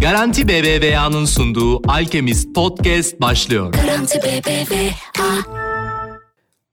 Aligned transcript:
Garanti 0.00 0.48
BBVA'nın 0.48 1.24
sunduğu 1.24 1.90
Alchemist 1.90 2.54
Podcast 2.54 3.20
başlıyor. 3.20 3.72
Garanti 3.72 4.18
BBVA. 4.18 4.90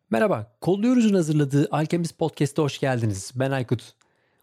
Merhaba, 0.10 0.52
Kolluyoruz'un 0.62 1.14
hazırladığı 1.14 1.68
Alchemist 1.72 2.18
Podcast'a 2.18 2.64
hoş 2.64 2.80
geldiniz. 2.80 3.32
Ben 3.36 3.52
Aykut. 3.52 3.94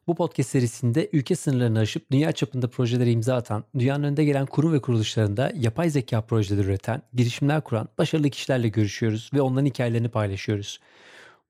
Bu 0.07 0.14
podcast 0.14 0.51
serisinde 0.51 1.09
ülke 1.12 1.37
sınırlarını 1.37 1.79
aşıp 1.79 2.11
dünya 2.11 2.32
çapında 2.32 2.70
projelere 2.70 3.11
imza 3.11 3.37
atan, 3.37 3.64
dünyanın 3.79 4.05
önde 4.05 4.25
gelen 4.25 4.46
kurum 4.46 4.73
ve 4.73 4.80
kuruluşlarında 4.80 5.53
yapay 5.55 5.91
zeka 5.91 6.21
projeleri 6.21 6.66
üreten, 6.66 7.03
girişimler 7.14 7.61
kuran 7.61 7.89
başarılı 7.98 8.30
kişilerle 8.30 8.68
görüşüyoruz 8.68 9.30
ve 9.34 9.41
onların 9.41 9.66
hikayelerini 9.66 10.09
paylaşıyoruz. 10.09 10.80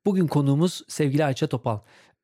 Bugün 0.07 0.27
konuğumuz 0.27 0.83
sevgili 0.89 1.25
Ayça 1.25 1.47
Topal. 1.47 1.79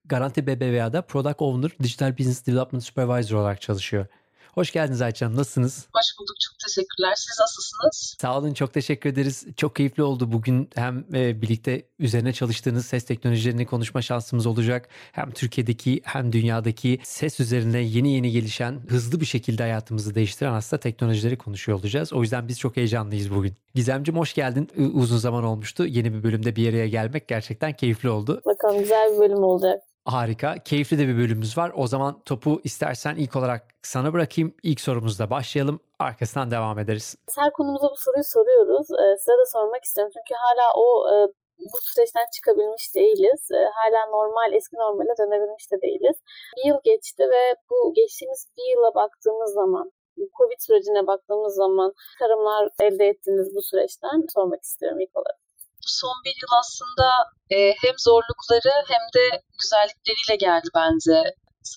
Garanti 0.04 0.46
BBVA'da 0.46 1.02
Product 1.02 1.42
Owner, 1.42 1.70
Digital 1.82 2.18
Business 2.18 2.46
Development 2.46 2.84
Supervisor 2.84 3.36
olarak 3.36 3.60
çalışıyor. 3.60 4.06
Hoş 4.54 4.72
geldiniz 4.72 5.02
Ayça 5.02 5.26
Hanım. 5.26 5.36
Nasılsınız? 5.36 5.86
Hoş 5.94 6.18
bulduk. 6.18 6.36
Çok 6.40 6.58
teşekkürler. 6.58 7.14
Siz 7.16 7.38
nasılsınız? 7.40 8.16
Sağ 8.20 8.38
olun. 8.38 8.54
Çok 8.54 8.74
teşekkür 8.74 9.10
ederiz. 9.10 9.46
Çok 9.56 9.76
keyifli 9.76 10.02
oldu. 10.02 10.32
Bugün 10.32 10.70
hem 10.74 11.04
e, 11.14 11.42
birlikte 11.42 11.82
üzerine 11.98 12.32
çalıştığınız 12.32 12.86
ses 12.86 13.04
teknolojilerini 13.04 13.66
konuşma 13.66 14.02
şansımız 14.02 14.46
olacak. 14.46 14.88
Hem 15.12 15.30
Türkiye'deki 15.30 16.00
hem 16.04 16.32
dünyadaki 16.32 17.00
ses 17.02 17.40
üzerine 17.40 17.80
yeni 17.80 18.12
yeni 18.12 18.30
gelişen, 18.30 18.80
hızlı 18.88 19.20
bir 19.20 19.26
şekilde 19.26 19.62
hayatımızı 19.62 20.14
değiştiren 20.14 20.52
aslında 20.52 20.80
teknolojileri 20.80 21.38
konuşuyor 21.38 21.78
olacağız. 21.78 22.12
O 22.12 22.22
yüzden 22.22 22.48
biz 22.48 22.58
çok 22.58 22.76
heyecanlıyız 22.76 23.34
bugün. 23.34 23.54
Gizemcim 23.74 24.16
hoş 24.16 24.34
geldin. 24.34 24.68
Uzun 24.94 25.18
zaman 25.18 25.44
olmuştu. 25.44 25.86
Yeni 25.86 26.12
bir 26.14 26.22
bölümde 26.22 26.56
bir 26.56 26.68
araya 26.68 26.88
gelmek 26.88 27.28
gerçekten 27.28 27.72
keyifli 27.72 28.08
oldu. 28.08 28.42
Bakalım 28.46 28.78
güzel 28.78 29.12
bir 29.14 29.18
bölüm 29.18 29.42
olacak. 29.42 29.82
Harika. 30.04 30.54
Keyifli 30.64 30.98
de 30.98 31.08
bir 31.08 31.16
bölümümüz 31.16 31.58
var. 31.58 31.72
O 31.76 31.86
zaman 31.86 32.20
topu 32.24 32.60
istersen 32.64 33.16
ilk 33.16 33.36
olarak 33.36 33.62
sana 33.82 34.12
bırakayım. 34.12 34.54
İlk 34.62 34.80
sorumuzla 34.80 35.30
başlayalım. 35.30 35.80
Arkasından 35.98 36.50
devam 36.50 36.78
ederiz. 36.78 37.16
Her 37.38 37.52
konumuza 37.52 37.86
bu 37.90 37.96
soruyu 37.96 38.24
soruyoruz. 38.24 38.86
Ee, 38.90 39.16
size 39.18 39.36
de 39.40 39.46
sormak 39.52 39.84
istiyorum. 39.84 40.12
Çünkü 40.16 40.34
hala 40.44 40.66
o 40.76 40.86
e, 41.12 41.14
bu 41.58 41.78
süreçten 41.82 42.26
çıkabilmiş 42.34 42.94
değiliz. 42.94 43.42
E, 43.50 43.60
hala 43.78 44.00
normal, 44.16 44.52
eski 44.52 44.76
normale 44.76 45.14
dönebilmiş 45.20 45.72
de 45.72 45.76
değiliz. 45.82 46.16
Bir 46.56 46.68
yıl 46.68 46.78
geçti 46.84 47.22
ve 47.34 47.42
bu 47.70 47.94
geçtiğimiz 47.94 48.46
bir 48.56 48.68
yıla 48.76 48.94
baktığımız 48.94 49.52
zaman 49.54 49.92
Covid 50.38 50.60
sürecine 50.66 51.06
baktığımız 51.06 51.54
zaman 51.54 51.92
çıkarımlar 52.12 52.68
elde 52.80 53.04
ettiğiniz 53.06 53.54
bu 53.54 53.62
süreçten 53.62 54.26
sormak 54.34 54.62
istiyorum 54.62 55.00
ilk 55.00 55.16
olarak 55.16 55.41
bu 55.84 55.90
son 56.00 56.16
bir 56.24 56.36
yıl 56.42 56.52
aslında 56.62 57.08
e, 57.54 57.58
hem 57.82 57.94
zorlukları 58.08 58.74
hem 58.92 59.04
de 59.16 59.24
güzellikleriyle 59.60 60.36
geldi 60.46 60.68
bence. 60.80 61.16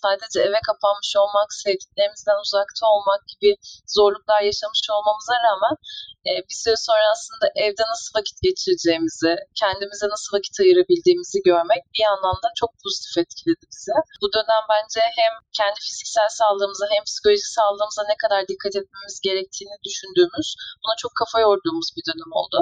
Sadece 0.02 0.40
eve 0.48 0.60
kapanmış 0.70 1.12
olmak, 1.22 1.50
sevdiklerimizden 1.64 2.40
uzakta 2.46 2.84
olmak 2.94 3.22
gibi 3.32 3.50
zorluklar 3.98 4.42
yaşamış 4.50 4.82
olmamıza 4.96 5.36
rağmen 5.48 5.76
e, 6.28 6.32
bir 6.48 6.58
süre 6.64 6.78
sonra 6.88 7.06
aslında 7.16 7.46
evde 7.66 7.84
nasıl 7.92 8.10
vakit 8.20 8.38
geçireceğimizi, 8.48 9.32
kendimize 9.62 10.08
nasıl 10.14 10.30
vakit 10.38 10.56
ayırabildiğimizi 10.64 11.40
görmek 11.50 11.82
bir 11.94 12.04
yandan 12.08 12.38
da 12.44 12.50
çok 12.60 12.72
pozitif 12.84 13.14
etkiledi 13.24 13.66
bize. 13.72 13.96
Bu 14.22 14.28
dönem 14.36 14.64
bence 14.74 15.02
hem 15.20 15.34
kendi 15.60 15.80
fiziksel 15.88 16.30
sağlığımıza 16.40 16.86
hem 16.94 17.04
psikolojik 17.10 17.50
sağlığımıza 17.58 18.04
ne 18.12 18.18
kadar 18.24 18.42
dikkat 18.52 18.74
etmemiz 18.80 19.16
gerektiğini 19.28 19.76
düşündüğümüz, 19.88 20.50
buna 20.82 20.96
çok 21.04 21.12
kafa 21.22 21.38
yorduğumuz 21.48 21.90
bir 21.96 22.06
dönem 22.10 22.32
oldu. 22.40 22.58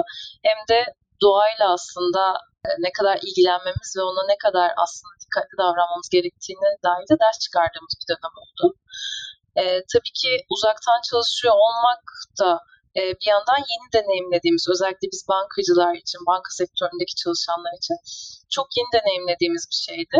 Hem 0.48 0.58
de 0.70 0.78
doğayla 1.22 1.72
aslında 1.76 2.22
e, 2.66 2.68
ne 2.86 2.90
kadar 2.98 3.16
ilgilenmemiz 3.26 3.90
ve 3.98 4.02
ona 4.02 4.22
ne 4.32 4.38
kadar 4.44 4.68
aslında 4.84 5.14
dikkatli 5.22 5.54
davranmamız 5.62 6.08
gerektiğine 6.16 6.70
dair 6.86 7.06
de 7.10 7.16
ders 7.22 7.38
çıkardığımız 7.44 7.94
bir 7.98 8.08
dönem 8.10 8.34
oldu. 8.42 8.64
E, 9.60 9.62
tabii 9.92 10.14
ki 10.20 10.30
uzaktan 10.54 11.00
çalışıyor 11.10 11.54
olmak 11.66 12.02
da 12.40 12.50
e, 12.98 13.02
bir 13.20 13.28
yandan 13.34 13.60
yeni 13.72 13.86
deneyimlediğimiz, 13.96 14.64
özellikle 14.72 15.06
biz 15.14 15.22
bankacılar 15.32 15.94
için, 16.02 16.20
banka 16.30 16.50
sektöründeki 16.60 17.14
çalışanlar 17.22 17.74
için 17.80 17.96
çok 18.56 18.66
yeni 18.76 18.90
deneyimlediğimiz 18.96 19.64
bir 19.72 19.80
şeydi. 19.88 20.18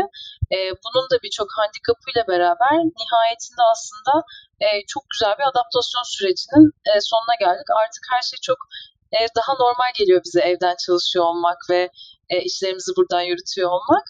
E, 0.54 0.58
bunun 0.84 1.06
da 1.10 1.16
birçok 1.24 1.48
handikapıyla 1.58 2.22
beraber 2.32 2.74
nihayetinde 3.00 3.64
aslında 3.74 4.14
e, 4.64 4.68
çok 4.92 5.02
güzel 5.12 5.34
bir 5.38 5.46
adaptasyon 5.52 6.06
sürecinin 6.16 6.64
e, 6.90 6.92
sonuna 7.10 7.36
geldik. 7.44 7.68
Artık 7.82 8.02
her 8.12 8.22
şey 8.30 8.38
çok 8.48 8.60
e, 9.18 9.20
daha 9.36 9.52
normal 9.64 9.90
geliyor 9.98 10.20
bize 10.24 10.40
evden 10.40 10.76
çalışıyor 10.86 11.24
olmak 11.24 11.58
ve 11.70 11.90
e, 12.30 12.42
işlerimizi 12.42 12.92
buradan 12.96 13.22
yürütüyor 13.22 13.70
olmak. 13.70 14.04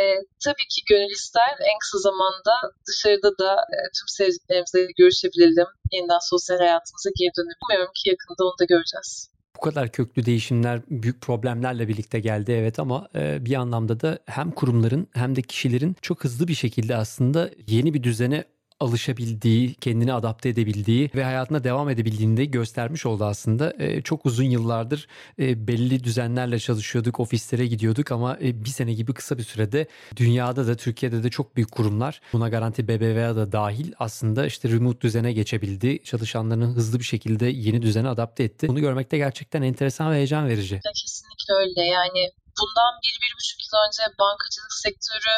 E, 0.00 0.02
tabii 0.44 0.68
ki 0.72 0.80
gönül 0.90 1.10
ister 1.10 1.50
en 1.70 1.78
kısa 1.82 1.98
zamanda 1.98 2.54
dışarıda 2.88 3.30
da 3.38 3.52
e, 3.54 3.76
tüm 3.96 4.08
sevdiklerimizle 4.18 4.80
görüşebilelim. 4.98 5.66
Yeniden 5.92 6.22
sosyal 6.30 6.58
hayatımıza 6.58 7.10
geri 7.18 7.32
dönelim. 7.36 7.62
Umuyorum 7.64 7.92
ki 7.98 8.10
yakında 8.10 8.44
onu 8.48 8.58
da 8.60 8.64
göreceğiz 8.64 9.32
bu 9.56 9.60
kadar 9.60 9.92
köklü 9.92 10.26
değişimler 10.26 10.80
büyük 10.90 11.20
problemlerle 11.20 11.88
birlikte 11.88 12.20
geldi 12.20 12.52
evet 12.52 12.78
ama 12.78 13.08
e, 13.14 13.44
bir 13.44 13.54
anlamda 13.54 14.00
da 14.00 14.18
hem 14.26 14.50
kurumların 14.50 15.08
hem 15.12 15.36
de 15.36 15.42
kişilerin 15.42 15.96
çok 16.02 16.24
hızlı 16.24 16.48
bir 16.48 16.54
şekilde 16.54 16.96
aslında 16.96 17.50
yeni 17.66 17.94
bir 17.94 18.02
düzene 18.02 18.44
alışabildiği, 18.82 19.74
kendini 19.74 20.12
adapte 20.12 20.48
edebildiği 20.48 21.10
ve 21.14 21.24
hayatına 21.24 21.64
devam 21.64 21.90
edebildiğini 21.90 22.36
de 22.36 22.44
göstermiş 22.44 23.06
oldu 23.06 23.24
aslında. 23.24 23.74
E, 23.78 24.02
çok 24.02 24.26
uzun 24.26 24.44
yıllardır 24.44 25.06
e, 25.38 25.66
belli 25.66 26.04
düzenlerle 26.04 26.58
çalışıyorduk, 26.58 27.20
ofislere 27.20 27.66
gidiyorduk 27.66 28.12
ama 28.12 28.38
e, 28.40 28.64
bir 28.64 28.70
sene 28.70 28.92
gibi 28.94 29.14
kısa 29.14 29.38
bir 29.38 29.42
sürede 29.42 29.88
dünyada 30.16 30.66
da 30.66 30.76
Türkiye'de 30.76 31.22
de 31.22 31.30
çok 31.30 31.56
büyük 31.56 31.72
kurumlar 31.72 32.20
buna 32.32 32.48
garanti 32.48 32.88
BBVA 32.88 33.36
da 33.36 33.52
dahil 33.52 33.92
aslında 33.98 34.46
işte 34.46 34.68
remote 34.68 35.00
düzene 35.00 35.32
geçebildi. 35.32 36.04
Çalışanlarını 36.04 36.66
hızlı 36.66 36.98
bir 36.98 37.04
şekilde 37.04 37.46
yeni 37.46 37.82
düzene 37.82 38.08
adapte 38.08 38.44
etti. 38.44 38.68
Bunu 38.68 38.80
görmek 38.80 39.12
de 39.12 39.16
gerçekten 39.16 39.62
enteresan 39.62 40.12
ve 40.12 40.16
heyecan 40.16 40.48
verici. 40.48 40.80
Kesinlikle 41.02 41.54
öyle 41.54 41.82
yani 41.96 42.22
bundan 42.58 42.92
bir, 43.04 43.14
bir 43.22 43.32
buçuk 43.38 43.58
yıl 43.64 43.74
önce 43.86 44.02
bankacılık 44.18 44.74
sektörü 44.84 45.34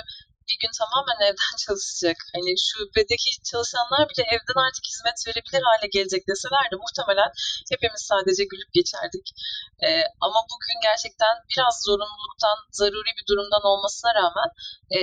bir 0.49 0.59
gün 0.63 0.73
tamamen 0.81 1.19
evden 1.29 1.55
çalışacak. 1.65 2.19
Hani 2.35 2.51
şubedeki 2.67 3.31
çalışanlar 3.51 4.05
bile 4.11 4.23
evden 4.35 4.61
artık 4.67 4.85
hizmet 4.91 5.19
verebilir 5.27 5.63
hale 5.69 5.89
gelecek 5.97 6.23
deselerdi 6.31 6.75
muhtemelen 6.85 7.31
hepimiz 7.73 8.03
sadece 8.13 8.43
gülüp 8.53 8.71
geçerdik. 8.79 9.27
Ee, 9.85 9.89
ama 10.27 10.41
bugün 10.53 10.79
gerçekten 10.89 11.35
biraz 11.53 11.75
zorunluluktan, 11.87 12.59
zaruri 12.79 13.13
bir 13.19 13.27
durumdan 13.31 13.65
olmasına 13.73 14.11
rağmen 14.21 14.49
e, 14.97 14.99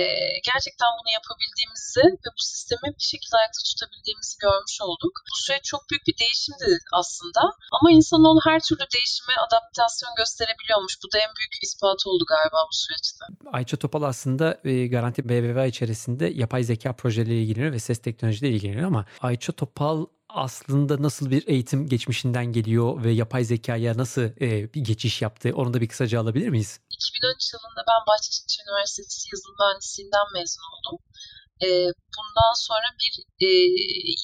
gerçekten 0.50 0.90
bunu 0.98 1.10
yapabildiğimizi 1.18 2.04
ve 2.22 2.28
bu 2.36 2.42
sistemi 2.52 2.88
bir 2.98 3.08
şekilde 3.12 3.36
ayakta 3.40 3.60
tutabildiğimizi 3.68 4.34
görmüş 4.46 4.76
olduk. 4.88 5.14
Bu 5.30 5.34
süreç 5.44 5.64
çok 5.72 5.82
büyük 5.88 6.04
bir 6.08 6.16
değişimdi 6.22 6.68
aslında. 7.00 7.42
Ama 7.76 7.88
insanoğlu 7.98 8.40
her 8.50 8.60
türlü 8.66 8.84
değişime 8.96 9.34
adaptasyon 9.46 10.12
gösterebiliyormuş. 10.20 10.94
Bu 11.02 11.06
da 11.12 11.16
en 11.24 11.32
büyük 11.36 11.54
ispat 11.66 12.00
oldu 12.08 12.24
galiba 12.34 12.58
bu 12.70 12.74
süreçte. 12.82 13.22
Ayça 13.56 13.76
Topal 13.76 14.02
aslında 14.02 14.46
e, 14.64 14.72
Garanti 14.94 15.20
BBVA 15.32 15.66
içerisinde 15.66 16.26
yapay 16.26 16.64
zeka 16.64 16.92
projeleriyle 16.92 17.42
ilgileniyor 17.42 17.72
ve 17.72 17.78
ses 17.78 17.98
teknolojileriyle 17.98 18.56
ilgileniyor 18.56 18.86
ama 18.86 19.06
Ayça 19.20 19.52
Topal 19.52 20.06
aslında 20.28 21.02
nasıl 21.02 21.30
bir 21.30 21.48
eğitim 21.48 21.88
geçmişinden 21.88 22.46
geliyor 22.52 23.04
ve 23.04 23.10
yapay 23.12 23.44
zekaya 23.44 23.96
nasıl 23.96 24.22
e, 24.22 24.74
bir 24.74 24.80
geçiş 24.80 25.22
yaptı? 25.22 25.52
Onu 25.54 25.74
da 25.74 25.80
bir 25.80 25.88
kısaca 25.88 26.20
alabilir 26.20 26.48
miyiz? 26.48 26.80
2013 26.90 27.52
yılında 27.52 27.82
ben 27.90 28.00
Bahçeşehir 28.08 28.62
Üniversitesi 28.68 29.28
yazılım 29.32 29.56
mühendisliğinden 29.60 30.26
mezun 30.34 30.64
oldum. 30.72 30.98
E, 31.66 31.68
bundan 32.14 32.54
sonra 32.66 32.88
bir 33.00 33.14
e, 33.46 33.48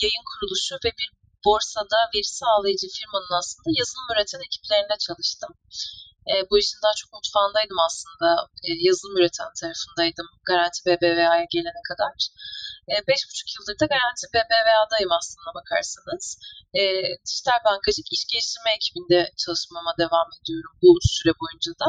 yayın 0.02 0.24
kuruluşu 0.30 0.74
ve 0.84 0.90
bir 0.98 1.08
borsada 1.46 1.98
veri 2.14 2.30
sağlayıcı 2.40 2.86
firmanın 2.96 3.34
aslında 3.40 3.70
yazılım 3.80 4.08
üreten 4.12 4.42
ekiplerinde 4.48 4.96
çalıştım. 5.06 5.52
E, 6.30 6.34
bu 6.50 6.58
işin 6.58 6.78
daha 6.84 6.94
çok 7.00 7.12
mutfağındaydım 7.12 7.78
aslında. 7.86 8.28
E, 8.66 8.68
yazılım 8.86 9.16
üreten 9.16 9.52
tarafındaydım 9.60 10.26
Garanti 10.48 10.78
BBVA'ya 10.86 11.46
gelene 11.54 11.82
kadar. 11.90 12.14
E, 12.92 12.94
beş 13.08 13.20
buçuk 13.28 13.48
yıldır 13.54 13.76
da 13.80 13.86
Garanti 13.94 14.24
BBVA'dayım 14.34 15.12
aslında 15.18 15.50
bakarsanız. 15.58 16.26
E, 16.80 16.82
dijital 17.26 17.60
bankacılık 17.68 18.10
iş 18.16 18.22
geliştirme 18.30 18.70
ekibinde 18.78 19.20
çalışmama 19.42 19.92
devam 20.02 20.28
ediyorum 20.38 20.72
bu 20.82 20.90
süre 21.14 21.32
boyunca 21.40 21.72
da. 21.82 21.88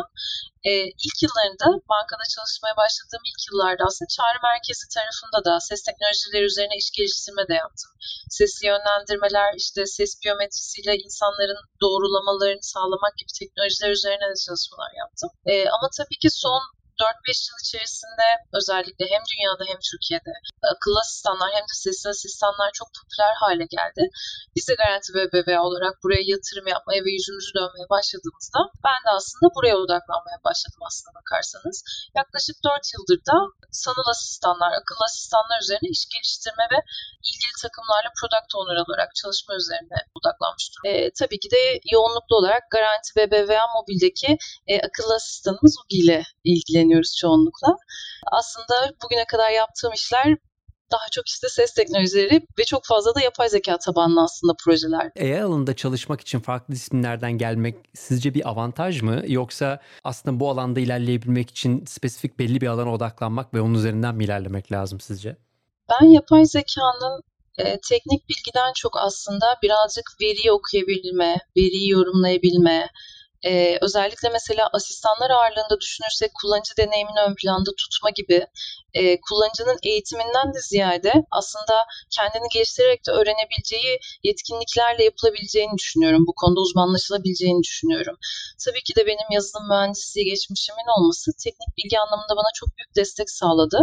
E, 0.69 0.71
ilk 1.05 1.17
yıllarında 1.23 1.65
bankada 1.93 2.25
çalışmaya 2.35 2.75
başladığım 2.83 3.23
ilk 3.29 3.41
yıllarda 3.47 3.83
aslında 3.87 4.13
çağrı 4.17 4.39
merkezi 4.49 4.85
tarafında 4.95 5.39
da 5.47 5.53
ses 5.69 5.81
teknolojileri 5.87 6.45
üzerine 6.51 6.75
iş 6.81 6.89
geliştirme 6.97 7.43
de 7.51 7.55
yaptım. 7.63 7.91
Sesli 8.37 8.63
yönlendirmeler, 8.71 9.49
işte 9.63 9.79
ses 9.97 10.11
biyometrisiyle 10.21 10.93
insanların 11.05 11.61
doğrulamalarını 11.83 12.65
sağlamak 12.73 13.13
gibi 13.19 13.31
teknolojiler 13.39 13.91
üzerine 13.97 14.25
de 14.31 14.37
çalışmalar 14.45 14.91
yaptım. 15.01 15.29
E, 15.51 15.53
ama 15.75 15.87
tabii 15.97 16.19
ki 16.23 16.29
son 16.43 16.61
4-5 16.99 17.49
yıl 17.49 17.57
içerisinde 17.65 18.27
özellikle 18.59 19.05
hem 19.13 19.21
dünyada 19.31 19.63
hem 19.71 19.79
Türkiye'de 19.89 20.33
akıllı 20.73 20.99
asistanlar 21.05 21.49
hem 21.57 21.65
de 21.69 21.75
sesli 21.85 22.07
asistanlar 22.15 22.69
çok 22.79 22.89
popüler 22.97 23.33
hale 23.41 23.65
geldi. 23.77 24.03
Biz 24.55 24.63
de 24.69 24.73
Garanti 24.81 25.09
BBVA 25.15 25.61
olarak 25.67 25.93
buraya 26.03 26.23
yatırım 26.33 26.67
yapmaya 26.75 27.01
ve 27.05 27.11
yüzümüzü 27.17 27.51
dönmeye 27.59 27.87
başladığımızda 27.95 28.59
ben 28.87 28.99
de 29.05 29.09
aslında 29.17 29.47
buraya 29.55 29.75
odaklanmaya 29.83 30.39
başladım 30.49 30.81
aslında 30.89 31.11
bakarsanız. 31.19 31.77
Yaklaşık 32.19 32.55
4 32.63 32.93
yıldır 32.93 33.19
da 33.29 33.37
sanal 33.85 34.07
asistanlar, 34.15 34.71
akıllı 34.79 35.03
asistanlar 35.09 35.57
üzerine 35.65 35.89
iş 35.95 36.03
geliştirme 36.13 36.65
ve 36.73 36.79
ilgili 37.29 37.53
takımlarla 37.63 38.09
product 38.19 38.51
owner 38.57 38.79
olarak 38.85 39.09
çalışma 39.21 39.51
üzerine 39.61 39.99
odaklanmış 40.17 40.65
E, 40.91 40.93
tabii 41.19 41.39
ki 41.43 41.49
de 41.55 41.61
yoğunluklu 41.95 42.33
olarak 42.39 42.63
Garanti 42.75 43.09
BBVA 43.17 43.63
Mobil'deki 43.75 44.31
e, 44.71 44.73
akıllı 44.87 45.13
asistanımız 45.19 45.73
UGI 45.81 45.97
ile 46.03 46.17
ilgileniyoruz 46.89 47.15
çoğunlukla. 47.21 47.77
Aslında 48.31 48.93
bugüne 49.03 49.25
kadar 49.25 49.51
yaptığım 49.51 49.93
işler 49.93 50.37
daha 50.91 51.05
çok 51.11 51.27
işte 51.27 51.47
ses 51.49 51.73
teknolojileri 51.73 52.41
ve 52.59 52.63
çok 52.63 52.85
fazla 52.85 53.15
da 53.15 53.21
yapay 53.21 53.49
zeka 53.49 53.77
tabanlı 53.77 54.23
aslında 54.23 54.53
projeler. 54.65 55.11
AI 55.19 55.43
alanında 55.43 55.75
çalışmak 55.75 56.21
için 56.21 56.39
farklı 56.39 56.73
disiplinlerden 56.73 57.31
gelmek 57.31 57.75
sizce 57.93 58.33
bir 58.33 58.49
avantaj 58.49 59.01
mı? 59.01 59.23
Yoksa 59.27 59.79
aslında 60.03 60.39
bu 60.39 60.49
alanda 60.49 60.79
ilerleyebilmek 60.79 61.49
için 61.49 61.85
spesifik 61.85 62.39
belli 62.39 62.61
bir 62.61 62.67
alana 62.67 62.93
odaklanmak 62.93 63.53
ve 63.53 63.61
onun 63.61 63.73
üzerinden 63.73 64.15
mi 64.15 64.23
ilerlemek 64.23 64.71
lazım 64.71 64.99
sizce? 64.99 65.37
Ben 65.89 66.05
yapay 66.05 66.45
zekanın 66.45 67.21
e, 67.57 67.63
teknik 67.89 68.29
bilgiden 68.29 68.73
çok 68.75 68.97
aslında 68.97 69.45
birazcık 69.63 70.05
veriyi 70.21 70.51
okuyabilme, 70.51 71.37
veriyi 71.57 71.89
yorumlayabilme, 71.89 72.89
ee, 73.43 73.77
özellikle 73.81 74.29
mesela 74.29 74.69
asistanlar 74.73 75.29
ağırlığında 75.29 75.79
düşünürsek 75.81 76.31
kullanıcı 76.41 76.77
deneyimini 76.77 77.19
ön 77.29 77.35
planda 77.35 77.71
tutma 77.77 78.09
gibi 78.09 78.47
e, 78.93 79.21
kullanıcının 79.21 79.77
eğitiminden 79.83 80.53
de 80.53 80.59
ziyade 80.69 81.13
aslında 81.31 81.75
kendini 82.15 82.47
geliştirerek 82.53 83.07
de 83.07 83.11
öğrenebileceği 83.11 83.99
yetkinliklerle 84.23 85.03
yapılabileceğini 85.03 85.77
düşünüyorum. 85.77 86.23
Bu 86.27 86.33
konuda 86.35 86.59
uzmanlaşılabileceğini 86.59 87.63
düşünüyorum. 87.63 88.15
Tabii 88.65 88.83
ki 88.83 88.95
de 88.95 89.05
benim 89.05 89.29
yazılım 89.31 89.67
mühendisliği 89.69 90.25
geçmişimin 90.25 90.87
olması 90.97 91.31
teknik 91.43 91.77
bilgi 91.77 91.99
anlamında 91.99 92.35
bana 92.35 92.51
çok 92.55 92.69
büyük 92.77 92.95
destek 92.95 93.29
sağladı. 93.29 93.79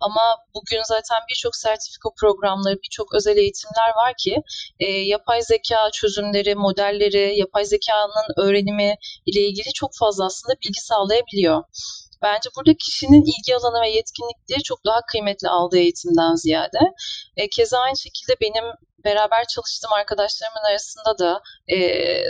Ama 0.00 0.20
bugün 0.54 0.82
zaten 0.88 1.18
birçok 1.30 1.56
sertifika 1.56 2.08
programları, 2.20 2.76
birçok 2.84 3.14
özel 3.14 3.36
eğitimler 3.36 3.90
var 3.96 4.14
ki 4.18 4.36
e, 4.80 4.86
yapay 4.86 5.42
zeka 5.42 5.90
çözümleri, 5.92 6.54
modelleri, 6.54 7.38
yapay 7.38 7.64
zekanın 7.64 8.28
öğrenimi 8.36 8.94
ile 9.26 9.40
ilgili 9.40 9.72
çok 9.74 9.90
fazla 10.00 10.26
aslında 10.26 10.54
bilgi 10.64 10.80
sağlayabiliyor. 10.80 11.64
Bence 12.22 12.50
burada 12.56 12.74
kişinin 12.84 13.22
ilgi 13.22 13.56
alanı 13.56 13.82
ve 13.82 13.90
yetkinlikleri 13.90 14.62
çok 14.62 14.84
daha 14.86 15.00
kıymetli 15.12 15.48
aldığı 15.48 15.78
eğitimden 15.78 16.34
ziyade. 16.34 16.78
E, 17.36 17.48
keza 17.48 17.78
aynı 17.78 17.98
şekilde 17.98 18.34
benim 18.40 18.64
beraber 19.04 19.44
çalıştığım 19.54 19.92
arkadaşlarımın 19.92 20.70
arasında 20.70 21.18
da 21.18 21.40
e, 21.68 21.76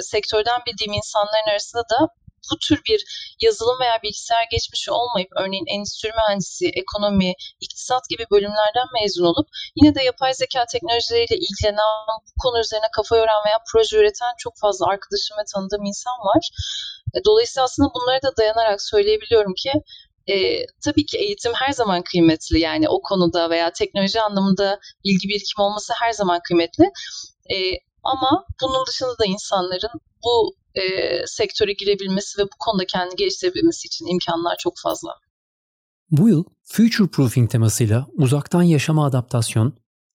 sektörden 0.01 0.61
bildiğim 0.67 0.93
insanların 0.93 1.51
arasında 1.51 1.83
da 1.83 2.09
bu 2.51 2.59
tür 2.59 2.79
bir 2.89 3.01
yazılım 3.41 3.81
veya 3.81 3.99
bilgisayar 4.03 4.47
geçmişi 4.51 4.91
olmayıp 4.91 5.31
örneğin 5.43 5.67
endüstri 5.75 6.11
mühendisi, 6.19 6.67
ekonomi, 6.83 7.33
iktisat 7.61 8.09
gibi 8.11 8.25
bölümlerden 8.31 8.89
mezun 9.01 9.25
olup 9.25 9.49
yine 9.77 9.95
de 9.95 10.03
yapay 10.03 10.35
zeka 10.35 10.65
teknolojileriyle 10.73 11.37
ilgilenen, 11.47 11.93
bu 12.27 12.43
konu 12.43 12.61
üzerine 12.61 12.91
kafa 12.97 13.17
yoran 13.17 13.43
veya 13.47 13.59
proje 13.73 13.97
üreten 13.97 14.35
çok 14.39 14.55
fazla 14.63 14.87
arkadaşım 14.87 15.37
ve 15.41 15.45
tanıdığım 15.55 15.85
insan 15.85 16.19
var. 16.31 16.45
E, 17.15 17.19
dolayısıyla 17.25 17.65
aslında 17.65 17.89
bunlara 17.95 18.23
da 18.23 18.37
dayanarak 18.37 18.83
söyleyebiliyorum 18.83 19.55
ki 19.55 19.73
e, 20.29 20.67
tabii 20.85 21.07
ki 21.07 21.19
eğitim 21.19 21.53
her 21.55 21.73
zaman 21.73 22.03
kıymetli 22.03 22.61
yani 22.61 22.89
o 22.89 23.03
konuda 23.03 23.51
veya 23.51 23.73
teknoloji 23.73 24.21
anlamında 24.21 24.79
bilgi 25.05 25.29
birikim 25.29 25.65
olması 25.65 25.93
her 26.01 26.13
zaman 26.13 26.41
kıymetli. 26.49 26.85
E, 27.51 27.57
ama 28.13 28.45
bunun 28.63 28.87
dışında 28.87 29.19
da 29.19 29.25
insanların 29.27 30.01
bu 30.25 30.55
e, 30.75 30.83
sektöre 31.27 31.73
girebilmesi 31.73 32.43
ve 32.43 32.45
bu 32.45 32.57
konuda 32.59 32.85
kendini 32.87 33.17
geliştirebilmesi 33.17 33.87
için 33.87 34.07
imkanlar 34.07 34.57
çok 34.59 34.75
fazla. 34.83 35.11
Bu 36.11 36.29
yıl 36.29 36.45
Future 36.65 37.09
Proofing 37.09 37.51
temasıyla 37.51 38.07
uzaktan 38.17 38.63
yaşama 38.63 39.07
adaptasyon, 39.07 39.73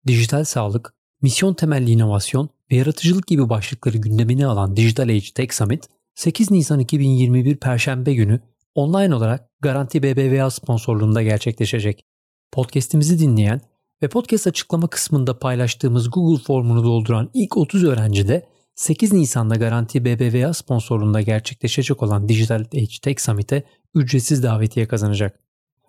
dijital 0.07 0.43
sağlık, 0.43 0.93
misyon 1.21 1.53
temelli 1.53 1.91
inovasyon 1.91 2.49
ve 2.71 2.75
yaratıcılık 2.75 3.27
gibi 3.27 3.49
başlıkları 3.49 3.97
gündemine 3.97 4.45
alan 4.45 4.77
Digital 4.77 5.09
Age 5.09 5.31
Tech 5.35 5.53
Summit 5.53 5.89
8 6.15 6.51
Nisan 6.51 6.79
2021 6.79 7.57
Perşembe 7.57 8.13
günü 8.13 8.41
online 8.75 9.15
olarak 9.15 9.49
Garanti 9.61 10.03
BBVA 10.03 10.49
sponsorluğunda 10.49 11.23
gerçekleşecek. 11.23 12.05
Podcast'imizi 12.51 13.19
dinleyen 13.19 13.61
ve 14.03 14.07
podcast 14.07 14.47
açıklama 14.47 14.87
kısmında 14.87 15.39
paylaştığımız 15.39 16.11
Google 16.11 16.43
formunu 16.43 16.83
dolduran 16.83 17.29
ilk 17.33 17.57
30 17.57 17.83
öğrenci 17.83 18.27
de 18.27 18.45
8 18.75 19.13
Nisan'da 19.13 19.55
Garanti 19.55 20.05
BBVA 20.05 20.53
sponsorluğunda 20.53 21.21
gerçekleşecek 21.21 22.03
olan 22.03 22.29
Digital 22.29 22.65
Age 22.73 22.99
Tech 23.03 23.19
Summit'e 23.19 23.63
ücretsiz 23.95 24.43
davetiye 24.43 24.87
kazanacak. 24.87 25.39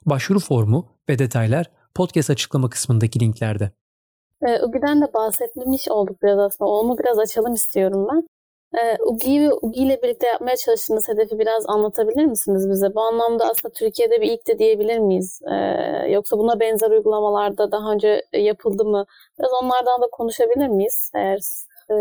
Başvuru 0.06 0.40
formu 0.40 0.88
ve 1.08 1.18
detaylar 1.18 1.70
podcast 1.94 2.30
açıklama 2.30 2.70
kısmındaki 2.70 3.20
linklerde. 3.20 3.70
E, 4.42 4.62
UGI'den 4.62 5.00
de 5.00 5.14
bahsetmemiş 5.14 5.88
olduk 5.88 6.22
biraz 6.22 6.38
aslında. 6.38 6.70
Onu 6.70 6.98
biraz 6.98 7.18
açalım 7.18 7.54
istiyorum 7.54 8.08
ben. 8.12 8.28
E, 8.82 8.96
UGI 9.02 9.40
ve 9.40 9.52
UGI 9.62 9.80
ile 9.80 10.02
birlikte 10.02 10.26
yapmaya 10.26 10.56
çalıştığınız 10.56 11.08
hedefi 11.08 11.38
biraz 11.38 11.64
anlatabilir 11.68 12.24
misiniz 12.24 12.70
bize? 12.70 12.94
Bu 12.94 13.00
anlamda 13.00 13.44
aslında 13.44 13.72
Türkiye'de 13.72 14.20
bir 14.20 14.30
ilk 14.32 14.46
de 14.48 14.58
diyebilir 14.58 14.98
miyiz? 14.98 15.40
E, 15.52 15.54
yoksa 16.10 16.38
buna 16.38 16.60
benzer 16.60 16.90
uygulamalarda 16.90 17.72
daha 17.72 17.92
önce 17.92 18.22
yapıldı 18.32 18.84
mı? 18.84 19.04
Biraz 19.38 19.50
onlardan 19.62 20.02
da 20.02 20.06
konuşabilir 20.12 20.68
miyiz? 20.68 21.10
Eğer 21.14 21.38
e, 21.90 21.94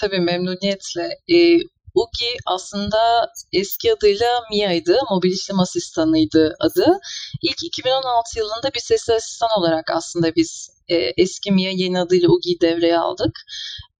Tabii 0.00 0.20
memnuniyetle. 0.20 1.08
E, 1.28 1.56
UGI 1.94 2.36
aslında 2.46 3.32
eski 3.52 3.92
adıyla 3.92 4.40
MIA'ydı, 4.50 4.98
mobil 5.10 5.32
işlem 5.32 5.60
asistanıydı 5.60 6.56
adı. 6.60 6.98
İlk 7.42 7.64
2016 7.64 8.38
yılında 8.38 8.74
bir 8.74 8.80
sesli 8.80 9.14
asistan 9.14 9.48
olarak 9.58 9.90
aslında 9.90 10.34
biz 10.36 10.70
e, 10.88 10.96
eski 10.96 11.52
MIA 11.52 11.70
yeni 11.70 12.00
adıyla 12.00 12.28
UGI'yi 12.28 12.60
devreye 12.60 12.98
aldık. 12.98 13.32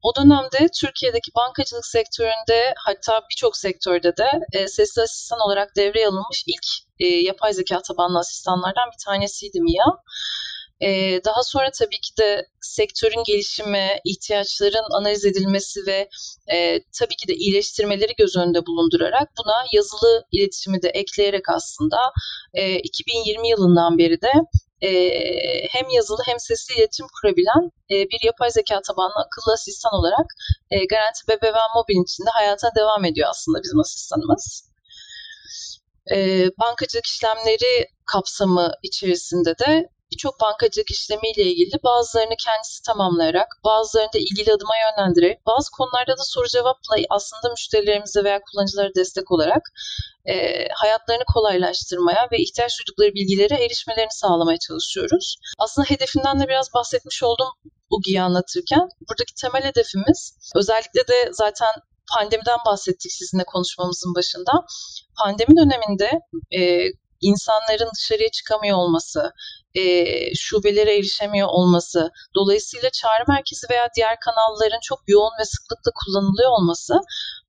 O 0.03 0.17
dönemde 0.17 0.69
Türkiye'deki 0.81 1.31
bankacılık 1.35 1.87
sektöründe 1.87 2.75
hatta 2.77 3.23
birçok 3.31 3.57
sektörde 3.57 4.17
de 4.17 4.31
e, 4.53 4.69
sesli 4.69 5.03
asistan 5.03 5.39
olarak 5.47 5.77
devreye 5.77 6.09
alınmış 6.09 6.45
ilk 6.47 6.67
e, 6.99 7.07
yapay 7.07 7.53
zeka 7.53 7.83
tabanlı 7.83 8.19
asistanlardan 8.19 8.89
bir 8.93 9.05
tanesiydi 9.05 9.61
MIA. 9.61 9.85
Ee, 10.83 11.21
daha 11.25 11.43
sonra 11.43 11.71
tabii 11.71 12.01
ki 12.01 12.17
de 12.21 12.47
sektörün 12.61 13.25
gelişimi, 13.27 13.89
ihtiyaçların 14.05 14.99
analiz 14.99 15.25
edilmesi 15.25 15.81
ve 15.87 16.09
e, 16.53 16.81
tabii 16.99 17.17
ki 17.17 17.29
de 17.29 17.35
iyileştirmeleri 17.35 18.15
göz 18.19 18.37
önünde 18.37 18.67
bulundurarak 18.67 19.29
buna 19.39 19.55
yazılı 19.73 20.25
iletişimi 20.33 20.83
de 20.83 20.89
ekleyerek 20.89 21.49
aslında 21.49 21.97
e, 22.55 22.79
2020 22.79 23.49
yılından 23.49 23.99
beri 23.99 24.21
de 24.21 24.33
e, 24.83 24.91
hem 25.71 25.89
yazılı 25.91 26.23
hem 26.27 26.41
sesli 26.41 26.75
iletişim 26.75 27.07
kurabilen 27.21 27.71
e, 27.91 27.95
bir 28.11 28.27
yapay 28.27 28.51
zeka 28.51 28.81
tabanlı 28.89 29.15
akıllı 29.27 29.53
asistan 29.53 29.95
olarak 29.95 30.27
e, 30.71 30.87
Garanti 30.87 31.21
BBVA 31.29 31.67
Mobil'in 31.75 32.05
içinde 32.05 32.31
hayata 32.31 32.69
devam 32.77 33.05
ediyor 33.05 33.29
aslında 33.31 33.63
bizim 33.63 33.81
asistanımız. 33.81 34.71
E, 36.15 36.17
bankacılık 36.61 37.07
işlemleri 37.07 37.87
kapsamı 38.13 38.73
içerisinde 38.83 39.59
de 39.59 39.89
birçok 40.13 40.41
bankacılık 40.41 40.91
işlemiyle 40.91 41.43
ilgili 41.43 41.83
bazılarını 41.85 42.37
kendisi 42.47 42.83
tamamlayarak, 42.83 43.49
bazılarını 43.65 44.13
da 44.15 44.19
ilgili 44.19 44.53
adıma 44.53 44.75
yönlendirerek, 44.85 45.47
bazı 45.47 45.71
konularda 45.71 46.13
da 46.13 46.25
soru 46.25 46.49
cevapla 46.49 46.95
aslında 47.11 47.51
müşterilerimize 47.51 48.25
veya 48.25 48.41
kullanıcılara 48.47 48.95
destek 48.95 49.31
olarak 49.33 49.63
e, 50.29 50.35
hayatlarını 50.75 51.25
kolaylaştırmaya 51.35 52.29
ve 52.33 52.39
ihtiyaç 52.39 52.73
duydukları 52.79 53.15
bilgilere 53.15 53.65
erişmelerini 53.65 54.13
sağlamaya 54.13 54.59
çalışıyoruz. 54.59 55.37
Aslında 55.59 55.87
hedefinden 55.91 56.41
de 56.41 56.49
biraz 56.49 56.75
bahsetmiş 56.75 57.23
oldum 57.23 57.49
UGI'yi 57.91 58.23
anlatırken. 58.23 58.89
Buradaki 59.09 59.35
temel 59.43 59.65
hedefimiz 59.65 60.39
özellikle 60.55 61.01
de 61.09 61.29
zaten 61.33 61.73
pandemiden 62.15 62.59
bahsettik 62.67 63.13
sizinle 63.13 63.45
konuşmamızın 63.45 64.15
başında. 64.15 64.53
Pandemi 65.25 65.57
döneminde 65.57 66.11
e, 66.59 66.61
insanların 67.21 67.91
dışarıya 67.97 68.31
çıkamıyor 68.31 68.79
olması, 68.79 69.33
e, 69.75 69.81
şubelere 70.35 70.95
erişemiyor 70.97 71.49
olması, 71.49 72.11
dolayısıyla 72.35 72.91
çağrı 72.91 73.25
merkezi 73.29 73.67
veya 73.71 73.89
diğer 73.97 74.17
kanalların 74.21 74.81
çok 74.83 75.01
yoğun 75.07 75.33
ve 75.41 75.45
sıklıkla 75.45 75.91
kullanılıyor 75.95 76.51
olması 76.51 76.95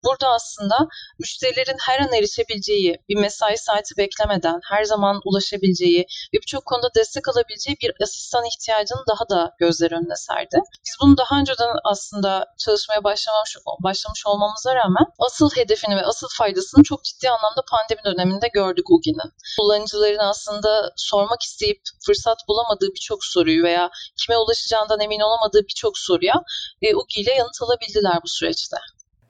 burada 0.04 0.28
aslında 0.30 0.78
müşterilerin 1.20 1.78
her 1.88 2.00
an 2.00 2.14
erişebileceği, 2.14 2.98
bir 3.10 3.16
mesai 3.16 3.58
saati 3.58 3.98
beklemeden 3.98 4.60
her 4.70 4.84
zaman 4.84 5.22
ulaşabileceği 5.26 6.06
ve 6.34 6.38
birçok 6.42 6.66
konuda 6.66 6.90
destek 6.96 7.28
alabileceği 7.28 7.78
bir 7.82 7.92
asistan 8.04 8.46
ihtiyacını 8.46 9.04
daha 9.12 9.30
da 9.30 9.52
gözler 9.60 9.92
önüne 9.92 10.16
serdi. 10.16 10.58
Biz 10.86 10.96
bunu 11.02 11.18
daha 11.18 11.40
önceden 11.40 11.70
aslında 11.84 12.46
çalışmaya 12.58 13.04
başlamış, 13.04 13.56
başlamış 13.84 14.26
olmamıza 14.26 14.76
rağmen 14.76 15.06
asıl 15.20 15.50
hedefini 15.56 15.96
ve 15.96 16.06
asıl 16.06 16.28
faydasını 16.38 16.84
çok 16.84 17.04
ciddi 17.04 17.30
anlamda 17.30 17.62
pandemi 17.72 18.04
döneminde 18.06 18.48
gördük 18.54 18.86
UGI'nin. 18.90 19.32
Kullanıcıların 19.60 20.30
aslında 20.34 20.92
sormak 20.98 21.42
isteyip 21.42 21.82
fırsat 22.06 22.38
bulamadığı 22.48 22.90
birçok 22.96 23.26
soruyu 23.26 23.64
veya 23.64 23.90
kime 24.22 24.38
ulaşacağından 24.38 25.00
emin 25.00 25.20
olamadığı 25.20 25.62
birçok 25.70 25.98
soruya 25.98 26.36
e, 26.82 26.96
UGI 26.96 27.22
ile 27.22 27.34
yanıt 27.34 27.62
alabildiler 27.62 28.18
bu 28.24 28.28
süreçte. 28.28 28.78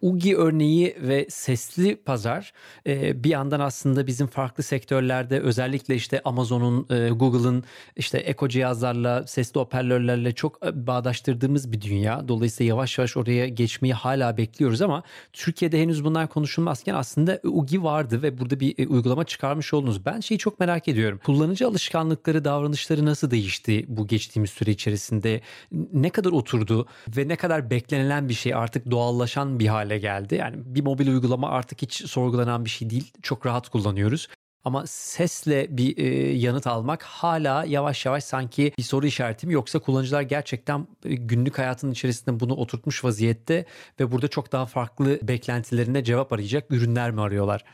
UGI 0.02 0.38
örneği 0.38 0.96
ve 1.02 1.26
sesli 1.30 1.96
pazar 1.96 2.54
e, 2.88 3.24
bir 3.24 3.30
yandan 3.30 3.60
aslında 3.60 4.08
bizim 4.08 4.28
farklı 4.28 4.64
sektörlerde 4.64 5.40
özellikle 5.40 5.96
işte 5.96 6.22
Amazon'un, 6.26 6.88
e, 6.90 7.10
Google'ın 7.10 7.64
işte 7.96 8.18
eko 8.18 8.48
cihazlarla, 8.48 9.28
sesli 9.28 9.60
hoparlörlerle 9.60 10.32
çok 10.32 10.66
e, 10.66 10.88
bağdaştırdığımız 10.88 11.72
bir 11.72 11.82
dünya. 11.82 12.28
Dolayısıyla 12.28 12.70
yavaş 12.70 12.98
yavaş 12.98 13.18
oraya 13.18 13.48
geçmeyi 13.48 13.94
hala 13.94 14.38
bekliyoruz 14.38 14.82
ama 14.82 15.04
Türkiye'de 15.34 15.82
henüz 15.82 16.04
bunlar 16.04 16.30
konuşulmazken 16.30 16.96
aslında 16.96 17.40
UGI 17.44 17.84
vardı 17.84 18.24
ve 18.24 18.40
burada 18.40 18.60
bir 18.60 18.88
uygulama 18.88 19.24
çıkarmış 19.24 19.74
oldunuz. 19.74 20.06
Ben 20.06 20.20
şeyi 20.20 20.38
çok 20.38 20.60
merak 20.60 20.88
ediyorum. 20.88 21.20
Kullanıcı 21.26 21.68
alışkanlıkları, 21.68 22.46
davranışları 22.46 23.06
nasıl 23.06 23.32
değişti 23.32 23.86
bu 23.88 24.08
geçtiğimiz 24.08 24.50
süre 24.50 24.72
içerisinde? 24.72 25.42
Ne 25.94 26.10
kadar 26.10 26.32
oturdu 26.32 26.88
ve 27.18 27.28
ne 27.28 27.36
kadar 27.36 27.70
beklenilen 27.70 28.30
bir 28.30 28.34
şey 28.34 28.54
artık 28.54 28.92
doğallaşan 28.92 29.60
bir 29.60 29.68
hale 29.68 29.91
hale 29.92 30.00
geldi. 30.00 30.36
Yani 30.36 30.56
bir 30.66 30.84
mobil 30.84 31.08
uygulama 31.08 31.50
artık 31.50 31.82
hiç 31.82 32.10
sorgulanan 32.10 32.66
bir 32.66 32.70
şey 32.70 32.90
değil. 32.90 33.14
Çok 33.22 33.46
rahat 33.46 33.70
kullanıyoruz. 33.70 34.28
Ama 34.64 34.88
sesle 34.88 35.78
bir 35.78 35.98
e, 35.98 36.34
yanıt 36.38 36.68
almak 36.68 37.04
hala 37.04 37.66
yavaş 37.66 38.06
yavaş 38.06 38.24
sanki 38.24 38.74
bir 38.78 38.84
soru 38.84 39.06
işareti 39.06 39.48
mi 39.48 39.54
yoksa 39.54 39.80
kullanıcılar 39.80 40.22
gerçekten 40.22 40.88
e, 41.06 41.16
günlük 41.16 41.58
hayatının 41.58 41.92
içerisinde 41.92 42.40
bunu 42.40 42.56
oturtmuş 42.56 43.04
vaziyette 43.04 43.66
ve 44.00 44.12
burada 44.12 44.28
çok 44.28 44.52
daha 44.52 44.66
farklı 44.66 45.20
beklentilerine 45.24 46.04
cevap 46.04 46.34
arayacak 46.34 46.72
ürünler 46.72 47.12
mi 47.12 47.22
arıyorlar? 47.22 47.66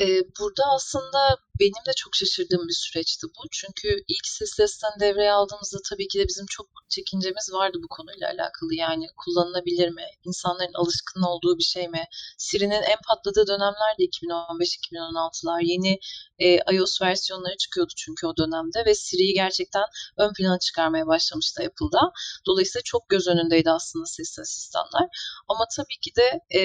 Ee, 0.00 0.04
burada 0.40 0.62
aslında 0.74 1.38
benim 1.60 1.82
de 1.86 1.92
çok 1.96 2.14
şaşırdığım 2.14 2.68
bir 2.68 2.74
süreçti 2.74 3.26
bu. 3.26 3.42
Çünkü 3.50 3.88
ilk 4.08 4.26
sesten 4.26 4.92
devreye 5.00 5.32
aldığımızda 5.32 5.78
tabii 5.90 6.08
ki 6.08 6.18
de 6.18 6.28
bizim 6.28 6.46
çok 6.46 6.66
çekincemiz 6.88 7.52
vardı 7.52 7.78
bu 7.82 7.88
konuyla 7.88 8.28
alakalı. 8.28 8.74
Yani 8.74 9.06
kullanılabilir 9.16 9.88
mi? 9.88 10.04
İnsanların 10.24 10.74
alışkın 10.74 11.22
olduğu 11.22 11.58
bir 11.58 11.62
şey 11.62 11.88
mi? 11.88 12.04
Siri'nin 12.38 12.82
en 12.82 12.98
patladığı 13.08 13.46
dönemlerde 13.46 14.02
2015-2016'lar. 14.04 15.60
Yeni 15.64 15.98
e, 16.38 16.74
iOS 16.74 17.02
versiyonları 17.02 17.56
çıkıyordu 17.56 17.92
çünkü 17.96 18.26
o 18.26 18.36
dönemde 18.36 18.84
ve 18.86 18.94
Siri'yi 18.94 19.34
gerçekten 19.34 19.84
ön 20.16 20.32
plana 20.32 20.58
çıkarmaya 20.58 21.06
başlamıştı 21.06 21.62
Apple'da. 21.62 22.12
Dolayısıyla 22.46 22.82
çok 22.84 23.08
göz 23.08 23.28
önündeydi 23.28 23.70
aslında 23.70 24.06
sesli 24.06 24.40
asistanlar. 24.40 25.06
Ama 25.48 25.64
tabii 25.76 25.98
ki 26.02 26.10
de 26.16 26.40
e, 26.58 26.60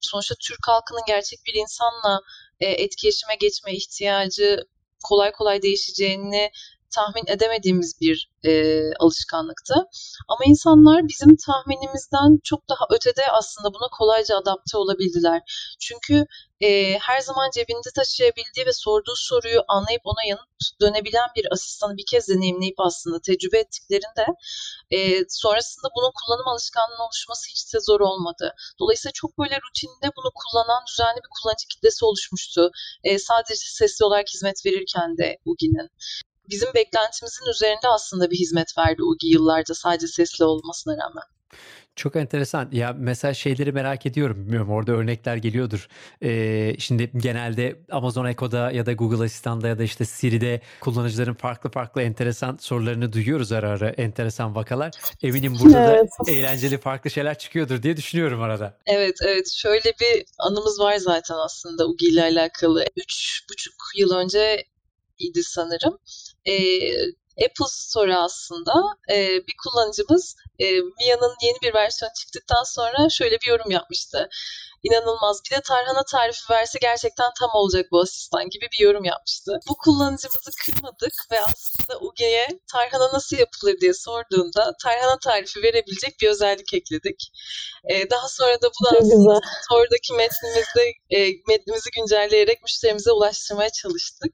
sonuçta 0.00 0.34
Türk 0.40 0.68
halkının 0.68 1.02
gerçek 1.06 1.38
bir 1.46 1.54
insanla 1.54 2.20
e, 2.60 2.66
etkileşime 2.66 3.34
geçme 3.40 3.74
ihtiyacı 3.74 4.66
kolay 5.04 5.32
kolay 5.32 5.62
değişeceğini 5.62 6.50
tahmin 6.94 7.24
edemediğimiz 7.26 8.00
bir 8.00 8.30
e, 8.44 8.82
alışkanlıktı. 8.98 9.74
Ama 10.28 10.40
insanlar 10.46 11.08
bizim 11.08 11.36
tahminimizden 11.36 12.38
çok 12.44 12.68
daha 12.68 12.84
ötede 12.90 13.22
aslında 13.32 13.74
buna 13.74 13.88
kolayca 13.98 14.36
adapte 14.36 14.78
olabildiler. 14.78 15.42
Çünkü 15.80 16.26
e, 16.60 16.98
her 16.98 17.20
zaman 17.20 17.50
cebinde 17.54 17.90
taşıyabildiği 17.96 18.66
ve 18.66 18.72
sorduğu 18.72 19.16
soruyu 19.16 19.60
anlayıp 19.68 20.02
ona 20.04 20.24
yanıt 20.28 20.80
dönebilen 20.80 21.28
bir 21.36 21.52
asistanı 21.52 21.96
bir 21.96 22.04
kez 22.10 22.28
deneyimleyip 22.28 22.80
aslında 22.80 23.20
tecrübe 23.20 23.58
ettiklerinde 23.58 24.26
e, 24.90 24.98
sonrasında 25.28 25.88
bunun 25.96 26.12
kullanım 26.18 26.48
alışkanlığının 26.48 27.06
oluşması 27.06 27.50
hiç 27.50 27.74
de 27.74 27.80
zor 27.80 28.00
olmadı. 28.00 28.54
Dolayısıyla 28.80 29.12
çok 29.12 29.38
böyle 29.38 29.58
rutinde 29.64 30.06
bunu 30.16 30.30
kullanan 30.34 30.82
düzenli 30.90 31.16
bir 31.16 31.30
kullanıcı 31.36 31.66
kitlesi 31.68 32.04
oluşmuştu. 32.04 32.70
E, 33.04 33.18
sadece 33.18 33.54
sesli 33.54 34.04
olarak 34.04 34.28
hizmet 34.34 34.66
verirken 34.66 35.18
de 35.18 35.38
Ugi'nin 35.44 35.88
bizim 36.50 36.68
beklentimizin 36.74 37.50
üzerinde 37.50 37.88
aslında 37.88 38.30
bir 38.30 38.36
hizmet 38.36 38.78
verdi 38.78 39.02
UGI 39.02 39.26
yıllarca 39.26 39.74
sadece 39.74 40.06
sesli 40.06 40.44
olmasına 40.44 40.92
rağmen. 40.92 41.24
Çok 41.96 42.16
enteresan. 42.16 42.68
Ya 42.72 42.96
mesela 42.98 43.34
şeyleri 43.34 43.72
merak 43.72 44.06
ediyorum. 44.06 44.36
Bilmiyorum 44.44 44.70
orada 44.70 44.92
örnekler 44.92 45.36
geliyordur. 45.36 45.88
Ee, 46.22 46.74
şimdi 46.78 47.10
genelde 47.16 47.80
Amazon 47.90 48.26
Echo'da 48.26 48.70
ya 48.70 48.86
da 48.86 48.92
Google 48.92 49.24
Asistan'da 49.24 49.68
ya 49.68 49.78
da 49.78 49.82
işte 49.82 50.04
Siri'de 50.04 50.60
kullanıcıların 50.80 51.34
farklı 51.34 51.70
farklı 51.70 52.02
enteresan 52.02 52.56
sorularını 52.60 53.12
duyuyoruz 53.12 53.52
ara 53.52 53.70
ara. 53.70 53.88
Enteresan 53.88 54.54
vakalar. 54.54 54.90
Eminim 55.22 55.56
burada 55.60 55.92
evet. 55.96 56.10
da 56.26 56.30
eğlenceli 56.30 56.78
farklı 56.78 57.10
şeyler 57.10 57.38
çıkıyordur 57.38 57.82
diye 57.82 57.96
düşünüyorum 57.96 58.42
arada. 58.42 58.78
Evet 58.86 59.16
evet. 59.24 59.50
Şöyle 59.52 59.92
bir 60.00 60.24
anımız 60.38 60.80
var 60.80 60.96
zaten 60.96 61.34
aslında 61.34 61.88
UGI 61.88 62.06
ile 62.06 62.22
alakalı. 62.22 62.84
Üç 62.96 63.44
buçuk 63.50 63.74
yıl 63.96 64.10
önce 64.10 64.64
idi 65.20 65.42
sanırım. 65.42 65.98
E, 66.44 66.54
Apple 67.44 67.66
Store 67.68 68.16
aslında 68.16 68.72
e, 69.10 69.16
bir 69.46 69.54
kullanıcımız 69.64 70.36
e, 70.58 70.64
Mia'nın 70.72 71.34
yeni 71.42 71.56
bir 71.62 71.74
versiyon 71.74 72.10
çıktıktan 72.20 72.64
sonra 72.64 73.08
şöyle 73.10 73.34
bir 73.40 73.48
yorum 73.48 73.70
yapmıştı. 73.70 74.28
İnanılmaz. 74.82 75.40
Bir 75.44 75.56
de 75.56 75.60
tarhana 75.60 76.02
tarifi 76.04 76.52
verse 76.52 76.78
gerçekten 76.82 77.30
tam 77.40 77.50
olacak 77.54 77.86
bu 77.92 78.00
asistan 78.00 78.50
gibi 78.50 78.66
bir 78.72 78.84
yorum 78.84 79.04
yapmıştı. 79.04 79.60
Bu 79.68 79.76
kullanıcımızı 79.76 80.50
kırmadık 80.64 81.12
ve 81.32 81.40
aslında 81.40 81.98
UG'ye 82.00 82.48
tarhana 82.72 83.12
nasıl 83.12 83.36
yapılır 83.36 83.80
diye 83.80 83.94
sorduğunda 83.94 84.72
tarhana 84.82 85.18
tarifi 85.18 85.62
verebilecek 85.62 86.20
bir 86.20 86.28
özellik 86.28 86.74
ekledik. 86.74 87.32
Ee, 87.90 88.10
daha 88.10 88.28
sonra 88.28 88.62
da 88.62 88.70
bunu 88.80 88.98
aslında 88.98 89.40
store'daki 89.62 90.12
metnimizde 90.12 90.92
e, 91.10 91.18
metnimizi 91.48 91.90
güncelleyerek 91.96 92.62
müşterimize 92.62 93.12
ulaştırmaya 93.12 93.70
çalıştık 93.70 94.32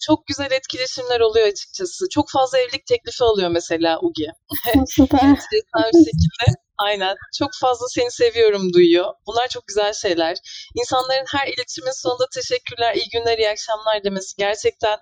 çok 0.00 0.26
güzel 0.26 0.50
etkileşimler 0.52 1.20
oluyor 1.20 1.46
açıkçası. 1.46 2.08
Çok 2.08 2.30
fazla 2.30 2.58
evlilik 2.58 2.86
teklifi 2.86 3.24
alıyor 3.24 3.50
mesela 3.50 4.00
Ugi. 4.02 4.26
Süper. 4.86 5.18
Enteresan 5.18 5.90
bir 5.94 6.04
şekilde 6.04 6.67
Aynen. 6.78 7.16
Çok 7.38 7.50
fazla 7.60 7.86
seni 7.88 8.10
seviyorum 8.10 8.72
duyuyor. 8.72 9.14
Bunlar 9.26 9.48
çok 9.48 9.66
güzel 9.66 9.92
şeyler. 9.92 10.36
İnsanların 10.80 11.24
her 11.34 11.46
iletişimin 11.48 12.02
sonunda 12.02 12.26
teşekkürler, 12.34 12.94
iyi 12.94 13.08
günler, 13.12 13.38
iyi 13.38 13.50
akşamlar 13.50 14.04
demesi 14.04 14.36
gerçekten 14.36 14.98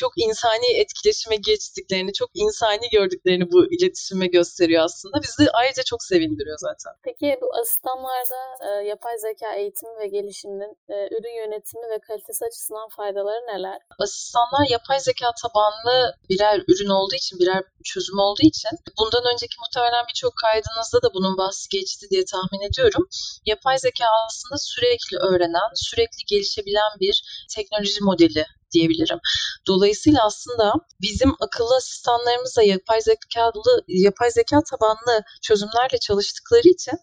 çok 0.00 0.12
insani 0.16 0.68
etkileşime 0.80 1.36
geçtiklerini, 1.36 2.12
çok 2.12 2.30
insani 2.34 2.88
gördüklerini 2.92 3.52
bu 3.52 3.58
iletişime 3.74 4.26
gösteriyor 4.26 4.84
aslında. 4.84 5.16
Bizi 5.22 5.50
ayrıca 5.50 5.82
çok 5.82 6.02
sevindiriyor 6.02 6.58
zaten. 6.58 6.92
Peki 7.02 7.38
bu 7.42 7.48
asistanlarda 7.60 8.40
e, 8.66 8.88
yapay 8.88 9.18
zeka 9.18 9.54
eğitimi 9.54 9.98
ve 9.98 10.06
gelişiminin 10.06 10.72
e, 10.88 10.94
ürün 11.16 11.36
yönetimi 11.42 11.90
ve 11.90 11.98
kalitesi 11.98 12.44
açısından 12.44 12.88
faydaları 12.88 13.42
neler? 13.46 13.78
Asistanlar 13.98 14.66
yapay 14.70 15.00
zeka 15.00 15.30
tabanlı 15.42 16.14
birer 16.30 16.56
ürün 16.70 16.88
olduğu 16.98 17.14
için, 17.14 17.38
birer 17.38 17.62
çözüm 17.84 18.18
olduğu 18.18 18.46
için 18.52 18.70
bundan 18.98 19.24
önceki 19.32 19.56
muhtemelen 19.62 20.04
birçok 20.08 20.32
kaydınızda 20.44 20.98
da 21.04 21.08
bunun 21.20 21.36
bahsi 21.38 21.68
geçti 21.68 22.06
diye 22.10 22.24
tahmin 22.24 22.62
ediyorum. 22.68 23.04
Yapay 23.46 23.78
zeka 23.78 24.04
aslında 24.26 24.58
sürekli 24.58 25.16
öğrenen, 25.16 25.70
sürekli 25.74 26.24
gelişebilen 26.26 26.92
bir 27.00 27.46
teknoloji 27.54 28.00
modeli 28.00 28.44
diyebilirim. 28.72 29.18
Dolayısıyla 29.66 30.26
aslında 30.26 30.72
bizim 31.00 31.34
akıllı 31.40 31.76
asistanlarımızla 31.76 32.62
yapay 32.62 33.00
zekalı 33.00 33.84
yapay 33.88 34.30
zeka 34.30 34.60
tabanlı 34.70 35.22
çözümlerle 35.42 35.98
çalıştıkları 35.98 36.68
için 36.68 36.94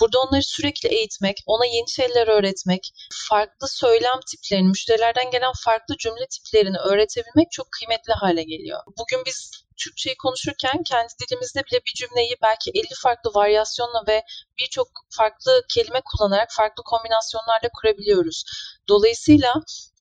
burada 0.00 0.18
onları 0.20 0.42
sürekli 0.42 0.88
eğitmek, 0.88 1.36
ona 1.46 1.66
yeni 1.66 1.90
şeyler 1.90 2.28
öğretmek, 2.28 2.92
farklı 3.28 3.68
söylem 3.68 4.20
tiplerini, 4.30 4.68
müşterilerden 4.68 5.30
gelen 5.30 5.52
farklı 5.64 5.96
cümle 5.98 6.26
tiplerini 6.26 6.78
öğretebilmek 6.78 7.50
çok 7.50 7.66
kıymetli 7.72 8.12
hale 8.12 8.42
geliyor. 8.42 8.80
Bugün 8.98 9.24
biz 9.26 9.50
Türkçeyi 9.76 10.16
konuşurken 10.16 10.82
kendi 10.82 11.12
dilimizde 11.20 11.60
bile 11.60 11.80
bir 11.86 11.94
cümleyi 11.94 12.36
belki 12.42 12.70
50 12.70 12.86
farklı 13.02 13.30
varyasyonla 13.34 14.04
ve 14.08 14.22
birçok 14.60 14.88
farklı 15.10 15.62
kelime 15.74 16.02
kullanarak 16.04 16.48
farklı 16.52 16.82
kombinasyonlarla 16.82 17.68
kurabiliyoruz. 17.80 18.44
Dolayısıyla 18.88 19.54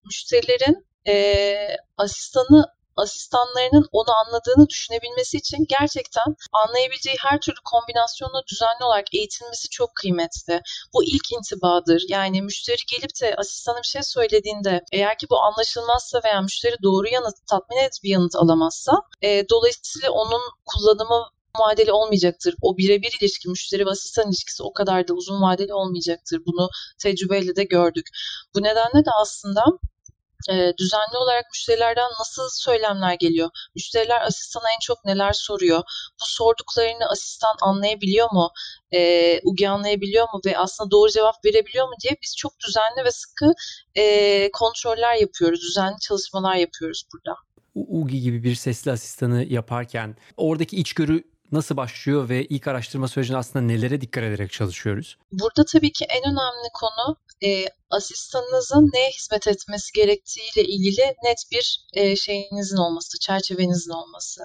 müşterilerin 0.06 0.88
e, 1.08 1.56
asistanı 1.98 2.66
asistanlarının 2.96 3.88
onu 3.92 4.12
anladığını 4.26 4.70
düşünebilmesi 4.70 5.38
için 5.38 5.66
gerçekten 5.80 6.36
anlayabileceği 6.54 7.18
her 7.20 7.42
türlü 7.42 7.58
kombinasyonla 7.66 8.42
düzenli 8.52 8.84
olarak 8.84 9.14
eğitilmesi 9.14 9.70
çok 9.70 9.96
kıymetli. 9.96 10.62
Bu 10.94 11.04
ilk 11.04 11.32
intibadır. 11.32 12.04
Yani 12.10 12.42
müşteri 12.42 12.82
gelip 12.92 13.22
de 13.22 13.36
asistana 13.38 13.78
bir 13.78 13.88
şey 13.88 14.04
söylediğinde 14.04 14.82
eğer 14.92 15.18
ki 15.18 15.28
bu 15.30 15.40
anlaşılmazsa 15.40 16.22
veya 16.26 16.42
müşteri 16.42 16.76
doğru 16.84 17.08
yanıt, 17.08 17.36
tatmin 17.50 17.78
edici 17.78 18.04
bir 18.04 18.10
yanıt 18.10 18.36
alamazsa 18.36 18.92
e, 19.22 19.50
dolayısıyla 19.50 20.12
onun 20.12 20.42
kullanımı 20.66 21.26
vadeli 21.60 21.92
olmayacaktır. 21.92 22.56
O 22.62 22.78
birebir 22.78 23.18
ilişki, 23.22 23.50
müşteri 23.50 23.86
ve 23.86 23.90
asistan 23.90 24.28
ilişkisi 24.28 24.64
o 24.64 24.74
kadar 24.74 25.08
da 25.08 25.14
uzun 25.14 25.42
vadeli 25.42 25.74
olmayacaktır. 25.74 26.42
Bunu 26.46 26.70
tecrübeyle 27.00 27.56
de 27.56 27.64
gördük. 27.64 28.06
Bu 28.56 28.64
nedenle 28.64 29.06
de 29.06 29.10
aslında 29.22 29.64
e, 30.50 30.74
düzenli 30.78 31.18
olarak 31.18 31.46
müşterilerden 31.52 32.10
nasıl 32.20 32.50
söylemler 32.52 33.14
geliyor? 33.14 33.50
Müşteriler 33.76 34.22
asistana 34.22 34.64
en 34.76 34.80
çok 34.80 35.06
neler 35.06 35.34
soruyor? 35.34 35.80
Bu 36.22 36.26
sorduklarını 36.26 37.10
asistan 37.10 37.56
anlayabiliyor 37.62 38.32
mu? 38.32 38.50
E, 38.94 39.40
Ugi 39.44 39.70
anlayabiliyor 39.70 40.26
mu? 40.34 40.42
Ve 40.46 40.58
aslında 40.58 40.92
doğru 40.92 41.12
cevap 41.12 41.46
verebiliyor 41.46 41.88
mu 41.88 41.94
diye 42.04 42.16
biz 42.24 42.36
çok 42.38 42.54
düzenli 42.60 43.06
ve 43.06 43.12
sıkı 43.12 43.54
e, 43.96 44.52
kontroller 44.52 45.16
yapıyoruz. 45.16 45.62
Düzenli 45.62 46.00
çalışmalar 46.00 46.56
yapıyoruz 46.56 47.04
burada. 47.14 47.38
Ugi 47.76 48.22
gibi 48.22 48.44
bir 48.44 48.56
sesli 48.56 48.92
asistanı 48.92 49.44
yaparken 49.44 50.16
oradaki 50.38 50.78
içgörü 50.78 51.35
nasıl 51.56 51.78
başlıyor 51.78 52.30
ve 52.30 52.46
ilk 52.46 52.68
araştırma 52.68 53.08
sürecinde 53.08 53.38
aslında 53.38 53.66
nelere 53.66 54.02
dikkat 54.02 54.24
ederek 54.24 54.52
çalışıyoruz? 54.52 55.18
Burada 55.32 55.66
tabii 55.66 55.92
ki 55.92 56.06
en 56.06 56.24
önemli 56.24 56.70
konu 56.74 57.18
e, 57.44 57.66
asistanınızın 57.90 58.90
neye 58.94 59.10
hizmet 59.10 59.48
etmesi 59.48 59.92
gerektiğiyle 59.94 60.64
ilgili 60.64 61.16
net 61.24 61.44
bir 61.52 61.86
e, 61.94 62.16
şeyinizin 62.16 62.78
olması, 62.78 63.20
çerçevenizin 63.20 63.92
olması. 63.92 64.42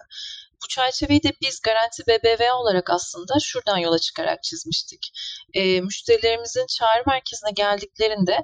Bu 0.63 0.69
çerçeveyi 0.69 1.23
de 1.23 1.33
biz 1.41 1.61
Garanti 1.61 2.03
BBVA 2.07 2.55
olarak 2.55 2.91
aslında 2.91 3.35
şuradan 3.41 3.79
yola 3.79 3.99
çıkarak 3.99 4.43
çizmiştik. 4.43 5.13
E, 5.55 5.81
müşterilerimizin 5.81 6.67
çağrı 6.67 7.03
merkezine 7.07 7.51
geldiklerinde 7.51 8.39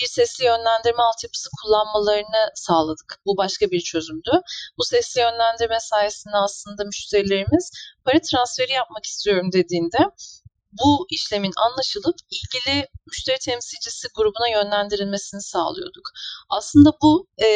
bir 0.00 0.06
sesli 0.06 0.44
yönlendirme 0.44 1.02
altyapısı 1.02 1.50
kullanmalarını 1.62 2.50
sağladık. 2.54 3.20
Bu 3.26 3.36
başka 3.36 3.70
bir 3.70 3.80
çözümdü. 3.80 4.30
Bu 4.78 4.84
sesli 4.84 5.20
yönlendirme 5.20 5.80
sayesinde 5.80 6.36
aslında 6.36 6.84
müşterilerimiz 6.84 7.70
para 8.04 8.20
transferi 8.30 8.72
yapmak 8.72 9.04
istiyorum 9.04 9.52
dediğinde 9.52 9.98
bu 10.72 11.06
işlemin 11.10 11.52
anlaşılıp 11.56 12.16
ilgili 12.30 12.88
müşteri 13.06 13.38
temsilcisi 13.38 14.08
grubuna 14.16 14.48
yönlendirilmesini 14.48 15.42
sağlıyorduk. 15.42 16.10
Aslında 16.48 16.92
bu 17.02 17.26
e, 17.38 17.46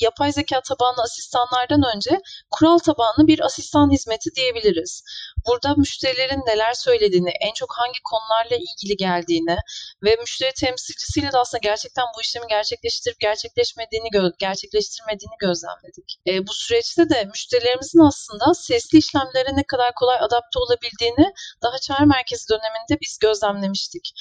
yapay 0.00 0.32
zeka 0.32 0.60
tabanlı 0.60 1.02
asistanlardan 1.02 1.82
önce 1.96 2.20
kural 2.50 2.78
tabanlı 2.78 3.26
bir 3.26 3.40
asistan 3.40 3.90
hizmeti 3.92 4.34
diyebiliriz. 4.34 5.02
Burada 5.46 5.74
müşterilerin 5.74 6.42
neler 6.46 6.72
söylediğini, 6.72 7.32
en 7.40 7.52
çok 7.54 7.72
hangi 7.78 7.98
konularla 8.04 8.56
ilgili 8.56 8.96
geldiğini 8.96 9.56
ve 10.04 10.16
müşteri 10.20 10.52
temsilcisiyle 10.52 11.32
de 11.32 11.38
aslında 11.38 11.60
gerçekten 11.62 12.04
bu 12.16 12.20
işlemi 12.20 12.46
gerçekleştirip 12.48 13.20
gerçekleşmediğini 13.20 14.08
gö- 14.08 14.38
gerçekleştirmediğini 14.38 15.36
gözlemledik. 15.38 16.16
E, 16.26 16.46
bu 16.46 16.52
süreçte 16.54 17.08
de 17.10 17.24
müşterilerimizin 17.24 18.06
aslında 18.08 18.54
sesli 18.54 18.98
işlemlere 18.98 19.56
ne 19.56 19.64
kadar 19.66 19.94
kolay 19.94 20.16
adapte 20.16 20.58
olabildiğini 20.58 21.32
daha 21.62 21.78
çağrı 21.78 22.06
merkezi 22.06 22.48
döneminde 22.64 23.00
biz 23.00 23.18
gözlemlemiştik. 23.18 24.12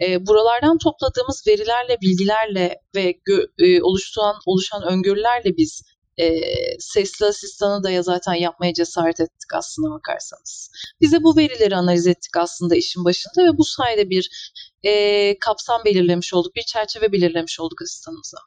E, 0.00 0.26
buralardan 0.26 0.78
topladığımız 0.78 1.44
verilerle, 1.46 2.00
bilgilerle 2.00 2.80
ve 2.94 3.10
gö- 3.10 3.48
e, 3.58 3.82
oluşturan 3.82 4.36
oluşan 4.46 4.82
öngörülerle 4.82 5.56
biz 5.56 5.82
e, 6.16 6.40
sesli 6.78 7.26
asistanı 7.26 7.84
da 7.84 7.90
ya 7.90 8.02
zaten 8.02 8.34
yapmaya 8.34 8.74
cesaret 8.74 9.20
ettik 9.20 9.54
aslında 9.54 9.90
bakarsanız. 9.90 10.70
Bize 11.00 11.22
bu 11.22 11.36
verileri 11.36 11.76
analiz 11.76 12.06
ettik 12.06 12.36
aslında 12.36 12.76
işin 12.76 13.04
başında 13.04 13.44
ve 13.52 13.58
bu 13.58 13.64
sayede 13.64 14.10
bir 14.10 14.54
e, 14.82 15.38
kapsam 15.38 15.84
belirlemiş 15.84 16.34
olduk, 16.34 16.54
bir 16.54 16.62
çerçeve 16.62 17.12
belirlemiş 17.12 17.60
olduk 17.60 17.82
asistanımıza. 17.82 18.38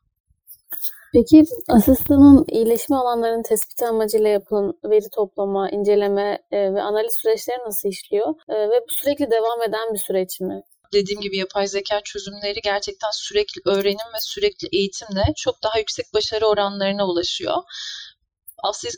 Peki 1.13 1.43
asistanın 1.69 2.45
iyileşme 2.47 2.95
alanlarının 2.95 3.43
tespiti 3.43 3.85
amacıyla 3.87 4.29
yapılan 4.29 4.73
veri 4.83 5.09
toplama, 5.09 5.69
inceleme 5.69 6.39
e, 6.51 6.73
ve 6.73 6.81
analiz 6.81 7.13
süreçleri 7.13 7.57
nasıl 7.65 7.89
işliyor? 7.89 8.35
E, 8.49 8.53
ve 8.53 8.81
bu 8.81 8.93
sürekli 9.01 9.31
devam 9.31 9.61
eden 9.61 9.93
bir 9.93 9.99
süreç 9.99 10.39
mi? 10.39 10.63
dediğim 10.93 11.21
gibi 11.21 11.37
yapay 11.37 11.67
zeka 11.67 12.01
çözümleri 12.01 12.61
gerçekten 12.63 13.11
sürekli 13.11 13.61
öğrenim 13.65 14.13
ve 14.13 14.19
sürekli 14.19 14.67
eğitimle 14.71 15.23
çok 15.37 15.63
daha 15.63 15.79
yüksek 15.79 16.05
başarı 16.13 16.45
oranlarına 16.47 17.07
ulaşıyor. 17.07 17.57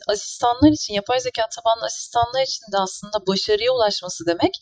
Asistanlar 0.08 0.72
için, 0.72 0.94
yapay 0.94 1.20
zeka 1.20 1.42
tabanlı 1.56 1.84
asistanlar 1.84 2.42
için 2.42 2.72
de 2.72 2.76
aslında 2.78 3.26
başarıya 3.26 3.72
ulaşması 3.72 4.26
demek 4.26 4.54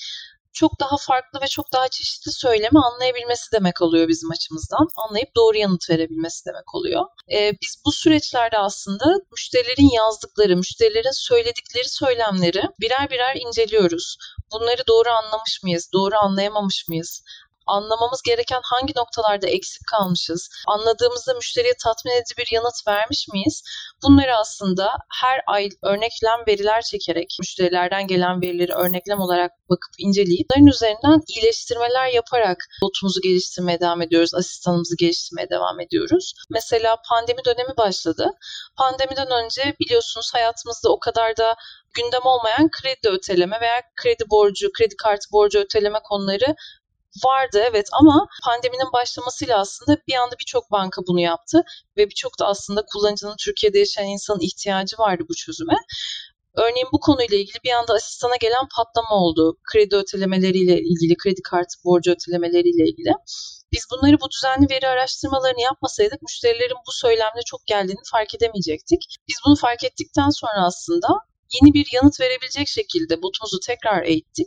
çok 0.58 0.80
daha 0.80 0.96
farklı 0.96 1.40
ve 1.42 1.46
çok 1.46 1.72
daha 1.72 1.88
çeşitli 1.88 2.32
söylemi 2.32 2.80
anlayabilmesi 2.86 3.52
demek 3.52 3.82
oluyor 3.82 4.08
bizim 4.08 4.30
açımızdan. 4.30 4.86
Anlayıp 4.96 5.36
doğru 5.36 5.58
yanıt 5.58 5.90
verebilmesi 5.90 6.46
demek 6.46 6.74
oluyor. 6.74 7.04
Ee, 7.32 7.52
biz 7.62 7.82
bu 7.86 7.92
süreçlerde 7.92 8.58
aslında 8.58 9.04
müşterilerin 9.32 9.94
yazdıkları, 9.96 10.56
müşterilerin 10.56 11.26
söyledikleri 11.28 11.88
söylemleri 11.88 12.62
birer 12.80 13.10
birer 13.10 13.36
inceliyoruz. 13.46 14.16
Bunları 14.52 14.86
doğru 14.88 15.08
anlamış 15.10 15.62
mıyız, 15.62 15.90
doğru 15.92 16.14
anlayamamış 16.16 16.88
mıyız? 16.88 17.22
Anlamamız 17.68 18.22
gereken 18.22 18.60
hangi 18.64 18.92
noktalarda 18.96 19.46
eksik 19.46 19.82
kalmışız, 19.86 20.48
anladığımızda 20.66 21.34
müşteriye 21.34 21.74
tatmin 21.84 22.12
edici 22.12 22.34
bir 22.38 22.48
yanıt 22.52 22.86
vermiş 22.88 23.28
miyiz? 23.32 23.62
Bunları 24.02 24.36
aslında 24.36 24.90
her 25.20 25.40
ay 25.46 25.68
örneklem 25.82 26.40
veriler 26.48 26.82
çekerek, 26.82 27.36
müşterilerden 27.40 28.06
gelen 28.06 28.42
verileri 28.42 28.72
örneklem 28.72 29.20
olarak 29.20 29.50
bakıp 29.70 29.94
inceleyip 29.98 30.48
bunların 30.58 30.66
üzerinden 30.66 31.20
iyileştirmeler 31.28 32.08
yaparak 32.08 32.58
botumuzu 32.82 33.20
geliştirmeye 33.20 33.80
devam 33.80 34.02
ediyoruz, 34.02 34.34
asistanımızı 34.34 34.96
geliştirmeye 34.96 35.50
devam 35.50 35.80
ediyoruz. 35.80 36.32
Mesela 36.50 36.96
pandemi 37.08 37.44
dönemi 37.44 37.76
başladı. 37.76 38.30
Pandemiden 38.76 39.30
önce 39.44 39.74
biliyorsunuz 39.80 40.30
hayatımızda 40.34 40.92
o 40.92 40.98
kadar 40.98 41.36
da 41.36 41.56
gündem 41.94 42.20
olmayan 42.24 42.68
kredi 42.70 43.08
öteleme 43.08 43.60
veya 43.60 43.82
kredi 43.96 44.24
borcu, 44.30 44.72
kredi 44.72 44.96
kartı 44.96 45.32
borcu 45.32 45.58
öteleme 45.58 45.98
konuları 46.04 46.54
vardı 47.24 47.62
evet 47.70 47.88
ama 47.92 48.26
pandeminin 48.44 48.92
başlamasıyla 48.92 49.58
aslında 49.58 49.98
bir 50.08 50.14
anda 50.14 50.34
birçok 50.40 50.70
banka 50.70 51.02
bunu 51.08 51.20
yaptı 51.20 51.62
ve 51.96 52.06
birçok 52.06 52.38
da 52.38 52.46
aslında 52.46 52.84
kullanıcının 52.92 53.36
Türkiye'de 53.44 53.78
yaşayan 53.78 54.06
insanın 54.06 54.40
ihtiyacı 54.40 54.98
vardı 54.98 55.24
bu 55.28 55.34
çözüme. 55.34 55.76
Örneğin 56.54 56.88
bu 56.92 57.00
konuyla 57.00 57.36
ilgili 57.36 57.58
bir 57.64 57.70
anda 57.70 57.94
asistana 57.94 58.36
gelen 58.40 58.66
patlama 58.76 59.14
oldu. 59.24 59.58
Kredi 59.72 59.96
ötelemeleriyle 59.96 60.80
ilgili, 60.80 61.16
kredi 61.16 61.42
kartı 61.42 61.74
borcu 61.84 62.10
ötelemeleriyle 62.10 62.84
ilgili. 62.84 63.12
Biz 63.72 63.86
bunları 63.90 64.20
bu 64.20 64.30
düzenli 64.30 64.66
veri 64.70 64.88
araştırmalarını 64.88 65.60
yapmasaydık 65.60 66.22
müşterilerin 66.22 66.76
bu 66.86 66.92
söylemle 66.92 67.42
çok 67.46 67.66
geldiğini 67.66 68.02
fark 68.12 68.34
edemeyecektik. 68.34 69.00
Biz 69.28 69.36
bunu 69.46 69.56
fark 69.56 69.84
ettikten 69.84 70.30
sonra 70.30 70.66
aslında 70.66 71.08
yeni 71.52 71.74
bir 71.74 71.88
yanıt 71.92 72.20
verebilecek 72.20 72.68
şekilde 72.68 73.22
botumuzu 73.22 73.58
tekrar 73.66 74.02
eğittik. 74.02 74.46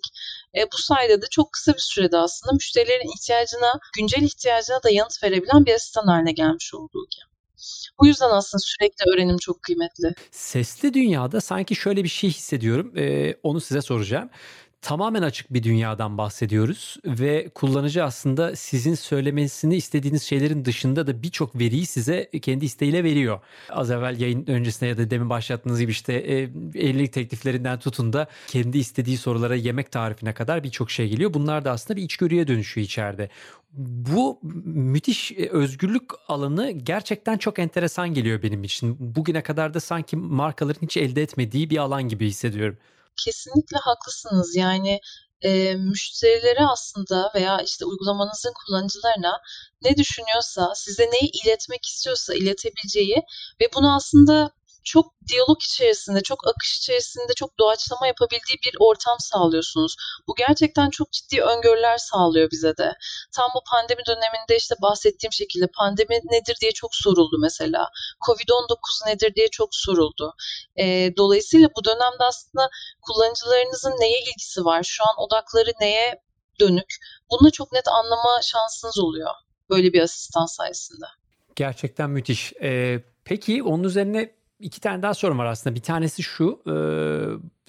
E, 0.58 0.66
bu 0.66 0.78
sayede 0.78 1.22
de 1.22 1.26
çok 1.32 1.52
kısa 1.52 1.74
bir 1.74 1.86
sürede 1.94 2.18
aslında 2.18 2.54
müşterilerin 2.54 3.14
ihtiyacına, 3.18 3.80
güncel 3.98 4.24
ihtiyacına 4.24 4.84
da 4.84 4.90
yanıt 4.90 5.24
verebilen 5.24 5.66
bir 5.66 5.74
asistan 5.74 6.08
haline 6.08 6.32
gelmiş 6.32 6.74
olduğu 6.74 7.06
gibi. 7.12 7.32
Bu 8.00 8.08
yüzden 8.08 8.30
aslında 8.30 8.60
sürekli 8.60 9.04
öğrenim 9.14 9.38
çok 9.38 9.64
kıymetli. 9.64 10.14
Sesli 10.32 10.94
dünyada 10.94 11.42
sanki 11.42 11.76
şöyle 11.76 12.04
bir 12.04 12.10
şey 12.10 12.30
hissediyorum. 12.30 12.94
Ee, 12.98 13.36
onu 13.44 13.62
size 13.62 13.82
soracağım 13.82 14.30
tamamen 14.82 15.22
açık 15.22 15.54
bir 15.54 15.64
dünyadan 15.64 16.18
bahsediyoruz 16.18 16.98
ve 17.06 17.50
kullanıcı 17.56 18.04
aslında 18.04 18.56
sizin 18.56 18.96
söylemesini 18.96 19.76
istediğiniz 19.76 20.24
şeylerin 20.24 20.66
dışında 20.66 21.08
da 21.08 21.24
birçok 21.24 21.60
veriyi 21.60 21.86
size 21.86 22.30
kendi 22.42 22.66
isteğiyle 22.66 23.04
veriyor. 23.04 23.40
Az 23.70 23.92
evvel 23.92 24.20
yayın 24.20 24.48
öncesinde 24.48 24.90
ya 24.90 24.98
da 24.98 25.10
demin 25.10 25.30
başlattığınız 25.30 25.80
gibi 25.80 25.92
işte 25.92 26.14
e, 26.14 26.42
evlilik 26.76 27.14
tekliflerinden 27.14 27.80
tutun 27.80 28.14
da 28.14 28.28
kendi 28.48 28.78
istediği 28.78 29.18
sorulara 29.18 29.56
yemek 29.56 29.92
tarifine 29.92 30.34
kadar 30.34 30.64
birçok 30.64 30.92
şey 30.92 31.10
geliyor. 31.10 31.34
Bunlar 31.34 31.66
da 31.66 31.72
aslında 31.72 31.98
bir 31.98 32.04
içgörüye 32.04 32.48
dönüşüyor 32.48 32.86
içeride. 32.86 33.30
Bu 33.74 34.40
müthiş 34.66 35.32
e, 35.32 35.50
özgürlük 35.50 36.12
alanı 36.28 36.72
gerçekten 36.72 37.38
çok 37.38 37.60
enteresan 37.60 38.14
geliyor 38.14 38.44
benim 38.44 38.64
için. 38.64 38.98
Bugüne 39.00 39.42
kadar 39.44 39.74
da 39.74 39.80
sanki 39.80 40.18
markaların 40.18 40.82
hiç 40.82 40.98
elde 40.98 41.22
etmediği 41.22 41.70
bir 41.70 41.78
alan 41.78 42.10
gibi 42.10 42.28
hissediyorum 42.28 42.78
kesinlikle 43.26 43.78
haklısınız. 43.78 44.56
Yani 44.56 45.00
e, 45.42 45.76
müşterilere 45.76 46.66
aslında 46.66 47.32
veya 47.36 47.62
işte 47.62 47.86
uygulamanızın 47.86 48.54
kullanıcılarına 48.54 49.42
ne 49.82 49.98
düşünüyorsa, 49.98 50.74
size 50.76 51.04
neyi 51.04 51.32
iletmek 51.44 51.86
istiyorsa 51.86 52.34
iletebileceği 52.34 53.18
ve 53.62 53.66
bunu 53.76 53.96
aslında 53.96 54.52
çok 54.84 55.14
diyalog 55.28 55.64
içerisinde, 55.64 56.22
çok 56.22 56.48
akış 56.48 56.78
içerisinde, 56.78 57.34
çok 57.34 57.60
doğaçlama 57.60 58.08
yapabildiği 58.08 58.58
bir 58.66 58.76
ortam 58.80 59.18
sağlıyorsunuz. 59.20 59.96
Bu 60.28 60.36
gerçekten 60.36 60.90
çok 60.90 61.12
ciddi 61.12 61.42
öngörüler 61.42 61.98
sağlıyor 61.98 62.52
bize 62.52 62.78
de. 62.78 62.94
Tam 63.36 63.52
bu 63.56 63.62
pandemi 63.72 64.02
döneminde 64.08 64.56
işte 64.58 64.76
bahsettiğim 64.82 65.32
şekilde 65.34 65.68
pandemi 65.68 66.16
nedir 66.16 66.58
diye 66.62 66.72
çok 66.72 66.96
soruldu 66.96 67.38
mesela. 67.42 67.90
Covid-19 68.28 69.08
nedir 69.08 69.36
diye 69.36 69.48
çok 69.48 69.70
soruldu. 69.72 70.34
E, 70.76 71.14
dolayısıyla 71.18 71.70
bu 71.76 71.86
dönemde 71.86 72.24
aslında 72.24 72.70
kullanıcılarınızın 73.02 73.92
neye 74.00 74.22
ilgisi 74.22 74.66
var? 74.66 74.84
Şu 74.84 75.04
an 75.04 75.26
odakları 75.26 75.72
neye 75.82 76.22
dönük? 76.60 76.96
Bunu 77.32 77.52
çok 77.52 77.72
net 77.72 77.88
anlama 77.88 78.42
şansınız 78.42 79.00
oluyor 79.00 79.32
böyle 79.72 79.94
bir 79.94 80.02
asistan 80.02 80.46
sayesinde. 80.46 81.06
Gerçekten 81.56 82.10
müthiş. 82.10 82.54
Ee, 82.62 83.00
peki 83.26 83.64
onun 83.64 83.84
üzerine 83.84 84.32
iki 84.62 84.82
tane 84.82 85.02
daha 85.02 85.14
sorum 85.14 85.38
var 85.38 85.46
aslında. 85.46 85.76
Bir 85.76 85.82
tanesi 85.82 86.24
şu. 86.24 86.62
E, 86.68 86.76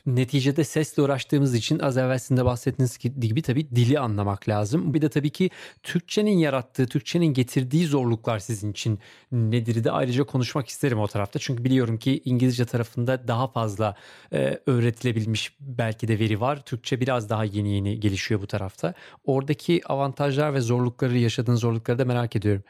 neticede 0.07 0.64
sesle 0.64 1.02
uğraştığımız 1.02 1.55
için 1.55 1.78
az 1.78 1.96
evvelsinde 1.96 2.44
bahsettiğiniz 2.44 2.98
gibi 2.98 3.42
tabii 3.42 3.70
dili 3.70 3.98
anlamak 3.98 4.48
lazım. 4.48 4.94
Bir 4.94 5.02
de 5.02 5.09
tabii 5.11 5.31
ki 5.31 5.50
Türkçenin 5.83 6.38
yarattığı, 6.38 6.87
Türkçenin 6.87 7.26
getirdiği 7.26 7.87
zorluklar 7.87 8.38
sizin 8.38 8.70
için 8.72 8.98
nedir 9.33 9.85
de 9.85 9.90
ayrıca 9.90 10.24
konuşmak 10.24 10.68
isterim 10.68 10.98
o 10.98 11.07
tarafta. 11.07 11.38
Çünkü 11.38 11.64
biliyorum 11.64 11.98
ki 11.98 12.22
İngilizce 12.24 12.64
tarafında 12.64 13.28
daha 13.28 13.48
fazla 13.48 13.94
e, 14.33 14.59
öğretilebilmiş 14.66 15.57
belki 15.61 16.09
de 16.09 16.18
veri 16.18 16.40
var. 16.40 16.64
Türkçe 16.64 17.00
biraz 17.00 17.31
daha 17.31 17.44
yeni 17.44 17.74
yeni 17.74 18.00
gelişiyor 18.00 18.40
bu 18.40 18.46
tarafta. 18.46 18.94
Oradaki 19.24 19.81
avantajlar 19.87 20.55
ve 20.55 20.61
zorlukları, 20.61 21.18
yaşadığın 21.18 21.55
zorlukları 21.55 21.98
da 21.98 22.05
merak 22.05 22.37
ediyorum. 22.37 22.62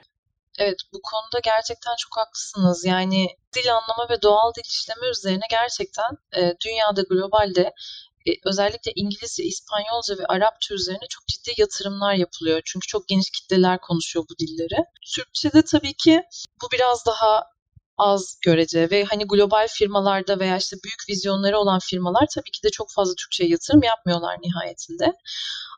Evet 0.59 0.79
bu 0.93 1.01
konuda 1.03 1.39
gerçekten 1.45 1.97
çok 1.99 2.17
haklısınız. 2.17 2.85
Yani 2.85 3.27
dil 3.55 3.73
anlama 3.73 4.09
ve 4.11 4.23
doğal 4.23 4.55
dil 4.55 4.63
işleme 4.65 5.09
üzerine 5.11 5.47
gerçekten 5.51 6.11
e, 6.37 6.41
dünyada 6.65 7.03
globalde 7.03 7.73
e, 8.27 8.31
özellikle 8.45 8.93
İngilizce, 8.97 9.45
İspanyolca 9.45 10.19
ve 10.19 10.27
Arapça 10.27 10.75
üzerine 10.75 11.07
çok 11.11 11.27
ciddi 11.27 11.61
yatırımlar 11.61 12.15
yapılıyor. 12.15 12.63
Çünkü 12.65 12.87
çok 12.87 13.09
geniş 13.09 13.31
kitleler 13.31 13.81
konuşuyor 13.81 14.25
bu 14.31 14.39
dilleri. 14.39 14.85
Türkçe'de 15.15 15.63
tabii 15.63 15.95
ki 15.95 16.23
bu 16.63 16.67
biraz 16.73 17.07
daha 17.07 17.45
az 17.99 18.39
görece 18.45 18.91
ve 18.91 19.05
hani 19.05 19.27
global 19.27 19.69
firmalarda 19.71 20.39
veya 20.39 20.57
işte 20.57 20.77
büyük 20.85 21.09
vizyonları 21.09 21.59
olan 21.59 21.79
firmalar 21.79 22.27
tabii 22.35 22.51
ki 22.51 22.63
de 22.63 22.71
çok 22.71 22.91
fazla 22.91 23.15
Türkçe'ye 23.15 23.51
yatırım 23.51 23.83
yapmıyorlar 23.83 24.37
nihayetinde. 24.43 25.13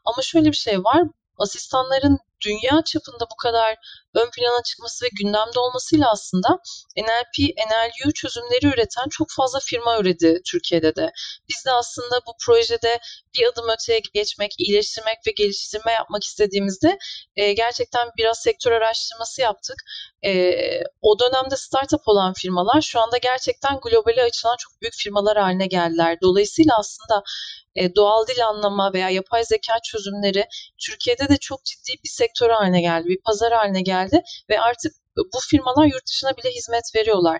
Ama 0.04 0.22
şöyle 0.22 0.50
bir 0.50 0.56
şey 0.56 0.84
var 0.84 1.02
asistanların 1.38 2.18
dünya 2.46 2.82
çapında 2.84 3.24
bu 3.32 3.36
kadar 3.42 3.76
ön 4.14 4.30
plana 4.30 4.62
çıkması 4.62 5.04
ve 5.04 5.08
gündemde 5.22 5.58
olmasıyla 5.58 6.10
aslında 6.10 6.48
NLP, 6.96 7.56
NLU 7.70 8.12
çözümleri 8.12 8.66
üreten 8.66 9.08
çok 9.10 9.28
fazla 9.30 9.58
firma 9.62 9.98
üredi 9.98 10.40
Türkiye'de 10.50 10.96
de. 10.96 11.10
Biz 11.48 11.64
de 11.66 11.72
aslında 11.72 12.20
bu 12.26 12.32
projede 12.46 12.98
bir 13.38 13.46
adım 13.46 13.68
öteye 13.68 14.00
geçmek, 14.14 14.54
iyileştirmek 14.58 15.18
ve 15.26 15.30
geliştirme 15.30 15.92
yapmak 15.92 16.24
istediğimizde 16.24 16.98
e, 17.36 17.52
gerçekten 17.52 18.08
biraz 18.16 18.38
sektör 18.38 18.72
araştırması 18.72 19.40
yaptık. 19.40 19.76
E, 20.26 20.52
o 21.02 21.18
dönemde 21.18 21.56
startup 21.56 22.02
olan 22.06 22.32
firmalar 22.32 22.80
şu 22.80 23.00
anda 23.00 23.18
gerçekten 23.18 23.80
globale 23.80 24.22
açılan 24.22 24.56
çok 24.58 24.80
büyük 24.80 24.94
firmalar 24.94 25.36
haline 25.36 25.66
geldiler. 25.66 26.18
Dolayısıyla 26.22 26.78
aslında 26.78 27.22
e, 27.76 27.94
doğal 27.94 28.26
dil 28.26 28.46
anlama 28.46 28.92
veya 28.92 29.10
yapay 29.10 29.44
zeka 29.44 29.74
çözümleri 29.84 30.44
Türkiye'de 30.86 31.28
de 31.28 31.36
çok 31.36 31.64
ciddi 31.64 31.92
bir 32.04 32.08
sektör 32.24 32.50
haline 32.50 32.80
geldi, 32.80 33.08
bir 33.08 33.20
pazar 33.26 33.52
haline 33.52 33.82
geldi 33.82 34.22
ve 34.50 34.60
artık 34.60 34.92
bu 35.16 35.38
firmalar 35.50 35.86
yurt 35.86 36.06
dışına 36.06 36.36
bile 36.36 36.50
hizmet 36.50 36.84
veriyorlar. 36.96 37.38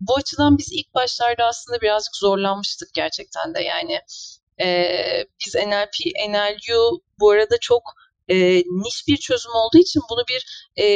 Bu 0.00 0.16
açıdan 0.16 0.58
biz 0.58 0.68
ilk 0.72 0.94
başlarda 0.94 1.44
aslında 1.44 1.80
birazcık 1.80 2.16
zorlanmıştık 2.16 2.94
gerçekten 2.94 3.54
de 3.54 3.62
yani. 3.62 4.00
E, 4.60 4.66
biz 5.46 5.54
NLP, 5.54 5.94
NLU 6.28 7.00
bu 7.18 7.30
arada 7.30 7.58
çok 7.60 7.82
e, 8.28 8.36
niş 8.56 9.04
bir 9.08 9.16
çözüm 9.16 9.52
olduğu 9.52 9.78
için 9.78 10.02
bunu 10.10 10.24
bir 10.28 10.70
e, 10.82 10.86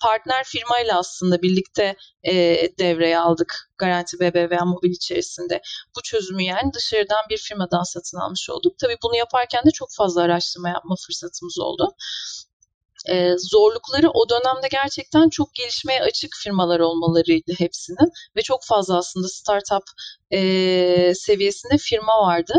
partner 0.00 0.44
firmayla 0.44 0.98
aslında 0.98 1.42
birlikte 1.42 1.96
e, 2.22 2.32
devreye 2.78 3.18
aldık 3.18 3.70
Garanti 3.78 4.20
BBVA 4.20 4.64
Mobil 4.64 4.90
içerisinde. 4.90 5.60
Bu 5.96 6.02
çözümü 6.02 6.44
yani 6.44 6.72
dışarıdan 6.74 7.24
bir 7.30 7.38
firmadan 7.38 7.82
satın 7.82 8.18
almış 8.18 8.50
olduk. 8.50 8.78
Tabii 8.78 8.96
bunu 9.02 9.16
yaparken 9.16 9.64
de 9.64 9.70
çok 9.70 9.88
fazla 9.96 10.22
araştırma 10.22 10.68
yapma 10.68 10.94
fırsatımız 11.06 11.58
oldu 11.58 11.94
e, 13.08 13.34
zorlukları 13.38 14.10
o 14.10 14.28
dönemde 14.28 14.68
gerçekten 14.70 15.28
çok 15.28 15.54
gelişmeye 15.54 16.02
açık 16.02 16.30
firmalar 16.42 16.80
olmalarıydı 16.80 17.52
hepsinin 17.58 18.12
ve 18.36 18.42
çok 18.42 18.64
fazla 18.64 18.98
aslında 18.98 19.28
startup 19.28 19.84
e, 20.30 20.40
seviyesinde 21.14 21.78
firma 21.78 22.22
vardı. 22.22 22.54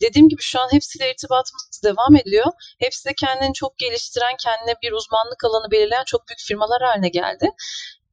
Dediğim 0.00 0.28
gibi 0.28 0.42
şu 0.42 0.60
an 0.60 0.68
hepsiyle 0.72 1.10
irtibatımız 1.10 1.80
devam 1.84 2.16
ediyor. 2.16 2.46
Hepsi 2.78 3.08
de 3.08 3.14
kendini 3.20 3.54
çok 3.54 3.78
geliştiren, 3.78 4.36
kendine 4.44 4.74
bir 4.82 4.92
uzmanlık 4.92 5.44
alanı 5.44 5.70
belirleyen 5.70 6.04
çok 6.06 6.28
büyük 6.28 6.40
firmalar 6.40 6.82
haline 6.82 7.08
geldi. 7.08 7.50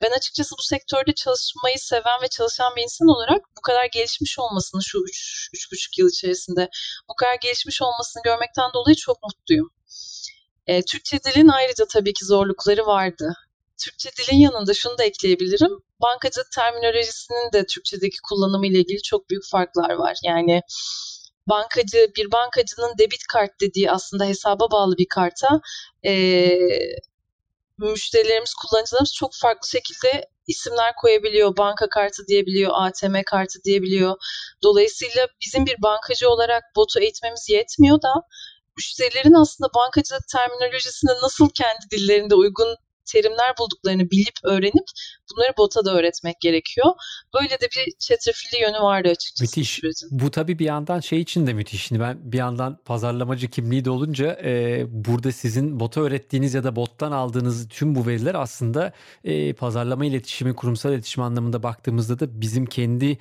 Ben 0.01 0.11
açıkçası 0.11 0.55
bu 0.59 0.63
sektörde 0.63 1.13
çalışmayı 1.13 1.75
seven 1.79 2.21
ve 2.21 2.27
çalışan 2.27 2.75
bir 2.75 2.81
insan 2.81 3.07
olarak 3.07 3.41
bu 3.57 3.61
kadar 3.61 3.85
gelişmiş 3.85 4.39
olmasını 4.39 4.83
şu 4.83 4.97
3-3,5 4.97 5.99
yıl 6.01 6.09
içerisinde 6.09 6.69
bu 7.09 7.15
kadar 7.15 7.35
gelişmiş 7.41 7.81
olmasını 7.81 8.21
görmekten 8.23 8.69
dolayı 8.73 8.95
çok 8.95 9.23
mutluyum. 9.23 9.69
E, 10.67 10.81
Türkçe 10.81 11.19
dilin 11.23 11.47
ayrıca 11.47 11.85
tabii 11.93 12.13
ki 12.13 12.25
zorlukları 12.25 12.85
vardı. 12.85 13.33
Türkçe 13.83 14.09
dilin 14.11 14.37
yanında 14.37 14.73
şunu 14.73 14.97
da 14.97 15.03
ekleyebilirim. 15.03 15.71
Bankacılık 16.01 16.51
terminolojisinin 16.51 17.51
de 17.53 17.65
Türkçedeki 17.65 18.17
kullanımı 18.29 18.67
ile 18.67 18.79
ilgili 18.79 19.01
çok 19.01 19.29
büyük 19.29 19.43
farklar 19.51 19.89
var. 19.89 20.17
Yani 20.23 20.61
bankacı 21.47 22.11
bir 22.17 22.31
bankacının 22.31 22.97
debit 22.99 23.27
kart 23.29 23.61
dediği 23.61 23.91
aslında 23.91 24.25
hesaba 24.25 24.71
bağlı 24.71 24.97
bir 24.97 25.07
karta 25.09 25.61
e, 26.05 26.13
müşterilerimiz, 27.77 28.53
kullanıcılarımız 28.53 29.13
çok 29.13 29.31
farklı 29.41 29.69
şekilde 29.69 30.29
isimler 30.47 30.95
koyabiliyor. 30.95 31.57
Banka 31.57 31.89
kartı 31.89 32.27
diyebiliyor, 32.27 32.71
ATM 32.73 33.15
kartı 33.25 33.63
diyebiliyor. 33.63 34.15
Dolayısıyla 34.63 35.27
bizim 35.41 35.65
bir 35.65 35.81
bankacı 35.81 36.29
olarak 36.29 36.63
botu 36.75 36.99
eğitmemiz 36.99 37.49
yetmiyor 37.49 38.01
da 38.01 38.13
müşterilerin 38.77 39.33
aslında 39.33 39.69
bankacılık 39.75 40.27
terminolojisine 40.27 41.11
nasıl 41.23 41.49
kendi 41.49 41.85
dillerinde 41.91 42.35
uygun 42.35 42.75
terimler 43.05 43.53
bulduklarını 43.59 44.11
bilip 44.11 44.35
öğrenip 44.43 44.85
bunları 45.31 45.53
bota 45.57 45.85
da 45.85 45.95
öğretmek 45.95 46.41
gerekiyor. 46.41 46.87
Böyle 47.33 47.49
de 47.49 47.67
bir 47.75 47.93
çetrefilli 47.99 48.61
yönü 48.61 48.79
vardı 48.79 49.09
açıkçası. 49.09 49.59
Müthiş. 49.59 49.81
Bu 50.11 50.31
tabii 50.31 50.59
bir 50.59 50.65
yandan 50.65 50.99
şey 50.99 51.21
için 51.21 51.47
de 51.47 51.53
müthiş. 51.53 51.85
Şimdi 51.85 52.01
ben 52.01 52.31
bir 52.31 52.37
yandan 52.37 52.77
pazarlamacı 52.85 53.47
kimliği 53.47 53.85
de 53.85 53.89
olunca 53.89 54.39
e, 54.43 54.83
burada 54.87 55.31
sizin 55.31 55.79
bota 55.79 56.01
öğrettiğiniz 56.01 56.53
ya 56.53 56.63
da 56.63 56.75
bottan 56.75 57.11
aldığınız 57.11 57.67
tüm 57.69 57.95
bu 57.95 58.07
veriler 58.07 58.35
aslında 58.35 58.93
e, 59.23 59.53
pazarlama 59.53 60.05
iletişimi, 60.05 60.55
kurumsal 60.55 60.93
iletişim 60.93 61.23
anlamında 61.23 61.63
baktığımızda 61.63 62.19
da 62.19 62.41
bizim 62.41 62.65
kendi 62.65 63.17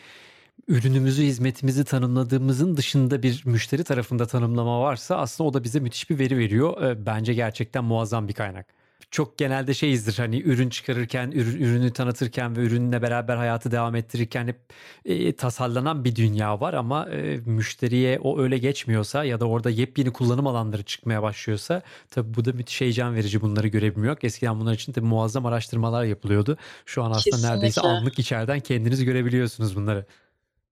ürünümüzü, 0.68 1.22
hizmetimizi 1.22 1.84
tanımladığımızın 1.84 2.76
dışında 2.76 3.22
bir 3.22 3.42
müşteri 3.44 3.84
tarafında 3.84 4.26
tanımlama 4.26 4.80
varsa 4.80 5.16
aslında 5.16 5.48
o 5.50 5.54
da 5.54 5.64
bize 5.64 5.80
müthiş 5.80 6.10
bir 6.10 6.18
veri 6.18 6.38
veriyor. 6.38 6.82
Ee, 6.82 7.06
bence 7.06 7.34
gerçekten 7.34 7.84
muazzam 7.84 8.28
bir 8.28 8.32
kaynak. 8.32 8.66
Çok 9.10 9.38
genelde 9.38 9.74
şeyizdir 9.74 10.18
hani 10.18 10.40
ürün 10.40 10.68
çıkarırken, 10.68 11.30
ürünü 11.30 11.92
tanıtırken 11.92 12.56
ve 12.56 12.60
ürünle 12.60 13.02
beraber 13.02 13.36
hayatı 13.36 13.70
devam 13.70 13.94
ettirirken 13.94 14.46
hep 14.46 14.60
e, 15.04 15.36
tasarlanan 15.36 16.04
bir 16.04 16.16
dünya 16.16 16.60
var 16.60 16.74
ama 16.74 17.10
e, 17.10 17.36
müşteriye 17.36 18.18
o 18.18 18.40
öyle 18.40 18.58
geçmiyorsa 18.58 19.24
ya 19.24 19.40
da 19.40 19.48
orada 19.48 19.70
yepyeni 19.70 20.12
kullanım 20.12 20.46
alanları 20.46 20.82
çıkmaya 20.82 21.22
başlıyorsa 21.22 21.82
tabii 22.10 22.34
bu 22.34 22.44
da 22.44 22.52
müthiş 22.52 22.80
heyecan 22.80 23.14
verici 23.14 23.40
bunları 23.40 23.68
görebilmek. 23.68 24.24
Eskiden 24.24 24.60
bunlar 24.60 24.74
için 24.74 24.94
de 24.94 25.00
muazzam 25.00 25.46
araştırmalar 25.46 26.04
yapılıyordu. 26.04 26.56
Şu 26.86 27.02
an 27.02 27.10
aslında 27.10 27.36
Kesinlikle. 27.36 27.54
neredeyse 27.54 27.80
anlık 27.80 28.18
içeriden 28.18 28.60
kendiniz 28.60 29.04
görebiliyorsunuz 29.04 29.76
bunları. 29.76 30.06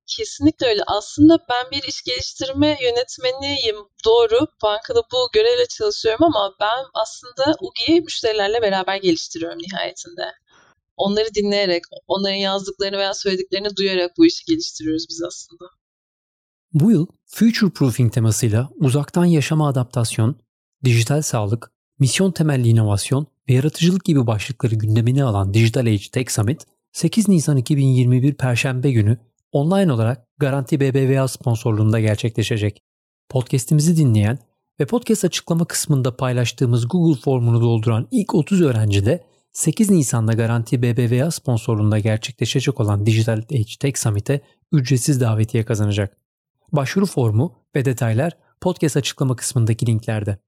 Kesinlikle 0.06 0.66
öyle. 0.66 0.82
Aslında 0.86 1.38
ben 1.50 1.70
bir 1.70 1.88
iş 1.88 2.02
geliştirme 2.02 2.78
yönetmeniyim. 2.82 3.76
Doğru. 4.04 4.46
Bankada 4.62 5.02
bu 5.12 5.28
görevle 5.34 5.66
çalışıyorum 5.66 6.24
ama 6.24 6.54
ben 6.60 6.84
aslında 6.94 7.56
UGI'yi 7.60 8.00
müşterilerle 8.00 8.62
beraber 8.62 8.96
geliştiriyorum 8.96 9.58
nihayetinde. 9.58 10.32
Onları 10.96 11.34
dinleyerek, 11.34 11.82
onların 12.06 12.36
yazdıklarını 12.36 12.98
veya 12.98 13.14
söylediklerini 13.14 13.76
duyarak 13.76 14.10
bu 14.18 14.26
işi 14.26 14.44
geliştiriyoruz 14.44 15.06
biz 15.10 15.22
aslında. 15.22 15.64
Bu 16.72 16.90
yıl 16.90 17.06
Future 17.26 17.70
Proofing 17.70 18.12
temasıyla 18.12 18.68
uzaktan 18.76 19.24
yaşama 19.24 19.68
adaptasyon, 19.68 20.36
dijital 20.84 21.22
sağlık, 21.22 21.72
misyon 21.98 22.32
temelli 22.32 22.68
inovasyon 22.68 23.26
ve 23.48 23.52
yaratıcılık 23.52 24.04
gibi 24.04 24.26
başlıkları 24.26 24.74
gündemine 24.74 25.24
alan 25.24 25.54
Digital 25.54 25.86
Age 25.86 26.10
Tech 26.12 26.30
Summit 26.30 26.66
8 26.92 27.28
Nisan 27.28 27.56
2021 27.56 28.34
Perşembe 28.34 28.90
günü 28.90 29.18
online 29.52 29.92
olarak 29.92 30.26
Garanti 30.38 30.80
BBVA 30.80 31.28
sponsorluğunda 31.28 32.00
gerçekleşecek. 32.00 32.82
Podcast'imizi 33.28 33.96
dinleyen 33.96 34.38
ve 34.80 34.86
podcast 34.86 35.24
açıklama 35.24 35.64
kısmında 35.64 36.16
paylaştığımız 36.16 36.88
Google 36.88 37.20
formunu 37.20 37.60
dolduran 37.60 38.08
ilk 38.10 38.34
30 38.34 38.62
öğrenci 38.62 39.06
de 39.06 39.24
8 39.52 39.90
Nisan'da 39.90 40.32
Garanti 40.32 40.82
BBVA 40.82 41.30
sponsorluğunda 41.30 41.98
gerçekleşecek 41.98 42.80
olan 42.80 43.06
Digital 43.06 43.42
Age 43.52 43.76
Tech 43.80 43.98
Summit'e 43.98 44.40
ücretsiz 44.72 45.20
davetiye 45.20 45.64
kazanacak. 45.64 46.16
Başvuru 46.72 47.06
formu 47.06 47.54
ve 47.76 47.84
detaylar 47.84 48.32
podcast 48.60 48.96
açıklama 48.96 49.36
kısmındaki 49.36 49.86
linklerde. 49.86 50.38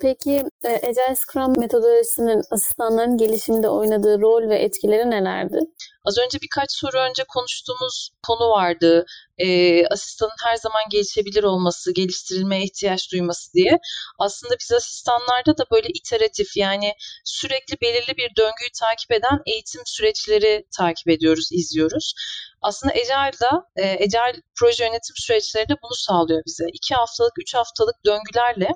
Peki 0.00 0.42
e, 0.64 0.68
Agile 0.68 1.14
Scrum 1.16 1.60
metodolojisinin 1.60 2.42
asistanların 2.50 3.16
gelişiminde 3.16 3.68
oynadığı 3.68 4.20
rol 4.20 4.48
ve 4.48 4.58
etkileri 4.58 5.10
nelerdi? 5.10 5.58
Az 6.04 6.18
önce 6.18 6.38
birkaç 6.42 6.72
soru 6.72 6.98
önce 6.98 7.24
konuştuğumuz 7.24 8.10
konu 8.26 8.50
vardı. 8.50 9.06
Ee, 9.38 9.86
asistanın 9.86 10.44
her 10.44 10.56
zaman 10.56 10.82
gelişebilir 10.90 11.42
olması, 11.42 11.94
geliştirilmeye 11.94 12.64
ihtiyaç 12.64 13.12
duyması 13.12 13.52
diye. 13.52 13.78
Aslında 14.18 14.54
biz 14.60 14.72
asistanlarda 14.72 15.58
da 15.58 15.64
böyle 15.72 15.88
iteratif 15.88 16.56
yani 16.56 16.92
sürekli 17.24 17.80
belirli 17.82 18.16
bir 18.16 18.30
döngüyü 18.36 18.70
takip 18.80 19.12
eden 19.12 19.38
eğitim 19.46 19.82
süreçleri 19.86 20.66
takip 20.78 21.08
ediyoruz, 21.08 21.48
izliyoruz. 21.52 22.14
Aslında 22.62 22.92
Agile'da, 22.92 23.64
e, 23.76 23.84
Agile 23.92 24.42
proje 24.58 24.84
yönetim 24.84 25.16
süreçleri 25.16 25.68
de 25.68 25.74
bunu 25.82 25.94
sağlıyor 25.94 26.42
bize. 26.46 26.64
İki 26.72 26.94
haftalık, 26.94 27.32
üç 27.38 27.54
haftalık 27.54 27.96
döngülerle 28.06 28.68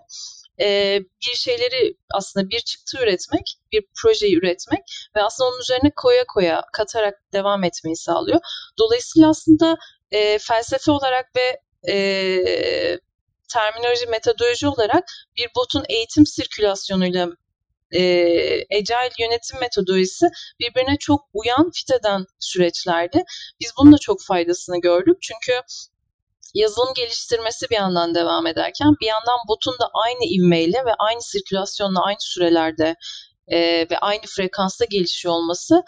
e, 0.61 1.01
bir 1.01 1.37
şeyleri 1.37 1.97
aslında 2.15 2.51
bir 2.51 2.61
çıktı 2.61 2.99
üretmek, 3.03 3.59
bir 3.73 3.85
projeyi 4.03 4.37
üretmek 4.37 4.83
ve 5.17 5.23
aslında 5.23 5.51
onun 5.51 5.61
üzerine 5.61 5.91
koya 5.97 6.25
koya 6.29 6.63
katarak 6.73 7.15
devam 7.33 7.65
etmeyi 7.65 7.97
sağlıyor. 7.97 8.41
Dolayısıyla 8.79 9.29
aslında 9.29 9.77
e, 10.11 10.39
felsefe 10.39 10.91
olarak 10.93 11.27
ve 11.37 11.61
e, 11.93 12.99
terminoloji, 13.53 14.07
metodoloji 14.07 14.69
olarak 14.69 15.05
bir 15.37 15.49
botun 15.57 15.85
eğitim 15.89 16.27
sirkülasyonuyla 16.27 17.29
e, 17.95 18.01
yönetim 19.19 19.61
metodolojisi 19.61 20.27
birbirine 20.61 20.97
çok 21.01 21.21
uyan, 21.33 21.71
fit 21.71 21.91
eden 21.91 22.27
süreçlerdi. 22.41 23.25
Biz 23.61 23.73
bunun 23.79 23.93
da 23.93 23.99
çok 23.99 24.23
faydasını 24.23 24.81
gördük. 24.81 25.17
Çünkü 25.23 25.61
yazılım 26.55 26.95
geliştirmesi 26.95 27.71
bir 27.71 27.75
yandan 27.75 28.15
devam 28.15 28.47
ederken 28.47 28.89
bir 29.01 29.07
yandan 29.07 29.39
botun 29.49 29.73
da 29.81 29.91
aynı 30.05 30.25
ivmeyle 30.25 30.85
ve 30.87 30.95
aynı 30.99 31.23
sirkülasyonla 31.23 32.05
aynı 32.05 32.21
sürelerde 32.21 32.95
e, 33.49 33.59
ve 33.91 33.99
aynı 33.99 34.23
frekansta 34.37 34.85
gelişiyor 34.85 35.35
olması 35.35 35.83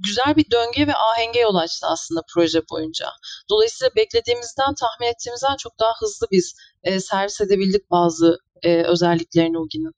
güzel 0.00 0.36
bir 0.36 0.50
döngüye 0.50 0.86
ve 0.86 0.94
ahenge 0.94 1.40
yol 1.40 1.54
açtı 1.54 1.86
aslında 1.86 2.22
proje 2.34 2.62
boyunca. 2.70 3.08
Dolayısıyla 3.50 3.90
beklediğimizden, 3.96 4.74
tahmin 4.74 5.12
ettiğimizden 5.12 5.56
çok 5.56 5.78
daha 5.78 5.92
hızlı 6.00 6.26
biz 6.32 6.54
e, 6.82 7.00
servis 7.00 7.40
edebildik 7.40 7.90
bazı 7.90 8.38
e, 8.62 8.82
özelliklerini 8.82 9.58
Ugi'nin. 9.58 9.92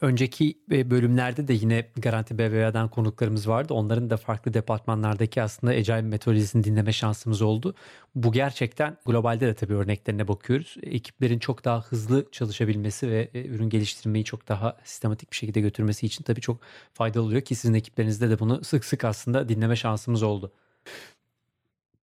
Önceki 0.00 0.58
e, 0.72 0.90
bölümlerde 0.90 1.48
de 1.48 1.52
yine 1.52 1.86
Garanti 1.96 2.38
BBVA'dan 2.38 2.88
konuklarımız 2.88 3.48
vardı. 3.48 3.74
Onların 3.74 4.10
da 4.10 4.16
farklı 4.16 4.54
departmanlardaki 4.54 5.42
aslında 5.42 5.72
Agile 5.72 6.02
metodolojisini 6.02 6.64
dinleme 6.64 6.92
şansımız 6.92 7.42
oldu. 7.42 7.74
Bu 8.14 8.32
gerçekten 8.32 8.96
globalde 9.06 9.46
de 9.46 9.54
tabii 9.54 9.74
örneklerine 9.74 10.28
bakıyoruz. 10.28 10.76
Ekiplerin 10.82 11.38
çok 11.38 11.64
daha 11.64 11.82
hızlı 11.82 12.26
çalışabilmesi 12.32 13.10
ve 13.10 13.30
e, 13.34 13.46
ürün 13.46 13.68
geliştirmeyi 13.68 14.24
çok 14.24 14.48
daha 14.48 14.76
sistematik 14.84 15.30
bir 15.32 15.36
şekilde 15.36 15.60
götürmesi 15.60 16.06
için 16.06 16.24
tabii 16.24 16.40
çok 16.40 16.60
faydalı 16.94 17.22
oluyor 17.22 17.40
ki 17.40 17.54
sizin 17.54 17.74
ekiplerinizde 17.74 18.30
de 18.30 18.38
bunu 18.38 18.64
sık 18.64 18.84
sık 18.84 19.04
aslında 19.04 19.48
dinleme 19.48 19.76
şansımız 19.76 20.22
oldu 20.22 20.52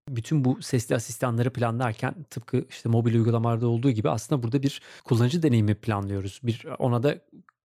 bütün 0.10 0.46
bu 0.46 0.62
sesli 0.62 0.96
asistanları 0.96 1.54
planlarken 1.54 2.16
tıpkı 2.30 2.66
işte 2.70 2.90
mobil 2.90 3.16
uygulamalarda 3.16 3.68
olduğu 3.68 3.92
gibi 3.92 4.10
aslında 4.10 4.44
burada 4.44 4.64
bir 4.64 4.82
kullanıcı 5.06 5.44
deneyimi 5.44 5.76
planlıyoruz. 5.76 6.40
Bir 6.44 6.66
ona 6.80 7.04
da 7.04 7.18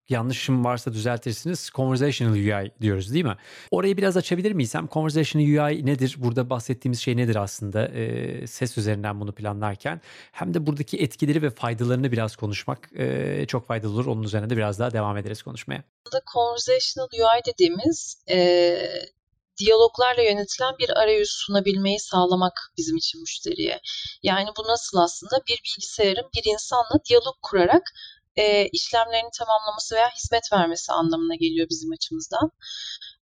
yanlışım 0.09 0.65
varsa 0.65 0.93
düzeltirsiniz. 0.93 1.71
Conversational 1.75 2.35
UI 2.35 2.73
diyoruz 2.81 3.15
değil 3.15 3.25
mi? 3.25 3.37
Orayı 3.71 3.97
biraz 3.97 4.17
açabilir 4.17 4.53
miyiz? 4.53 4.75
Hem 4.75 4.88
Conversational 4.88 5.47
UI 5.47 5.87
nedir? 5.87 6.15
Burada 6.19 6.51
bahsettiğimiz 6.51 7.01
şey 7.01 7.17
nedir 7.17 7.37
aslında? 7.37 7.88
E, 7.88 8.47
ses 8.47 8.79
üzerinden 8.79 9.21
bunu 9.21 9.33
planlarken. 9.33 10.01
Hem 10.33 10.55
de 10.55 10.67
buradaki 10.67 10.99
etkileri 10.99 11.43
ve 11.43 11.51
faydalarını 11.51 12.12
biraz 12.12 12.37
konuşmak 12.37 12.91
e, 12.99 13.45
çok 13.49 13.67
faydalı 13.67 13.93
olur. 13.93 14.07
Onun 14.07 14.23
üzerine 14.23 14.51
de 14.51 14.57
biraz 14.57 14.79
daha 14.79 14.91
devam 14.91 15.17
ederiz 15.17 15.43
konuşmaya. 15.43 15.85
Burada 16.07 16.23
Conversational 16.35 17.09
UI 17.12 17.53
dediğimiz 17.53 18.25
e, 18.31 18.38
diyaloglarla 19.59 20.23
yönetilen 20.23 20.75
bir 20.79 20.91
arayüz 21.03 21.31
sunabilmeyi 21.31 22.01
sağlamak 22.01 22.73
bizim 22.79 22.97
için 22.97 23.21
müşteriye. 23.21 23.81
Yani 24.23 24.49
bu 24.59 24.62
nasıl 24.69 24.99
aslında 24.99 25.37
bir 25.49 25.61
bilgisayarın 25.65 26.31
bir 26.37 26.53
insanla 26.53 27.05
diyalog 27.09 27.37
kurarak 27.43 27.83
e, 28.37 28.68
işlemlerini 28.68 29.31
tamamlaması 29.38 29.95
veya 29.95 30.09
hizmet 30.11 30.53
vermesi 30.53 30.92
anlamına 30.92 31.35
geliyor 31.35 31.66
bizim 31.71 31.92
açımızdan. 31.92 32.51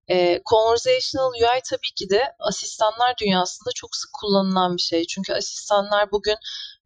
E, 0.08 0.42
conversational 0.50 1.30
UI 1.30 1.62
tabii 1.70 1.94
ki 1.96 2.10
de 2.10 2.36
asistanlar 2.40 3.14
dünyasında 3.22 3.70
çok 3.76 3.96
sık 3.96 4.10
kullanılan 4.14 4.78
bir 4.78 4.82
şey. 4.82 5.06
Çünkü 5.06 5.34
asistanlar 5.34 6.12
bugün 6.12 6.38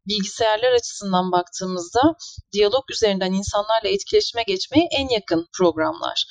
bilgisayarlar 0.07 0.71
açısından 0.71 1.31
baktığımızda 1.31 2.01
diyalog 2.53 2.91
üzerinden 2.91 3.31
insanlarla 3.31 3.89
etkileşime 3.89 4.43
geçmeye 4.43 4.87
en 4.91 5.09
yakın 5.09 5.47
programlar. 5.57 6.25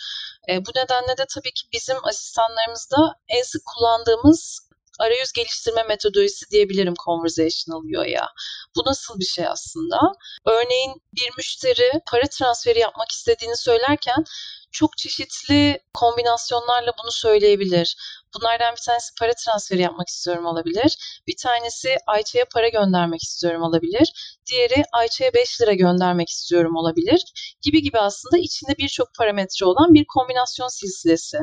E, 0.48 0.66
bu 0.66 0.70
nedenle 0.76 1.18
de 1.18 1.24
tabii 1.34 1.52
ki 1.52 1.62
bizim 1.72 1.96
asistanlarımızda 2.04 3.14
en 3.28 3.42
sık 3.42 3.62
kullandığımız 3.66 4.68
arayüz 5.02 5.32
geliştirme 5.32 5.82
metodolojisi 5.82 6.50
diyebilirim 6.50 6.94
conversational 7.04 7.82
UI'ya. 7.82 8.28
Bu 8.76 8.80
nasıl 8.86 9.20
bir 9.20 9.24
şey 9.24 9.46
aslında? 9.46 9.98
Örneğin 10.46 11.02
bir 11.12 11.30
müşteri 11.36 11.90
para 12.10 12.26
transferi 12.26 12.78
yapmak 12.78 13.10
istediğini 13.10 13.56
söylerken 13.56 14.24
çok 14.72 14.98
çeşitli 14.98 15.80
kombinasyonlarla 15.94 16.92
bunu 17.02 17.12
söyleyebilir. 17.12 17.96
Bunlardan 18.34 18.74
bir 18.76 18.80
tanesi 18.86 19.14
para 19.20 19.32
transferi 19.44 19.82
yapmak 19.82 20.08
istiyorum 20.08 20.46
olabilir. 20.46 21.20
Bir 21.26 21.36
tanesi 21.36 21.96
Ayça'ya 22.06 22.44
para 22.54 22.68
göndermek 22.68 23.22
istiyorum 23.22 23.62
olabilir. 23.62 24.12
Diğeri 24.46 24.84
Ayça'ya 24.92 25.34
5 25.34 25.60
lira 25.60 25.72
göndermek 25.72 26.28
istiyorum 26.28 26.76
olabilir. 26.76 27.24
Gibi 27.62 27.82
gibi 27.82 27.98
aslında 27.98 28.38
içinde 28.38 28.76
birçok 28.78 29.14
parametre 29.18 29.66
olan 29.66 29.94
bir 29.94 30.04
kombinasyon 30.14 30.68
silsilesi. 30.68 31.38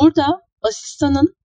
Burada 0.00 0.40
asistanın 0.62 1.39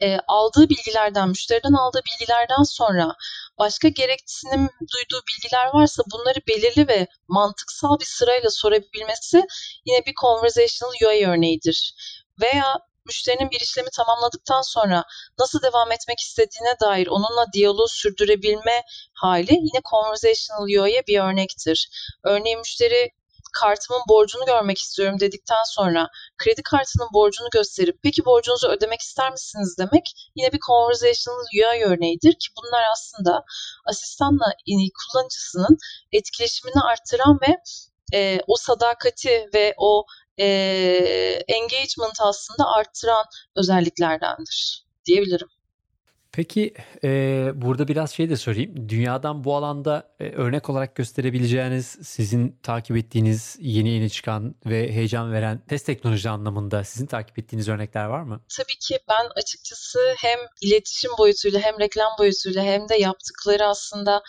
e, 0.00 0.18
aldığı 0.28 0.68
bilgilerden, 0.68 1.28
müşteriden 1.28 1.72
aldığı 1.72 2.00
bilgilerden 2.06 2.62
sonra 2.62 3.14
başka 3.58 3.88
gereksinim 3.88 4.68
duyduğu 4.80 5.22
bilgiler 5.28 5.70
varsa 5.74 6.02
bunları 6.12 6.38
belirli 6.48 6.88
ve 6.88 7.06
mantıksal 7.28 8.00
bir 8.00 8.04
sırayla 8.04 8.50
sorabilmesi 8.50 9.46
yine 9.84 10.06
bir 10.06 10.14
conversational 10.20 10.92
UI 11.02 11.26
örneğidir. 11.26 11.94
Veya 12.40 12.78
müşterinin 13.08 13.50
bir 13.50 13.60
işlemi 13.60 13.88
tamamladıktan 13.90 14.62
sonra 14.62 15.04
nasıl 15.38 15.62
devam 15.62 15.92
etmek 15.92 16.20
istediğine 16.20 16.80
dair 16.80 17.06
onunla 17.06 17.52
diyaloğu 17.52 17.88
sürdürebilme 17.88 18.82
hali 19.12 19.52
yine 19.52 19.80
conversational 19.90 20.62
UI'ye 20.62 21.02
bir 21.06 21.20
örnektir. 21.20 21.88
Örneğin 22.24 22.58
müşteri 22.58 23.10
kartımın 23.52 24.02
borcunu 24.08 24.46
görmek 24.46 24.78
istiyorum 24.78 25.20
dedikten 25.20 25.64
sonra 25.66 26.08
kredi 26.38 26.62
kartının 26.62 27.08
borcunu 27.12 27.48
gösterip 27.52 27.98
peki 28.02 28.24
borcunuzu 28.24 28.68
ödemek 28.68 29.00
ister 29.00 29.30
misiniz 29.30 29.76
demek 29.78 30.30
yine 30.34 30.52
bir 30.52 30.58
conversational 30.58 31.40
UI 31.40 31.84
örneğidir 31.84 32.32
ki 32.32 32.48
bunlar 32.56 32.82
aslında 32.92 33.44
asistanla 33.84 34.52
kullanıcısının 34.98 35.78
etkileşimini 36.12 36.82
arttıran 36.82 37.38
ve 37.48 37.56
e, 38.12 38.40
o 38.46 38.56
sadakati 38.56 39.48
ve 39.54 39.74
o 39.76 40.04
e, 40.38 40.46
engagement 41.48 42.20
aslında 42.20 42.64
arttıran 42.76 43.24
özelliklerdendir 43.56 44.84
diyebilirim. 45.04 45.48
Peki 46.38 46.74
e, 47.04 47.08
burada 47.54 47.88
biraz 47.88 48.12
şey 48.12 48.30
de 48.30 48.36
sorayım. 48.36 48.88
Dünyadan 48.88 49.44
bu 49.44 49.56
alanda 49.56 50.14
e, 50.20 50.30
örnek 50.30 50.70
olarak 50.70 50.94
gösterebileceğiniz 50.94 51.86
sizin 52.02 52.58
takip 52.62 52.96
ettiğiniz 52.96 53.56
yeni 53.60 53.88
yeni 53.88 54.10
çıkan 54.10 54.54
ve 54.66 54.92
heyecan 54.92 55.32
veren 55.32 55.62
test 55.68 55.86
teknoloji 55.86 56.30
anlamında 56.30 56.84
sizin 56.84 57.06
takip 57.06 57.38
ettiğiniz 57.38 57.68
örnekler 57.68 58.04
var 58.04 58.22
mı? 58.22 58.40
Tabii 58.56 58.78
ki 58.80 58.98
ben 59.08 59.28
açıkçası 59.36 59.98
hem 60.16 60.38
iletişim 60.60 61.10
boyutuyla 61.18 61.60
hem 61.60 61.80
reklam 61.80 62.12
boyutuyla 62.18 62.62
hem 62.62 62.88
de 62.88 62.96
yaptıkları 62.96 63.66
aslında 63.66 64.22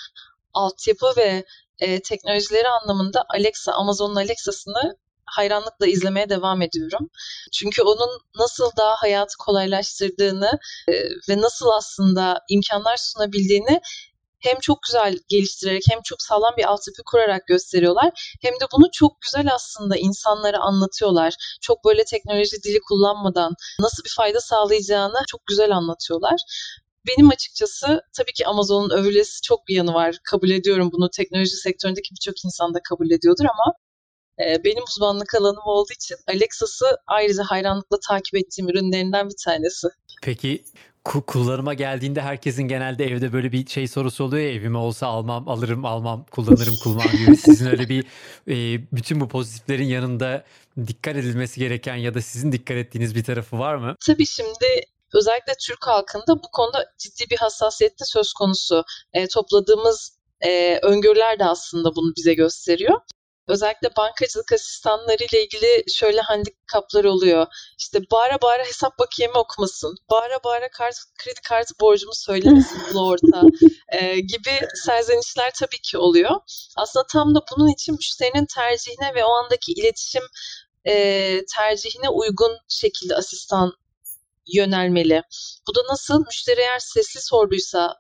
altyapı 0.54 1.14
ve 1.18 1.44
e, 1.80 2.00
teknolojileri 2.02 2.68
anlamında 2.68 3.26
Alexa, 3.30 3.74
Amazon'un 3.74 4.16
Alexa'sını 4.16 4.98
hayranlıkla 5.36 5.88
izlemeye 5.88 6.30
devam 6.30 6.62
ediyorum. 6.62 7.10
Çünkü 7.54 7.82
onun 7.82 8.10
nasıl 8.40 8.72
daha 8.78 8.96
hayatı 8.96 9.38
kolaylaştırdığını 9.38 10.60
e, 10.88 10.94
ve 11.30 11.42
nasıl 11.42 11.68
aslında 11.78 12.42
imkanlar 12.50 12.98
sunabildiğini 12.98 13.82
hem 14.40 14.60
çok 14.60 14.84
güzel 14.84 15.20
geliştirerek 15.28 15.84
hem 15.90 16.00
çok 16.04 16.22
sağlam 16.22 16.54
bir 16.58 16.64
altyapı 16.64 17.04
kurarak 17.06 17.48
gösteriyorlar. 17.48 18.38
Hem 18.42 18.54
de 18.54 18.66
bunu 18.74 18.86
çok 18.94 19.22
güzel 19.22 19.54
aslında 19.54 19.98
insanlara 19.98 20.60
anlatıyorlar. 20.60 21.34
Çok 21.62 21.86
böyle 21.86 22.04
teknoloji 22.04 22.64
dili 22.64 22.80
kullanmadan 22.80 23.54
nasıl 23.80 24.04
bir 24.04 24.14
fayda 24.18 24.42
sağlayacağını 24.42 25.24
çok 25.28 25.46
güzel 25.48 25.76
anlatıyorlar. 25.76 26.42
Benim 27.08 27.30
açıkçası 27.30 28.02
tabii 28.18 28.34
ki 28.34 28.48
Amazon'un 28.48 28.90
övülesi 28.90 29.42
çok 29.42 29.68
bir 29.68 29.76
yanı 29.76 29.94
var. 29.94 30.18
Kabul 30.24 30.50
ediyorum 30.50 30.90
bunu. 30.94 31.10
Teknoloji 31.10 31.56
sektöründeki 31.56 32.10
birçok 32.12 32.46
insan 32.46 32.74
da 32.74 32.80
kabul 32.90 33.12
ediyordur 33.12 33.46
ama 33.46 33.74
benim 34.40 34.84
uzmanlık 34.84 35.36
alanım 35.36 35.64
olduğu 35.66 35.94
için 35.94 36.16
Alexa'sı 36.28 36.86
ayrıca 37.08 37.44
hayranlıkla 37.44 37.98
takip 38.08 38.36
ettiğim 38.36 38.70
ürünlerinden 38.70 39.30
bir 39.30 39.36
tanesi. 39.46 39.88
Peki 40.22 40.64
kullanıma 41.04 41.74
geldiğinde 41.74 42.22
herkesin 42.22 42.64
genelde 42.64 43.06
evde 43.06 43.34
böyle 43.34 43.52
bir 43.52 43.68
şey 43.68 43.88
sorusu 43.88 44.24
oluyor 44.24 44.44
ya 44.44 44.52
evime 44.52 44.78
olsa 44.78 45.08
almam 45.08 45.48
alırım 45.48 45.86
almam 45.86 46.26
kullanırım 46.32 46.76
kullanmam 46.84 47.18
gibi. 47.26 47.38
Sizin 47.38 47.68
öyle 47.68 47.90
bir 47.90 48.06
e, 48.48 48.82
bütün 48.94 49.22
bu 49.22 49.28
pozitiflerin 49.28 49.86
yanında 49.86 50.44
dikkat 50.88 51.16
edilmesi 51.16 51.60
gereken 51.60 51.96
ya 51.96 52.14
da 52.14 52.22
sizin 52.22 52.52
dikkat 52.52 52.78
ettiğiniz 52.78 53.16
bir 53.16 53.24
tarafı 53.24 53.60
var 53.60 53.76
mı? 53.76 53.96
Tabii 54.06 54.26
şimdi 54.26 54.66
özellikle 55.14 55.54
Türk 55.68 55.88
halkında 55.88 56.36
bu 56.44 56.52
konuda 56.52 56.86
ciddi 56.98 57.30
bir 57.32 57.38
hassasiyette 57.38 58.06
söz 58.06 58.34
konusu. 58.34 58.84
E, 59.14 59.28
topladığımız 59.28 60.18
e, 60.42 60.80
öngörüler 60.84 61.40
de 61.40 61.46
aslında 61.46 61.96
bunu 61.96 62.14
bize 62.18 62.34
gösteriyor. 62.34 63.00
Özellikle 63.50 63.90
bankacılık 63.98 64.52
asistanları 64.52 65.24
ile 65.24 65.44
ilgili 65.44 65.84
şöyle 65.94 66.22
handikaplar 66.22 67.04
oluyor. 67.04 67.48
İşte 67.80 68.00
bağıra 68.12 68.42
bağıra 68.42 68.64
hesap 68.64 69.00
bakiyemi 69.00 69.38
okumasın, 69.38 69.96
bağıra 70.12 70.44
bağıra 70.44 70.70
kart, 70.70 70.96
kredi 71.18 71.40
kartı 71.42 71.74
borcumu 71.82 72.14
söylemesin 72.16 72.82
bu 72.94 73.08
orta 73.08 73.42
e, 73.92 74.20
gibi 74.20 74.52
serzenişler 74.86 75.52
tabii 75.60 75.82
ki 75.84 75.98
oluyor. 75.98 76.32
Aslında 76.78 77.06
tam 77.08 77.36
da 77.36 77.40
bunun 77.52 77.68
için 77.68 77.96
müşterinin 77.96 78.46
tercihine 78.46 79.16
ve 79.16 79.26
o 79.26 79.30
andaki 79.32 79.72
iletişim 79.72 80.24
e, 80.86 80.94
tercihine 81.56 82.10
uygun 82.10 82.58
şekilde 82.68 83.16
asistan 83.16 83.74
yönelmeli. 84.54 85.24
Bu 85.68 85.76
da 85.76 85.80
nasıl? 85.92 86.26
Müşteri 86.26 86.62
eğer 86.62 86.80
sesli 86.80 87.22
sorduysa 87.22 87.96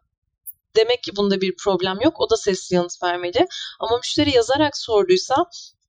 demek 0.80 1.04
ki 1.04 1.12
bunda 1.18 1.42
bir 1.42 1.56
problem 1.64 1.98
yok. 2.04 2.22
O 2.22 2.30
da 2.30 2.38
sesli 2.38 2.76
yanıt 2.76 3.04
vermeli. 3.04 3.48
Ama 3.80 3.98
müşteri 3.98 4.36
yazarak 4.36 4.78
sorduysa 4.78 5.36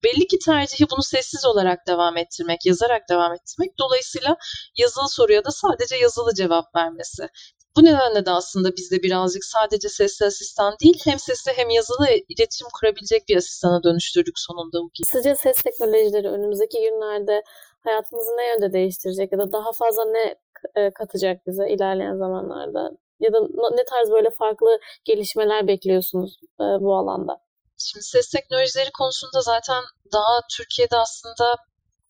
belli 0.05 0.26
ki 0.26 0.38
tercihi 0.38 0.90
bunu 0.90 1.03
sessiz 1.03 1.44
olarak 1.44 1.87
devam 1.87 2.16
ettirmek, 2.16 2.66
yazarak 2.66 3.09
devam 3.09 3.33
ettirmek. 3.35 3.79
Dolayısıyla 3.79 4.37
yazılı 4.76 5.09
soruya 5.09 5.44
da 5.44 5.50
sadece 5.50 5.96
yazılı 5.96 6.35
cevap 6.35 6.76
vermesi. 6.76 7.29
Bu 7.76 7.85
nedenle 7.85 8.26
de 8.26 8.31
aslında 8.31 8.76
biz 8.76 8.90
de 8.90 9.03
birazcık 9.03 9.44
sadece 9.44 9.88
sesli 9.88 10.26
asistan 10.26 10.74
değil 10.83 11.03
hem 11.05 11.18
sesli 11.18 11.53
hem 11.57 11.70
yazılı 11.70 12.07
iletişim 12.29 12.66
kurabilecek 12.81 13.29
bir 13.29 13.37
asistana 13.37 13.83
dönüştürdük 13.83 14.38
sonunda 14.38 14.79
bu 14.83 14.90
gibi. 14.94 15.07
Sizce 15.07 15.35
ses 15.35 15.62
teknolojileri 15.62 16.29
önümüzdeki 16.29 16.79
günlerde 16.81 17.42
hayatımızı 17.85 18.31
ne 18.31 18.48
yönde 18.48 18.72
değiştirecek 18.72 19.33
ya 19.33 19.38
da 19.38 19.53
daha 19.53 19.72
fazla 19.72 20.05
ne 20.05 20.37
e, 20.76 20.90
katacak 20.90 21.46
bize 21.46 21.68
ilerleyen 21.68 22.16
zamanlarda? 22.16 22.90
Ya 23.20 23.33
da 23.33 23.38
ne 23.70 23.85
tarz 23.85 24.11
böyle 24.11 24.30
farklı 24.30 24.78
gelişmeler 25.04 25.66
bekliyorsunuz 25.66 26.40
e, 26.61 26.64
bu 26.80 26.96
alanda? 26.96 27.40
Şimdi 27.78 28.04
ses 28.04 28.30
teknolojileri 28.30 28.90
konusunda 28.90 29.40
zaten 29.40 29.85
daha 30.12 30.40
Türkiye'de 30.56 30.96
aslında 30.96 31.56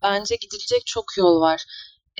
bence 0.02 0.36
gidilecek 0.36 0.86
çok 0.86 1.04
yol 1.18 1.40
var. 1.40 1.64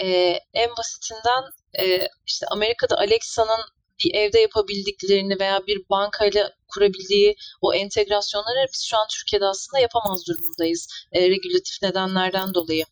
Ee, 0.03 0.38
en 0.55 0.70
basitinden 0.79 1.44
e, 1.81 2.09
işte 2.26 2.46
Amerika'da 2.50 2.96
Alexa'nın 2.98 3.61
bir 4.05 4.14
evde 4.14 4.38
yapabildiklerini 4.38 5.40
veya 5.40 5.66
bir 5.66 5.88
bankayla 5.90 6.50
kurabildiği 6.68 7.37
o 7.61 7.74
entegrasyonları 7.74 8.66
biz 8.72 8.87
şu 8.90 8.96
an 8.96 9.07
Türkiye'de 9.11 9.46
aslında 9.46 9.81
yapamaz 9.81 10.26
durumdayız. 10.26 10.88
E, 11.12 11.20
regülatif 11.31 11.83
nedenlerden 11.83 12.55
dolayı. 12.55 12.85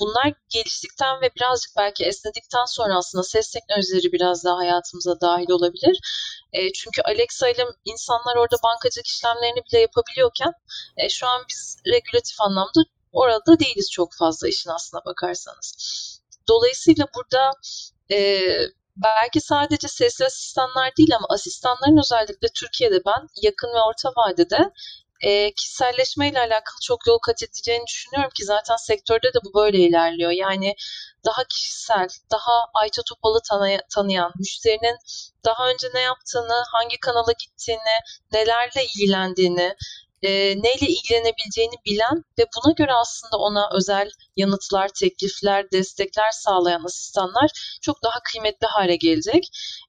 Bunlar 0.00 0.32
geliştikten 0.48 1.20
ve 1.20 1.30
birazcık 1.36 1.70
belki 1.76 2.04
esnedikten 2.04 2.64
sonra 2.64 2.96
aslında 2.96 3.22
ses 3.22 3.50
teknolojileri 3.50 4.12
biraz 4.12 4.44
daha 4.44 4.56
hayatımıza 4.56 5.20
dahil 5.20 5.50
olabilir. 5.50 6.00
E, 6.52 6.72
çünkü 6.72 7.02
Alexa 7.02 7.48
ile 7.48 7.66
insanlar 7.84 8.36
orada 8.36 8.56
bankacılık 8.64 9.06
işlemlerini 9.06 9.62
bile 9.66 9.80
yapabiliyorken 9.80 10.52
e, 10.96 11.08
şu 11.08 11.26
an 11.26 11.44
biz 11.48 11.76
regülatif 11.86 12.40
anlamda 12.40 12.80
orada 13.12 13.58
değiliz 13.58 13.90
çok 13.90 14.14
fazla 14.14 14.48
işin 14.48 14.70
aslına 14.70 15.04
bakarsanız. 15.04 15.74
Dolayısıyla 16.48 17.06
burada 17.14 17.52
e, 18.12 18.40
belki 18.96 19.40
sadece 19.40 19.88
sesli 19.88 20.24
asistanlar 20.24 20.96
değil 20.96 21.16
ama 21.16 21.26
asistanların 21.30 21.98
özellikle 21.98 22.48
Türkiye'de 22.54 23.00
ben 23.06 23.28
yakın 23.42 23.68
ve 23.68 23.80
orta 23.88 24.12
vadede 24.16 24.70
e, 25.20 25.52
kişiselleşme 25.54 26.28
ile 26.28 26.40
alakalı 26.40 26.80
çok 26.82 27.06
yol 27.06 27.18
kat 27.18 27.42
edeceğini 27.42 27.86
düşünüyorum 27.86 28.30
ki 28.34 28.44
zaten 28.44 28.76
sektörde 28.76 29.28
de 29.28 29.38
bu 29.44 29.54
böyle 29.54 29.78
ilerliyor. 29.78 30.30
Yani 30.30 30.74
daha 31.26 31.44
kişisel, 31.44 32.08
daha 32.32 32.52
Ayça 32.74 33.02
Topal'ı 33.08 33.40
tanı- 33.50 33.82
tanıyan, 33.94 34.32
müşterinin 34.38 34.96
daha 35.44 35.68
önce 35.68 35.86
ne 35.94 36.00
yaptığını, 36.00 36.64
hangi 36.72 37.00
kanala 37.00 37.32
gittiğini, 37.32 37.96
nelerle 38.32 38.84
ilgilendiğini, 38.84 39.74
e, 40.22 40.30
neyle 40.62 40.86
ilgilenebileceğini 40.86 41.74
bilen 41.86 42.24
ve 42.38 42.46
buna 42.56 42.72
göre 42.72 42.92
aslında 42.94 43.36
ona 43.36 43.70
özel 43.76 44.10
yanıtlar, 44.36 44.88
teklifler, 44.88 45.70
destekler 45.72 46.30
sağlayan 46.32 46.84
asistanlar 46.84 47.78
çok 47.82 48.02
daha 48.02 48.20
kıymetli 48.32 48.66
hale 48.66 48.96
gelecek. 48.96 49.48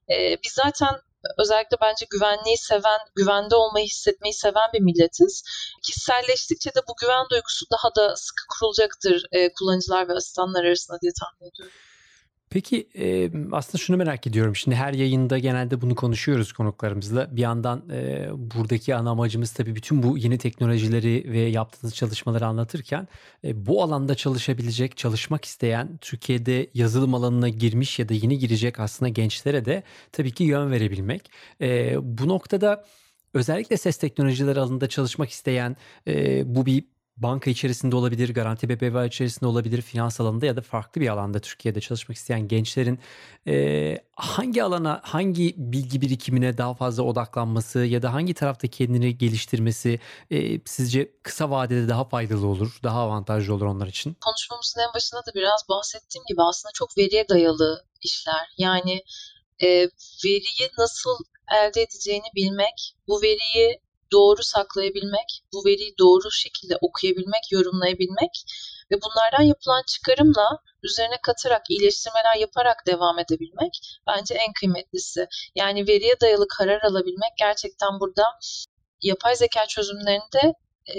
E, 0.10 0.38
biz 0.44 0.52
zaten 0.54 0.96
özellikle 1.38 1.78
bence 1.82 2.06
güvenliği 2.10 2.58
seven, 2.58 3.00
güvende 3.16 3.56
olmayı 3.56 3.86
hissetmeyi 3.86 4.34
seven 4.34 4.70
bir 4.74 4.82
milletiz. 4.82 5.44
Kişiselleştikçe 5.84 6.70
de 6.70 6.80
bu 6.88 6.94
güven 7.02 7.26
duygusu 7.32 7.66
daha 7.72 7.96
da 7.96 8.16
sıkı 8.16 8.44
kurulacaktır 8.50 9.24
e, 9.32 9.54
kullanıcılar 9.54 10.08
ve 10.08 10.14
asistanlar 10.14 10.64
arasında 10.66 11.02
diye 11.02 11.12
tahmin 11.20 11.50
ediyorum. 11.50 11.74
Peki 12.52 12.88
aslında 13.52 13.78
şunu 13.78 13.98
merak 13.98 14.28
ediyorum. 14.28 14.56
Şimdi 14.56 14.76
her 14.76 14.94
yayında 14.94 15.38
genelde 15.38 15.82
bunu 15.82 15.96
konuşuyoruz 15.96 16.54
konuklarımızla. 16.54 17.36
Bir 17.36 17.42
yandan 17.42 17.84
buradaki 18.38 18.96
ana 18.96 19.10
amacımız 19.10 19.52
tabii 19.52 19.76
bütün 19.76 20.04
bu 20.04 20.18
yeni 20.18 20.38
teknolojileri 20.38 21.32
ve 21.32 21.40
yaptığınız 21.40 21.96
çalışmaları 21.96 22.46
anlatırken 22.46 23.08
bu 23.44 23.84
alanda 23.84 24.16
çalışabilecek, 24.16 24.98
çalışmak 24.98 25.46
isteyen, 25.46 25.98
Türkiye'de 26.02 26.70
yazılım 26.74 27.14
alanına 27.14 27.50
girmiş 27.50 28.00
ya 28.00 28.10
da 28.10 28.14
yeni 28.14 28.40
girecek 28.40 28.80
aslında 28.80 29.10
gençlere 29.10 29.66
de 29.66 29.84
tabii 30.12 30.32
ki 30.32 30.44
yön 30.44 30.72
verebilmek. 30.72 31.32
Bu 32.02 32.28
noktada 32.28 32.86
özellikle 33.34 33.78
ses 33.78 33.98
teknolojileri 33.98 34.60
alanında 34.60 34.90
çalışmak 34.90 35.30
isteyen 35.30 35.76
bu 36.46 36.66
bir 36.66 36.84
banka 37.22 37.50
içerisinde 37.50 37.96
olabilir, 37.96 38.34
garanti 38.34 38.70
BBVA 38.70 39.06
içerisinde 39.06 39.46
olabilir, 39.46 39.82
finans 39.82 40.20
alanında 40.22 40.46
ya 40.46 40.56
da 40.56 40.62
farklı 40.62 41.02
bir 41.02 41.08
alanda 41.08 41.40
Türkiye'de 41.40 41.82
çalışmak 41.82 42.18
isteyen 42.18 42.48
gençlerin 42.48 43.00
e, 43.48 43.98
hangi 44.16 44.64
alana, 44.64 45.02
hangi 45.04 45.54
bilgi 45.58 46.02
birikimine 46.02 46.58
daha 46.58 46.74
fazla 46.74 47.04
odaklanması 47.04 47.80
ya 47.80 48.02
da 48.02 48.14
hangi 48.14 48.34
tarafta 48.34 48.68
kendini 48.68 49.18
geliştirmesi 49.18 50.00
e, 50.32 50.60
sizce 50.66 51.12
kısa 51.24 51.50
vadede 51.50 51.88
daha 51.90 52.06
faydalı 52.06 52.48
olur, 52.48 52.80
daha 52.84 53.00
avantajlı 53.00 53.54
olur 53.54 53.66
onlar 53.66 53.88
için? 53.88 54.18
Konuşmamızın 54.26 54.82
en 54.90 54.94
başında 54.94 55.22
da 55.22 55.32
biraz 55.36 55.62
bahsettiğim 55.70 56.24
gibi 56.30 56.42
aslında 56.42 56.72
çok 56.74 56.98
veriye 56.98 57.30
dayalı 57.30 57.86
işler. 58.02 58.48
Yani 58.58 59.04
e, 59.64 59.68
veriyi 60.26 60.70
nasıl 60.78 61.18
elde 61.52 61.82
edeceğini 61.82 62.28
bilmek, 62.36 62.96
bu 63.08 63.22
veriyi 63.22 63.80
doğru 64.12 64.44
saklayabilmek, 64.44 65.44
bu 65.54 65.66
veriyi 65.66 65.94
doğru 66.00 66.32
şekilde 66.32 66.78
okuyabilmek, 66.82 67.52
yorumlayabilmek 67.52 68.32
ve 68.92 68.96
bunlardan 69.02 69.44
yapılan 69.44 69.84
çıkarımla 69.88 70.60
üzerine 70.84 71.18
katarak, 71.24 71.62
iyileştirmeler 71.70 72.36
yaparak 72.40 72.88
devam 72.88 73.20
edebilmek 73.20 73.80
bence 74.08 74.36
en 74.36 74.54
kıymetlisi. 74.54 75.28
Yani 75.56 75.88
veriye 75.88 76.20
dayalı 76.22 76.48
karar 76.48 76.82
alabilmek 76.82 77.32
gerçekten 77.38 78.00
burada 78.00 78.24
yapay 79.02 79.36
zeka 79.36 79.66
çözümlerinde 79.66 80.54
e, 80.90 80.96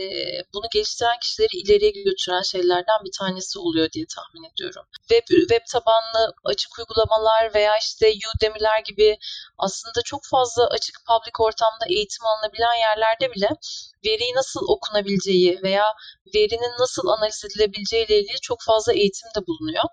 bunu 0.55 0.67
geliştiren 0.73 1.19
kişileri 1.23 1.57
ileriye 1.57 1.91
götüren 1.91 2.43
şeylerden 2.43 2.99
bir 3.05 3.11
tanesi 3.19 3.59
oluyor 3.59 3.93
diye 3.93 4.05
tahmin 4.17 4.51
ediyorum. 4.51 4.85
Web, 5.09 5.27
web 5.27 5.61
tabanlı 5.73 6.35
açık 6.45 6.79
uygulamalar 6.79 7.55
veya 7.55 7.79
işte 7.79 8.13
Udemy'ler 8.37 8.81
gibi 8.89 9.19
aslında 9.59 10.03
çok 10.05 10.21
fazla 10.25 10.67
açık 10.67 10.97
public 11.07 11.37
ortamda 11.39 11.85
eğitim 11.89 12.27
alınabilen 12.27 12.75
yerlerde 12.75 13.35
bile 13.35 13.49
veriyi 14.07 14.35
nasıl 14.35 14.61
okunabileceği 14.69 15.63
veya 15.63 15.85
verinin 16.35 16.75
nasıl 16.79 17.09
analiz 17.09 17.45
edilebileceği 17.45 18.07
ile 18.07 18.21
ilgili 18.21 18.41
çok 18.41 18.63
fazla 18.63 18.93
eğitim 18.93 19.29
de 19.37 19.47
bulunuyor 19.47 19.85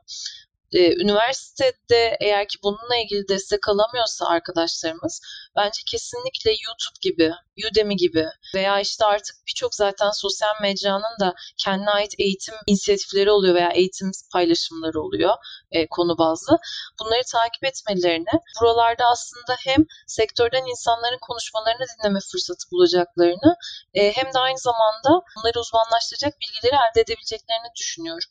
e, 0.71 0.93
üniversitede 1.03 2.17
eğer 2.19 2.47
ki 2.47 2.57
bununla 2.63 2.95
ilgili 3.03 3.27
destek 3.27 3.69
alamıyorsa 3.69 4.25
arkadaşlarımız 4.25 5.21
bence 5.55 5.81
kesinlikle 5.91 6.51
YouTube 6.51 6.99
gibi, 7.01 7.33
Udemy 7.71 7.95
gibi 7.95 8.25
veya 8.55 8.79
işte 8.79 9.05
artık 9.05 9.35
birçok 9.47 9.75
zaten 9.75 10.11
sosyal 10.11 10.53
mecranın 10.61 11.19
da 11.19 11.33
kendine 11.57 11.89
ait 11.89 12.13
eğitim 12.19 12.55
inisiyatifleri 12.67 13.31
oluyor 13.31 13.55
veya 13.55 13.69
eğitim 13.69 14.11
paylaşımları 14.33 15.01
oluyor 15.01 15.35
e, 15.71 15.87
konu 15.87 16.17
bazlı. 16.17 16.57
Bunları 16.99 17.21
takip 17.31 17.63
etmelerini, 17.63 18.33
buralarda 18.61 19.05
aslında 19.05 19.55
hem 19.59 19.85
sektörden 20.07 20.65
insanların 20.65 21.19
konuşmalarını 21.21 21.85
dinleme 21.99 22.19
fırsatı 22.31 22.71
bulacaklarını 22.71 23.55
e, 23.93 24.11
hem 24.11 24.33
de 24.33 24.39
aynı 24.39 24.57
zamanda 24.57 25.09
bunları 25.35 25.59
uzmanlaştıracak 25.59 26.33
bilgileri 26.41 26.75
elde 26.75 27.01
edebileceklerini 27.01 27.69
düşünüyorum. 27.79 28.29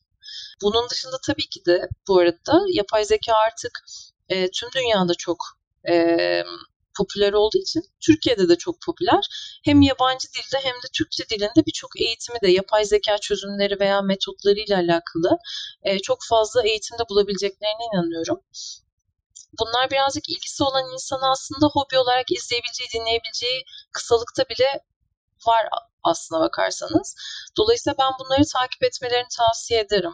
Bunun 0.62 0.88
dışında 0.90 1.16
tabii 1.26 1.48
ki 1.48 1.64
de 1.66 1.88
bu 2.08 2.18
arada 2.18 2.64
yapay 2.68 3.04
zeka 3.04 3.32
artık 3.48 3.84
e, 4.28 4.50
tüm 4.50 4.68
dünyada 4.76 5.14
çok 5.14 5.44
e, 5.88 6.44
popüler 6.98 7.32
olduğu 7.32 7.58
için 7.58 7.82
Türkiye'de 8.00 8.48
de 8.48 8.56
çok 8.56 8.80
popüler. 8.80 9.24
Hem 9.64 9.82
yabancı 9.82 10.28
dilde 10.28 10.58
hem 10.62 10.74
de 10.74 10.88
Türkçe 10.92 11.24
dilinde 11.30 11.66
birçok 11.66 12.00
eğitimi 12.00 12.38
de 12.42 12.50
yapay 12.50 12.84
zeka 12.84 13.18
çözümleri 13.18 13.80
veya 13.80 14.02
metotlarıyla 14.02 14.76
alakalı 14.76 15.38
e, 15.82 15.98
çok 15.98 16.18
fazla 16.28 16.62
eğitimde 16.62 17.02
bulabileceklerine 17.10 17.84
inanıyorum. 17.92 18.40
Bunlar 19.58 19.90
birazcık 19.90 20.28
ilgisi 20.28 20.62
olan 20.64 20.92
insan 20.92 21.20
aslında 21.32 21.66
hobi 21.66 21.98
olarak 21.98 22.30
izleyebileceği, 22.30 22.88
dinleyebileceği 22.94 23.64
kısalıkta 23.92 24.44
bile 24.48 24.80
var 25.46 25.68
aslına 26.02 26.40
bakarsanız. 26.40 27.16
Dolayısıyla 27.56 27.96
ben 27.98 28.12
bunları 28.20 28.42
takip 28.44 28.82
etmelerini 28.82 29.28
tavsiye 29.36 29.80
ederim. 29.80 30.12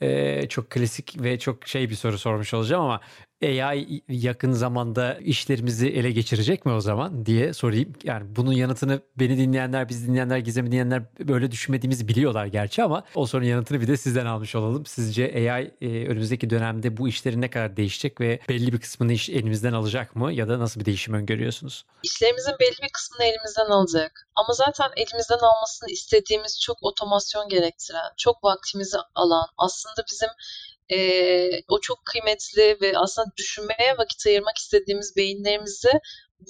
Ee, 0.00 0.48
çok 0.48 0.70
klasik 0.70 1.22
ve 1.22 1.38
çok 1.38 1.68
şey 1.68 1.90
bir 1.90 1.94
soru 1.94 2.18
sormuş 2.18 2.54
olacağım 2.54 2.82
ama 2.82 3.00
AI 3.44 4.02
yakın 4.08 4.52
zamanda 4.52 5.14
işlerimizi 5.14 5.88
ele 5.88 6.10
geçirecek 6.10 6.66
mi 6.66 6.72
o 6.72 6.80
zaman 6.80 7.26
diye 7.26 7.52
sorayım. 7.52 7.92
Yani 8.04 8.36
bunun 8.36 8.52
yanıtını 8.52 9.00
beni 9.16 9.38
dinleyenler, 9.38 9.88
biz 9.88 10.08
dinleyenler, 10.08 10.38
Gizem'i 10.38 10.66
dinleyenler 10.66 11.02
böyle 11.18 11.50
düşünmediğimizi 11.50 12.08
biliyorlar 12.08 12.46
gerçi 12.46 12.82
ama 12.82 13.04
o 13.14 13.26
sorunun 13.26 13.48
yanıtını 13.48 13.80
bir 13.80 13.88
de 13.88 13.96
sizden 13.96 14.26
almış 14.26 14.54
olalım. 14.54 14.86
Sizce 14.86 15.24
AI 15.24 15.70
e, 15.80 15.86
önümüzdeki 16.08 16.50
dönemde 16.50 16.96
bu 16.96 17.08
işlerin 17.08 17.40
ne 17.40 17.50
kadar 17.50 17.76
değişecek 17.76 18.20
ve 18.20 18.40
belli 18.48 18.72
bir 18.72 18.80
kısmını 18.80 19.12
iş 19.12 19.28
elimizden 19.28 19.72
alacak 19.72 20.16
mı 20.16 20.32
ya 20.32 20.48
da 20.48 20.58
nasıl 20.58 20.80
bir 20.80 20.84
değişim 20.84 21.14
öngörüyorsunuz? 21.14 21.84
İşlerimizin 22.02 22.54
belli 22.60 22.82
bir 22.82 22.92
kısmını 22.92 23.24
elimizden 23.24 23.70
alacak. 23.70 24.28
Ama 24.34 24.52
zaten 24.52 24.90
elimizden 24.96 25.38
almasını 25.38 25.90
istediğimiz 25.90 26.60
çok 26.60 26.76
otomasyon 26.82 27.48
gerektiren, 27.48 28.10
çok 28.16 28.44
vaktimizi 28.44 28.96
alan, 29.14 29.46
aslında 29.58 30.04
bizim 30.10 30.28
e, 30.92 30.98
o 31.68 31.80
çok 31.80 32.04
kıymetli 32.04 32.78
ve 32.82 32.98
aslında 32.98 33.28
düşünmeye 33.36 33.98
vakit 33.98 34.26
ayırmak 34.26 34.58
istediğimiz 34.58 35.16
beyinlerimizi 35.16 35.90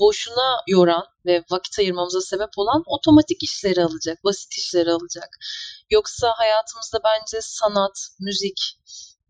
boşuna 0.00 0.62
yoran 0.68 1.04
ve 1.26 1.44
vakit 1.50 1.78
ayırmamıza 1.78 2.20
sebep 2.20 2.50
olan 2.56 2.82
otomatik 2.86 3.42
işleri 3.42 3.84
alacak, 3.84 4.24
basit 4.24 4.52
işleri 4.52 4.90
alacak. 4.90 5.28
Yoksa 5.90 6.32
hayatımızda 6.36 6.98
bence 7.04 7.38
sanat, 7.40 8.08
müzik, 8.20 8.78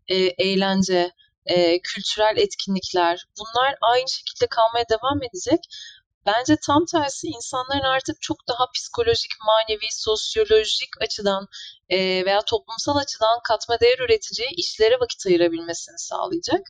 e, 0.07 0.15
eğlence, 0.17 1.11
e, 1.45 1.81
kültürel 1.81 2.37
etkinlikler 2.37 3.25
bunlar 3.39 3.75
aynı 3.81 4.09
şekilde 4.09 4.47
kalmaya 4.47 4.85
devam 4.89 5.23
edecek 5.23 5.59
Bence 6.25 6.55
tam 6.67 6.85
tersi 6.85 7.27
insanların 7.27 7.83
artık 7.83 8.21
çok 8.21 8.37
daha 8.47 8.71
psikolojik, 8.71 9.31
manevi, 9.45 9.87
sosyolojik 9.91 10.89
açıdan 11.01 11.47
e, 11.89 11.97
veya 12.25 12.41
toplumsal 12.41 12.97
açıdan 12.97 13.39
katma 13.43 13.79
değer 13.79 13.99
üreteceği 13.99 14.49
işlere 14.57 14.99
vakit 14.99 15.25
ayırabilmesini 15.25 15.99
sağlayacak. 15.99 16.61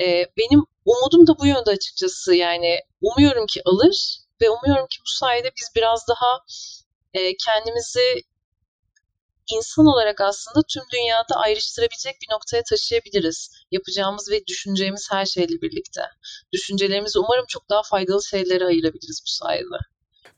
E, 0.00 0.04
benim 0.36 0.64
umudum 0.84 1.26
da 1.26 1.38
bu 1.38 1.46
yönde 1.46 1.70
açıkçası. 1.70 2.34
Yani 2.34 2.78
umuyorum 3.00 3.46
ki 3.46 3.62
alır 3.64 4.18
ve 4.40 4.50
umuyorum 4.50 4.86
ki 4.86 4.98
bu 5.00 5.10
sayede 5.10 5.50
biz 5.56 5.68
biraz 5.76 6.08
daha 6.08 6.40
e, 7.14 7.36
kendimizi 7.36 8.22
insan 9.52 9.86
olarak 9.86 10.20
aslında 10.20 10.66
tüm 10.68 10.82
dünyada 10.92 11.34
ayrıştırabilecek 11.36 12.16
bir 12.22 12.34
noktaya 12.34 12.62
taşıyabiliriz. 12.62 13.50
Yapacağımız 13.70 14.30
ve 14.30 14.46
düşüneceğimiz 14.46 15.08
her 15.12 15.26
şeyle 15.26 15.60
birlikte. 15.62 16.02
Düşüncelerimizi 16.52 17.18
umarım 17.18 17.44
çok 17.48 17.70
daha 17.70 17.82
faydalı 17.82 18.24
şeylere 18.24 18.64
ayırabiliriz 18.64 19.22
bu 19.26 19.30
sayede. 19.30 19.78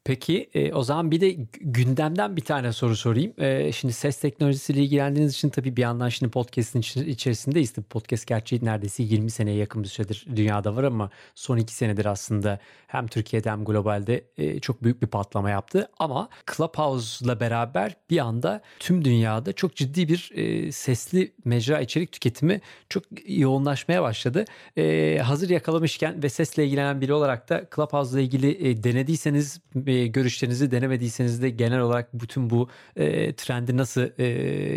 Peki 0.07 0.51
e, 0.55 0.73
o 0.73 0.83
zaman 0.83 1.11
bir 1.11 1.21
de 1.21 1.37
gündemden 1.61 2.37
bir 2.37 2.41
tane 2.41 2.73
soru 2.73 2.97
sorayım. 2.97 3.33
E, 3.39 3.73
şimdi 3.73 3.95
ses 3.95 4.21
teknolojisiyle 4.21 4.83
ilgilendiğiniz 4.83 5.35
için 5.35 5.49
tabii 5.49 5.77
bir 5.77 5.83
yandan 5.83 6.09
şimdi 6.09 6.31
podcast'in 6.31 6.81
içerisindeyiz. 7.05 7.73
Tabii 7.73 7.87
podcast 7.87 8.27
gerçi 8.27 8.65
neredeyse 8.65 9.03
20 9.03 9.31
seneye 9.31 9.57
yakın 9.57 9.83
bir 9.83 9.89
süredir 9.89 10.27
dünyada 10.37 10.77
var 10.77 10.85
ama 10.85 11.11
son 11.35 11.57
2 11.57 11.75
senedir 11.75 12.07
aslında 12.07 12.59
hem 12.87 13.07
Türkiye'de 13.07 13.51
hem 13.51 13.65
globalde 13.65 14.25
e, 14.39 14.61
çok 14.61 14.83
büyük 14.83 15.03
bir 15.03 15.07
patlama 15.07 15.51
yaptı. 15.51 15.89
Ama 15.99 16.29
Clubhouse'la 16.57 17.41
beraber 17.41 17.97
bir 18.11 18.19
anda 18.19 18.63
tüm 18.79 19.05
dünyada 19.05 19.53
çok 19.53 19.77
ciddi 19.77 20.09
bir 20.09 20.31
e, 20.35 20.73
sesli 20.73 21.33
mecra 21.45 21.81
içerik 21.81 22.13
tüketimi 22.13 22.61
çok 22.89 23.03
yoğunlaşmaya 23.27 24.03
başladı. 24.03 24.45
E, 24.77 25.19
hazır 25.25 25.51
yakalamışken 25.51 26.23
ve 26.23 26.29
sesle 26.29 26.67
ilgilenen 26.67 27.01
biri 27.01 27.13
olarak 27.13 27.49
da 27.49 27.65
Clubhouse'la 27.77 28.21
ilgili 28.21 28.69
e, 28.69 28.83
denediyseniz 28.83 29.61
e, 29.87 29.96
görüşlerinizi 30.05 30.71
denemediyseniz 30.71 31.43
de 31.43 31.51
genel 31.51 31.81
olarak 31.81 32.15
bütün 32.15 32.51
bu 32.51 32.69
e, 32.97 33.37
trendi 33.37 33.77
nasıl 33.77 34.01
e, 34.19 34.25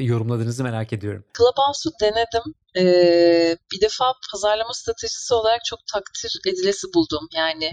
yorumladığınızı 0.04 0.64
merak 0.64 0.94
ediyorum. 0.94 1.24
Clubhouse'u 1.38 1.92
denedim. 2.02 2.54
Ee, 2.78 3.58
bir 3.72 3.82
defa 3.82 4.14
pazarlama 4.32 4.74
stratejisi 4.74 5.34
olarak 5.34 5.66
çok 5.66 5.80
takdir 5.94 6.32
edilesi 6.48 6.88
buldum. 6.94 7.28
Yani 7.34 7.72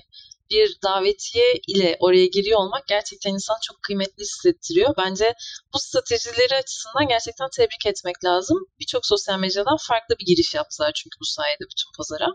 bir 0.50 0.76
davetiye 0.82 1.52
ile 1.68 1.96
oraya 2.00 2.26
giriyor 2.26 2.58
olmak 2.60 2.86
gerçekten 2.86 3.30
insan 3.30 3.56
çok 3.66 3.82
kıymetli 3.82 4.22
hissettiriyor. 4.22 4.94
Bence 4.98 5.34
bu 5.74 5.78
stratejileri 5.78 6.54
açısından 6.54 7.08
gerçekten 7.08 7.48
tebrik 7.56 7.86
etmek 7.86 8.24
lazım. 8.24 8.58
Birçok 8.80 9.06
sosyal 9.06 9.38
medyadan 9.38 9.76
farklı 9.88 10.14
bir 10.20 10.26
giriş 10.26 10.54
yaptılar 10.54 10.92
çünkü 10.92 11.16
bu 11.20 11.24
sayede 11.24 11.64
bütün 11.70 11.90
pazara. 11.96 12.26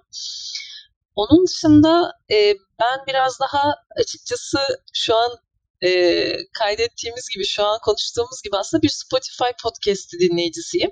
Onun 1.15 1.47
dışında 1.47 2.11
e, 2.31 2.53
ben 2.79 2.99
biraz 3.07 3.39
daha 3.39 3.75
açıkçası 4.01 4.57
şu 4.93 5.15
an 5.15 5.31
e, 5.83 5.89
kaydettiğimiz 6.53 7.29
gibi, 7.33 7.45
şu 7.45 7.63
an 7.65 7.79
konuştuğumuz 7.83 8.41
gibi 8.43 8.57
aslında 8.57 8.81
bir 8.81 8.89
Spotify 8.89 9.51
podcast'i 9.63 10.19
dinleyicisiyim. 10.19 10.91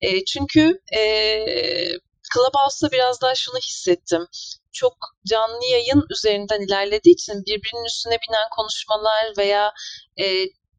E, 0.00 0.24
çünkü 0.24 0.80
e, 0.96 1.02
Clubhouse'da 2.34 2.92
biraz 2.92 3.20
daha 3.20 3.34
şunu 3.34 3.58
hissettim. 3.58 4.26
Çok 4.72 4.96
canlı 5.26 5.64
yayın 5.64 6.04
üzerinden 6.10 6.60
ilerlediği 6.60 7.12
için 7.14 7.34
birbirinin 7.34 7.86
üstüne 7.86 8.18
binen 8.28 8.48
konuşmalar 8.56 9.32
veya 9.38 9.72
e, 10.20 10.24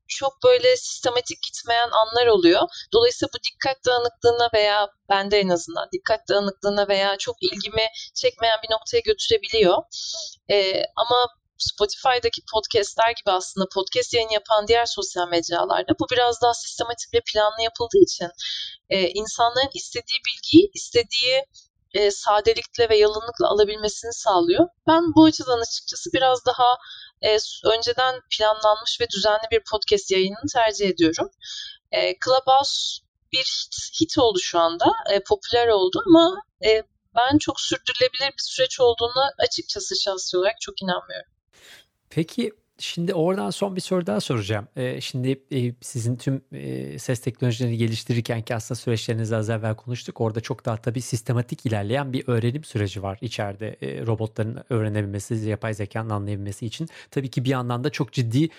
çok 0.07 0.43
böyle 0.43 0.77
sistematik 0.77 1.43
gitmeyen 1.43 1.89
anlar 1.89 2.27
oluyor. 2.27 2.61
Dolayısıyla 2.93 3.29
bu 3.33 3.43
dikkat 3.43 3.85
dağınıklığına 3.85 4.49
veya 4.53 4.87
bende 5.09 5.39
en 5.39 5.49
azından 5.49 5.89
dikkat 5.91 6.29
dağınıklığına 6.29 6.87
veya 6.87 7.17
çok 7.17 7.35
ilgimi 7.43 7.87
çekmeyen 8.13 8.59
bir 8.63 8.73
noktaya 8.73 8.99
götürebiliyor. 8.99 9.77
Ee, 10.51 10.83
ama 10.95 11.27
Spotify'daki 11.57 12.41
podcastler 12.53 13.09
gibi 13.09 13.31
aslında 13.31 13.65
podcast 13.75 14.13
yayın 14.13 14.29
yapan 14.29 14.67
diğer 14.67 14.85
sosyal 14.85 15.27
mecralarda 15.27 15.93
bu 15.99 16.05
biraz 16.11 16.41
daha 16.41 16.53
sistematik 16.53 17.13
ve 17.13 17.21
planlı 17.33 17.61
yapıldığı 17.63 18.03
için 18.03 18.29
e, 18.89 19.07
insanların 19.09 19.71
istediği 19.73 20.19
bilgiyi 20.27 20.71
istediği 20.73 21.45
e, 21.93 22.11
sadelikle 22.11 22.89
ve 22.89 22.97
yalınlıkla 22.97 23.47
alabilmesini 23.47 24.13
sağlıyor. 24.13 24.67
Ben 24.87 25.03
bu 25.15 25.25
açıdan 25.25 25.61
açıkçası 25.61 26.09
biraz 26.13 26.45
daha 26.45 26.77
e, 27.23 27.37
önceden 27.63 28.21
planlanmış 28.37 29.01
ve 29.01 29.09
düzenli 29.09 29.47
bir 29.51 29.61
podcast 29.71 30.11
yayınını 30.11 30.47
tercih 30.53 30.89
ediyorum. 30.89 31.29
E, 31.91 32.15
Clubhouse 32.25 33.03
bir 33.33 33.39
hit, 33.39 34.01
hit 34.01 34.17
oldu 34.17 34.39
şu 34.39 34.59
anda. 34.59 34.85
E, 35.11 35.23
popüler 35.23 35.67
oldu 35.67 36.03
ama 36.07 36.35
e, 36.65 36.83
ben 37.15 37.37
çok 37.37 37.59
sürdürülebilir 37.59 38.27
bir 38.27 38.43
süreç 38.43 38.79
olduğunu 38.79 39.23
açıkçası 39.39 39.95
şahsi 40.01 40.37
olarak 40.37 40.61
çok 40.61 40.81
inanmıyorum. 40.81 41.31
Peki 42.09 42.51
Şimdi 42.83 43.13
oradan 43.13 43.49
son 43.49 43.75
bir 43.75 43.81
soru 43.81 44.07
daha 44.07 44.19
soracağım. 44.21 44.67
Ee, 44.75 45.01
şimdi 45.01 45.43
e, 45.51 45.73
sizin 45.81 46.15
tüm 46.15 46.41
e, 46.51 46.99
ses 46.99 47.21
teknolojilerini 47.21 47.77
geliştirirken 47.77 48.41
ki 48.41 48.55
aslında 48.55 48.79
süreçlerinizi 48.79 49.35
az 49.35 49.49
evvel 49.49 49.75
konuştuk. 49.75 50.21
Orada 50.21 50.41
çok 50.41 50.65
daha 50.65 50.77
tabii 50.77 51.01
sistematik 51.01 51.65
ilerleyen 51.65 52.13
bir 52.13 52.23
öğrenim 52.27 52.63
süreci 52.63 53.03
var 53.03 53.17
içeride. 53.21 53.77
E, 53.81 54.05
robotların 54.05 54.63
öğrenebilmesi, 54.69 55.35
yapay 55.35 55.73
zekanın 55.73 56.09
anlayabilmesi 56.09 56.65
için. 56.65 56.89
Tabii 57.11 57.29
ki 57.29 57.43
bir 57.43 57.49
yandan 57.49 57.83
da 57.83 57.89
çok 57.89 58.11
ciddi 58.13 58.49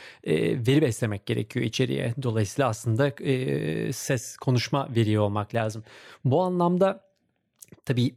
veri 0.66 0.82
beslemek 0.82 1.26
gerekiyor 1.26 1.64
içeriye. 1.64 2.14
Dolayısıyla 2.22 2.68
aslında 2.68 3.10
ses, 3.92 4.36
konuşma 4.36 4.88
veriyor 4.94 5.22
olmak 5.22 5.54
lazım. 5.54 5.84
Bu 6.24 6.42
anlamda 6.42 7.00
tabii 7.84 8.14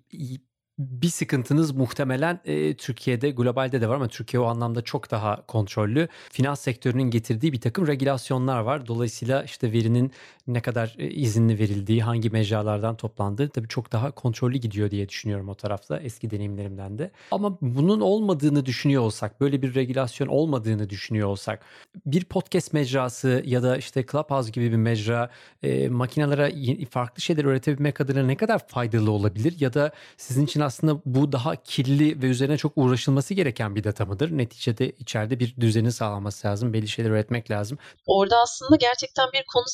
bir 0.80 1.10
sıkıntınız 1.10 1.72
muhtemelen 1.72 2.40
e, 2.46 2.74
Türkiye'de, 2.74 3.32
globalde 3.32 3.82
de 3.82 3.90
var 3.90 3.96
ama 3.96 4.08
Türkiye 4.08 4.42
o 4.42 4.46
anlamda 4.46 4.82
çok 4.82 5.12
daha 5.12 5.46
kontrollü. 5.46 6.08
Finans 6.32 6.62
sektörünün 6.62 7.10
getirdiği 7.12 7.54
bir 7.54 7.62
takım 7.62 7.88
regülasyonlar 7.88 8.60
var. 8.60 8.88
Dolayısıyla 8.88 9.44
işte 9.44 9.72
verinin 9.72 10.12
ne 10.48 10.62
kadar 10.62 10.96
e, 11.00 11.10
izinli 11.10 11.60
verildiği, 11.60 12.04
hangi 12.04 12.30
mecralardan 12.30 12.98
toplandığı 12.98 13.50
tabii 13.50 13.68
çok 13.68 13.92
daha 13.92 14.12
kontrollü 14.12 14.58
gidiyor 14.58 14.92
diye 14.92 15.10
düşünüyorum 15.10 15.50
o 15.50 15.56
tarafta 15.56 16.00
eski 16.00 16.32
deneyimlerimden 16.32 16.98
de. 16.98 17.12
Ama 17.32 17.58
bunun 17.62 18.02
olmadığını 18.02 18.66
düşünüyor 18.66 19.02
olsak, 19.02 19.42
böyle 19.42 19.62
bir 19.62 19.76
regülasyon 19.76 20.28
olmadığını 20.28 20.90
düşünüyor 20.90 21.28
olsak, 21.28 21.66
bir 22.06 22.26
podcast 22.26 22.74
mecrası 22.74 23.44
ya 23.46 23.64
da 23.64 23.78
işte 23.78 24.06
Clubhouse 24.12 24.52
gibi 24.52 24.72
bir 24.72 24.78
mecra 24.78 25.30
e, 25.64 25.90
makinelere 25.90 26.86
farklı 26.86 27.22
şeyler 27.22 27.46
öğretebilmek 27.46 28.02
adına 28.02 28.24
ne 28.24 28.38
kadar 28.38 28.68
faydalı 28.68 29.12
olabilir 29.12 29.56
ya 29.60 29.74
da 29.74 29.92
sizin 30.18 30.46
için 30.46 30.62
aslında 30.62 31.02
bu 31.06 31.32
daha 31.32 31.56
kirli 31.56 32.22
ve 32.22 32.26
üzerine 32.26 32.58
çok 32.58 32.72
uğraşılması 32.76 33.34
gereken 33.34 33.76
bir 33.76 33.84
data 33.84 34.06
mıdır? 34.06 34.38
Neticede 34.38 34.92
içeride 34.92 35.40
bir 35.40 35.56
düzeni 35.60 35.92
sağlaması 35.92 36.48
lazım. 36.48 36.74
Belli 36.74 36.88
şeyler 36.88 37.10
üretmek 37.10 37.52
lazım. 37.52 37.78
Orada 38.06 38.36
aslında 38.44 38.76
gerçekten 38.76 39.28
bir 39.34 39.44
konu 39.54 39.66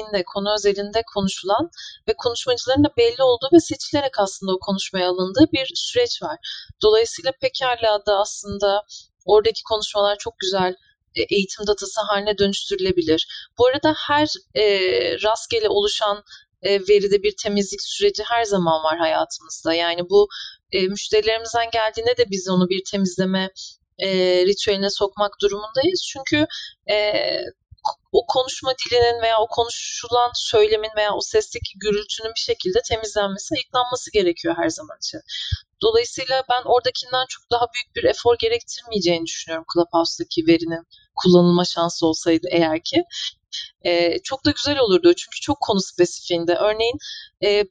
spesifiğinde, 0.00 0.24
konu 0.24 0.54
özelinde 0.54 1.02
konuşulan 1.14 1.70
ve 2.08 2.14
konuşmacıların 2.18 2.84
da 2.84 2.88
belli 2.96 3.22
olduğu 3.22 3.48
ve 3.52 3.60
seçilerek 3.60 4.18
aslında 4.18 4.52
o 4.52 4.58
konuşmaya 4.58 5.08
alındığı 5.08 5.52
bir 5.52 5.70
süreç 5.74 6.22
var. 6.22 6.38
Dolayısıyla 6.82 7.32
pekala 7.40 8.06
da 8.06 8.18
aslında 8.18 8.82
oradaki 9.24 9.62
konuşmalar 9.62 10.16
çok 10.18 10.38
güzel 10.38 10.74
e, 11.14 11.22
eğitim 11.22 11.66
datası 11.66 12.00
haline 12.00 12.38
dönüştürülebilir. 12.38 13.26
Bu 13.58 13.66
arada 13.66 13.94
her 14.06 14.28
e, 14.54 14.64
rastgele 15.22 15.68
oluşan 15.68 16.22
e, 16.62 16.80
veride 16.80 17.22
bir 17.22 17.34
temizlik 17.42 17.82
süreci 17.82 18.22
her 18.22 18.44
zaman 18.44 18.84
var 18.84 18.98
hayatımızda. 18.98 19.74
Yani 19.74 20.10
bu 20.10 20.28
e, 20.72 20.88
müşterilerimizden 20.88 21.70
geldiğinde 21.72 22.16
de 22.16 22.30
biz 22.30 22.48
onu 22.48 22.68
bir 22.68 22.82
temizleme 22.90 23.50
e, 23.98 24.08
ritüeline 24.46 24.90
sokmak 24.90 25.32
durumundayız. 25.42 26.02
Çünkü 26.12 26.46
e, 26.90 26.96
o 28.12 28.26
konuşma 28.26 28.72
dilinin 28.78 29.22
veya 29.22 29.40
o 29.40 29.46
konuşulan 29.46 30.30
söylemin 30.34 30.90
veya 30.96 31.14
o 31.14 31.20
sesteki 31.20 31.78
gürültünün 31.78 32.32
bir 32.36 32.40
şekilde 32.40 32.78
temizlenmesi, 32.88 33.54
ayıklanması 33.54 34.12
gerekiyor 34.12 34.54
her 34.58 34.68
zaman 34.68 34.96
için. 34.98 35.20
Dolayısıyla 35.82 36.44
ben 36.50 36.62
oradakinden 36.64 37.26
çok 37.28 37.50
daha 37.50 37.66
büyük 37.74 37.96
bir 37.96 38.04
efor 38.04 38.36
gerektirmeyeceğini 38.38 39.26
düşünüyorum 39.26 39.66
Clubhouse'daki 39.74 40.46
verinin 40.46 40.86
kullanılma 41.14 41.64
şansı 41.64 42.06
olsaydı 42.06 42.46
eğer 42.50 42.80
ki. 42.84 43.04
E, 43.82 44.18
çok 44.22 44.44
da 44.44 44.50
güzel 44.50 44.78
olurdu 44.78 45.14
çünkü 45.14 45.40
çok 45.40 45.60
konu 45.60 45.80
spesifiğinde. 45.80 46.54
Örneğin 46.54 46.98
e, 47.44 47.64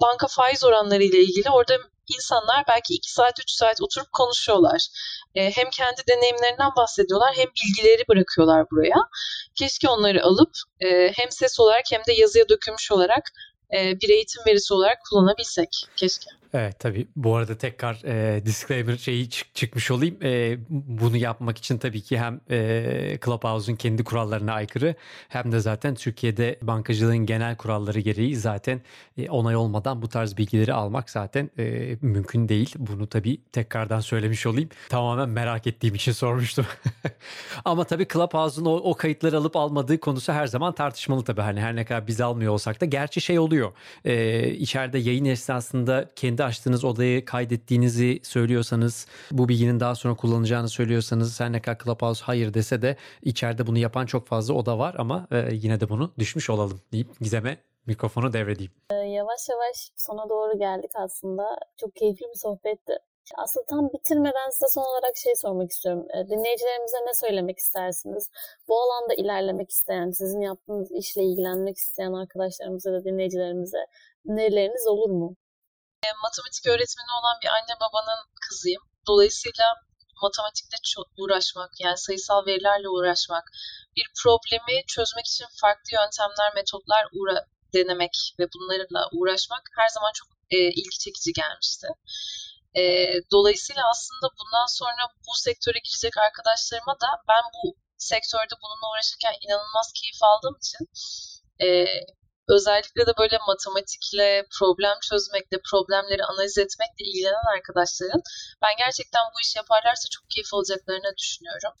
banka 0.00 0.26
faiz 0.26 0.64
oranları 0.64 1.02
ile 1.02 1.18
ilgili 1.18 1.50
orada 1.50 1.78
insanlar 2.08 2.64
belki 2.68 2.94
2 2.94 3.12
saat 3.12 3.40
3 3.40 3.50
saat 3.50 3.82
oturup 3.82 4.12
konuşuyorlar. 4.12 4.86
E, 5.34 5.50
hem 5.50 5.70
kendi 5.70 6.02
deneyimlerinden 6.08 6.70
bahsediyorlar 6.76 7.34
hem 7.36 7.46
bilgileri 7.46 8.04
bırakıyorlar 8.08 8.70
buraya. 8.70 9.08
Keşke 9.54 9.88
onları 9.88 10.24
alıp 10.24 10.52
e, 10.80 11.12
hem 11.16 11.30
ses 11.30 11.60
olarak 11.60 11.84
hem 11.90 12.00
de 12.06 12.12
yazıya 12.12 12.48
dökülmüş 12.48 12.92
olarak 12.92 13.32
e, 13.74 14.00
bir 14.00 14.08
eğitim 14.08 14.42
verisi 14.46 14.74
olarak 14.74 14.98
kullanabilsek. 15.10 15.86
Keşke. 15.96 16.30
Evet 16.54 16.80
tabii 16.80 17.08
bu 17.16 17.36
arada 17.36 17.58
tekrar 17.58 18.02
e, 18.04 18.46
disclaimer 18.46 18.96
şeyi 18.96 19.30
çık, 19.30 19.54
çıkmış 19.54 19.90
olayım. 19.90 20.16
E, 20.22 20.58
bunu 20.70 21.16
yapmak 21.16 21.58
için 21.58 21.78
tabii 21.78 22.00
ki 22.00 22.18
hem 22.18 22.40
e, 22.50 23.18
Clubhouse'un 23.24 23.76
kendi 23.76 24.04
kurallarına 24.04 24.52
aykırı 24.52 24.94
hem 25.28 25.52
de 25.52 25.60
zaten 25.60 25.94
Türkiye'de 25.94 26.58
bankacılığın 26.62 27.16
genel 27.16 27.56
kuralları 27.56 28.00
gereği 28.00 28.36
zaten 28.36 28.80
e, 29.18 29.30
onay 29.30 29.56
olmadan 29.56 30.02
bu 30.02 30.08
tarz 30.08 30.36
bilgileri 30.36 30.72
almak 30.72 31.10
zaten 31.10 31.50
e, 31.58 31.96
mümkün 32.02 32.48
değil. 32.48 32.74
Bunu 32.78 33.06
tabii 33.06 33.40
tekrardan 33.52 34.00
söylemiş 34.00 34.46
olayım. 34.46 34.68
Tamamen 34.88 35.28
merak 35.28 35.66
ettiğim 35.66 35.94
için 35.94 36.12
sormuştum. 36.12 36.66
Ama 37.64 37.84
tabii 37.84 38.08
Clubhouse'un 38.12 38.64
o, 38.64 38.76
o 38.76 38.94
kayıtları 38.94 39.36
alıp 39.36 39.56
almadığı 39.56 40.00
konusu 40.00 40.32
her 40.32 40.46
zaman 40.46 40.74
tartışmalı 40.74 41.24
tabii. 41.24 41.40
Hani 41.40 41.60
her 41.60 41.76
ne 41.76 41.84
kadar 41.84 42.06
biz 42.06 42.20
almıyor 42.20 42.52
olsak 42.52 42.80
da 42.80 42.84
gerçi 42.84 43.20
şey 43.20 43.38
oluyor. 43.38 43.72
E, 44.04 44.48
içeride 44.50 44.98
yayın 44.98 45.24
esnasında 45.24 46.10
kendi 46.16 46.43
açtığınız 46.44 46.84
odayı 46.84 47.24
kaydettiğinizi 47.24 48.20
söylüyorsanız, 48.22 49.06
bu 49.30 49.48
bilginin 49.48 49.80
daha 49.80 49.94
sonra 49.94 50.14
kullanacağını 50.14 50.68
söylüyorsanız 50.68 51.40
her 51.40 51.52
ne 51.52 51.62
kadar 51.62 51.78
Clubhouse 51.84 52.24
hayır 52.24 52.54
dese 52.54 52.82
de 52.82 52.96
içeride 53.22 53.66
bunu 53.66 53.78
yapan 53.78 54.06
çok 54.06 54.26
fazla 54.26 54.54
oda 54.54 54.78
var 54.78 54.94
ama 54.98 55.26
e, 55.30 55.48
yine 55.52 55.80
de 55.80 55.88
bunu 55.88 56.12
düşmüş 56.18 56.50
olalım 56.50 56.80
deyip 56.92 57.20
Gizem'e 57.20 57.58
mikrofonu 57.86 58.32
devredeyim. 58.32 58.72
Ee, 58.90 58.94
yavaş 58.94 59.48
yavaş 59.50 59.90
sona 59.96 60.28
doğru 60.28 60.58
geldik 60.58 60.90
aslında. 60.94 61.58
Çok 61.80 61.96
keyifli 61.96 62.26
bir 62.34 62.38
sohbetti. 62.38 62.92
Aslında 63.36 63.66
tam 63.66 63.88
bitirmeden 63.92 64.50
size 64.50 64.66
son 64.68 64.82
olarak 64.82 65.16
şey 65.16 65.34
sormak 65.34 65.70
istiyorum. 65.70 66.06
Ee, 66.14 66.28
dinleyicilerimize 66.28 66.96
ne 67.06 67.14
söylemek 67.14 67.58
istersiniz? 67.58 68.30
Bu 68.68 68.80
alanda 68.80 69.14
ilerlemek 69.14 69.70
isteyen, 69.70 70.10
sizin 70.10 70.40
yaptığınız 70.40 70.92
işle 70.92 71.22
ilgilenmek 71.22 71.76
isteyen 71.76 72.12
arkadaşlarımıza 72.12 72.92
da 72.92 73.04
dinleyicilerimize 73.04 73.78
önerileriniz 74.28 74.86
olur 74.86 75.10
mu? 75.10 75.36
Matematik 76.22 76.66
öğretmeni 76.66 77.12
olan 77.18 77.36
bir 77.42 77.48
anne 77.56 77.74
babanın 77.84 78.20
kızıyım. 78.44 78.82
Dolayısıyla 79.08 79.66
matematikle 80.22 80.76
uğraşmak, 81.20 81.70
yani 81.84 81.98
sayısal 81.98 82.46
verilerle 82.46 82.88
uğraşmak, 82.88 83.44
bir 83.96 84.06
problemi 84.22 84.76
çözmek 84.86 85.26
için 85.26 85.46
farklı 85.60 85.90
yöntemler, 85.98 86.54
metotlar 86.54 87.04
uğra 87.16 87.46
denemek 87.74 88.14
ve 88.38 88.44
bunlarla 88.54 89.08
uğraşmak 89.16 89.62
her 89.78 89.88
zaman 89.88 90.12
çok 90.18 90.28
e, 90.50 90.58
ilgi 90.58 90.98
çekici 91.04 91.32
gelmişti. 91.32 91.88
E, 92.80 92.82
dolayısıyla 93.32 93.82
aslında 93.92 94.26
bundan 94.38 94.68
sonra 94.78 95.02
bu 95.26 95.32
sektöre 95.46 95.78
girecek 95.86 96.14
arkadaşlarıma 96.26 96.94
da 97.04 97.08
ben 97.30 97.44
bu 97.54 97.76
sektörde 97.98 98.54
bununla 98.62 98.86
uğraşırken 98.92 99.34
inanılmaz 99.44 99.92
keyif 99.98 100.20
aldığım 100.30 100.56
için 100.62 100.82
e, 101.66 101.66
özellikle 102.48 103.06
de 103.06 103.12
böyle 103.18 103.38
matematikle, 103.50 104.46
problem 104.58 104.96
çözmekle, 105.08 105.56
problemleri 105.70 106.24
analiz 106.24 106.58
etmekle 106.58 107.02
ilgilenen 107.08 107.48
arkadaşların 107.56 108.22
ben 108.62 108.74
gerçekten 108.78 109.24
bu 109.34 109.40
işi 109.44 109.58
yaparlarsa 109.58 110.06
çok 110.14 110.24
keyif 110.30 110.54
alacaklarını 110.54 111.12
düşünüyorum. 111.20 111.72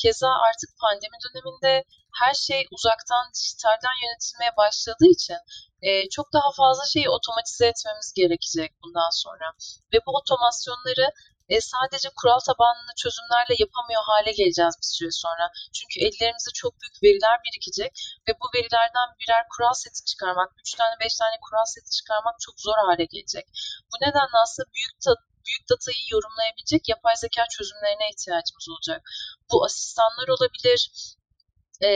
Keza 0.00 0.30
artık 0.48 0.70
pandemi 0.82 1.18
döneminde 1.24 1.84
her 2.20 2.34
şey 2.34 2.60
uzaktan, 2.76 3.24
dijitalden 3.34 3.96
yönetilmeye 4.04 4.52
başladığı 4.62 5.10
için 5.18 5.40
e, 5.82 6.08
çok 6.08 6.26
daha 6.32 6.50
fazla 6.60 6.84
şeyi 6.94 7.08
otomatize 7.16 7.66
etmemiz 7.72 8.12
gerekecek 8.20 8.70
bundan 8.82 9.12
sonra. 9.22 9.46
Ve 9.92 9.98
bu 10.06 10.10
otomasyonları 10.20 11.06
e, 11.52 11.54
sadece 11.72 12.08
kural 12.18 12.40
tabanlı 12.48 12.90
çözümlerle 13.02 13.54
yapamıyor 13.64 14.02
hale 14.10 14.32
geleceğiz 14.40 14.74
bir 14.80 14.90
süre 14.96 15.12
sonra. 15.24 15.44
Çünkü 15.76 15.96
ellerimize 16.06 16.52
çok 16.62 16.72
büyük 16.80 16.96
veriler 17.04 17.36
birikecek 17.44 17.92
ve 18.26 18.32
bu 18.40 18.46
verilerden 18.56 19.08
birer 19.20 19.42
kural 19.52 19.74
seti 19.82 20.00
çıkarmak, 20.10 20.50
3 20.60 20.74
tane 20.78 20.94
5 21.00 21.16
tane 21.20 21.36
kural 21.44 21.66
seti 21.74 21.90
çıkarmak 21.98 22.36
çok 22.44 22.54
zor 22.66 22.78
hale 22.86 23.04
gelecek. 23.12 23.46
Bu 23.90 23.94
nedenle 24.04 24.38
aslında 24.44 24.68
büyük 24.76 24.94
büyük 25.46 25.64
datayı 25.70 26.02
yorumlayabilecek 26.14 26.82
yapay 26.88 27.14
zeka 27.24 27.44
çözümlerine 27.56 28.06
ihtiyacımız 28.12 28.66
olacak. 28.74 29.00
Bu 29.50 29.64
asistanlar 29.66 30.28
olabilir, 30.36 30.80
e, 31.80 31.90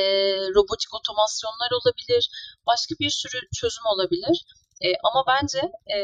robotik 0.57 0.95
otomasyonlar 0.99 1.71
olabilir, 1.79 2.23
başka 2.67 2.93
bir 3.01 3.11
sürü 3.11 3.39
çözüm 3.61 3.87
olabilir. 3.87 4.37
E, 4.85 4.89
ama 5.09 5.21
bence 5.33 5.61
e, 5.97 5.99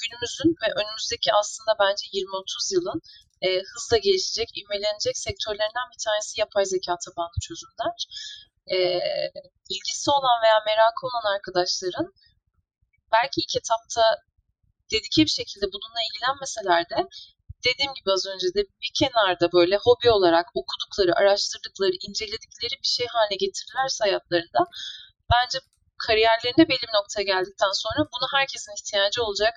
günümüzün 0.00 0.50
ve 0.62 0.68
önümüzdeki 0.80 1.30
aslında 1.40 1.72
bence 1.82 2.04
20-30 2.06 2.74
yılın 2.74 3.00
e, 3.46 3.48
hızla 3.70 3.96
gelişecek, 3.96 4.48
ivmelenecek 4.60 5.16
sektörlerinden 5.26 5.88
bir 5.92 6.00
tanesi 6.04 6.40
yapay 6.40 6.64
zeka 6.64 6.94
tabanlı 7.04 7.38
çözümler. 7.46 7.98
E, 8.74 8.76
ilgisi 9.74 10.10
olan 10.16 10.38
veya 10.44 10.58
merakı 10.66 11.02
olan 11.06 11.34
arkadaşların 11.34 12.08
belki 13.12 13.36
ilk 13.40 13.56
etapta 13.60 14.02
dedike 14.92 15.22
bir 15.26 15.34
şekilde 15.40 15.66
bununla 15.74 16.00
ilgilenmeseler 16.06 16.82
de 16.90 16.98
dediğim 17.66 17.92
gibi 17.98 18.10
az 18.16 18.26
önce 18.32 18.48
de 18.56 18.62
bir 18.82 18.92
kenarda 19.00 19.52
böyle 19.52 19.76
hobi 19.76 20.10
olarak 20.10 20.46
okudukları, 20.60 21.12
araştırdıkları, 21.20 21.96
inceledikleri 22.06 22.74
bir 22.82 22.92
şey 22.96 23.06
haline 23.06 23.36
getirirlerse 23.44 24.04
hayatlarında 24.04 24.60
bence 25.32 25.58
kariyerlerinde 26.06 26.68
belli 26.68 26.86
bir 26.88 26.98
noktaya 26.98 27.24
geldikten 27.32 27.74
sonra 27.82 28.08
bunu 28.12 28.26
herkesin 28.36 28.72
ihtiyacı 28.78 29.22
olacak. 29.22 29.54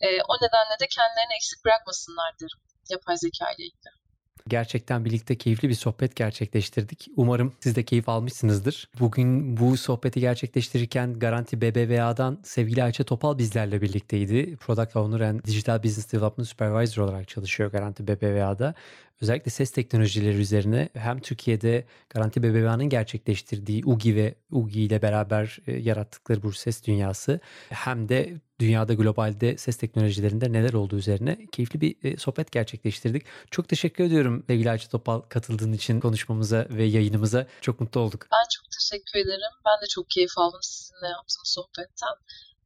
E, 0.00 0.08
o 0.30 0.34
nedenle 0.44 0.76
de 0.80 0.86
kendilerini 0.96 1.34
eksik 1.36 1.64
bırakmasınlar 1.64 2.30
derim 2.40 2.60
yapay 2.90 3.16
zeka 3.16 3.46
ile 3.52 3.64
ilgili. 3.64 4.02
Gerçekten 4.48 5.04
birlikte 5.04 5.38
keyifli 5.38 5.68
bir 5.68 5.74
sohbet 5.74 6.16
gerçekleştirdik. 6.16 7.08
Umarım 7.16 7.54
siz 7.60 7.76
de 7.76 7.84
keyif 7.84 8.08
almışsınızdır. 8.08 8.88
Bugün 9.00 9.56
bu 9.56 9.76
sohbeti 9.76 10.20
gerçekleştirirken 10.20 11.18
Garanti 11.18 11.60
BBVA'dan 11.60 12.40
sevgili 12.44 12.84
Ayça 12.84 13.04
Topal 13.04 13.38
bizlerle 13.38 13.82
birlikteydi. 13.82 14.56
Product 14.56 14.96
Owner 14.96 15.20
and 15.20 15.44
Digital 15.44 15.82
Business 15.82 16.12
Development 16.12 16.48
Supervisor 16.48 17.02
olarak 17.02 17.28
çalışıyor 17.28 17.70
Garanti 17.70 18.06
BBVA'da 18.06 18.74
özellikle 19.22 19.50
ses 19.50 19.70
teknolojileri 19.70 20.36
üzerine 20.36 20.88
hem 20.94 21.20
Türkiye'de 21.20 21.86
Garanti 22.10 22.42
BBVA'nın 22.42 22.88
gerçekleştirdiği 22.88 23.82
UGI 23.84 24.16
ve 24.16 24.34
UGI 24.50 24.80
ile 24.80 25.02
beraber 25.02 25.58
e, 25.66 25.72
yarattıkları 25.72 26.42
bu 26.42 26.52
ses 26.52 26.86
dünyası 26.86 27.40
hem 27.68 28.08
de 28.08 28.40
dünyada 28.60 28.94
globalde 28.94 29.56
ses 29.56 29.76
teknolojilerinde 29.76 30.52
neler 30.52 30.72
olduğu 30.72 30.96
üzerine 30.96 31.46
keyifli 31.52 31.80
bir 31.80 31.96
e, 32.04 32.16
sohbet 32.16 32.52
gerçekleştirdik. 32.52 33.26
Çok 33.50 33.68
teşekkür 33.68 34.04
ediyorum 34.04 34.44
sevgili 34.46 34.70
Ayça 34.70 34.88
Topal 34.88 35.20
katıldığın 35.20 35.72
için 35.72 36.00
konuşmamıza 36.00 36.66
ve 36.70 36.84
yayınımıza. 36.84 37.46
Çok 37.60 37.80
mutlu 37.80 38.00
olduk. 38.00 38.26
Ben 38.32 38.46
çok 38.56 38.64
teşekkür 38.78 39.18
ederim. 39.18 39.52
Ben 39.66 39.82
de 39.82 39.86
çok 39.94 40.10
keyif 40.10 40.38
aldım 40.38 40.60
sizinle 40.62 41.08
yaptığım 41.08 41.44
sohbetten. 41.44 42.14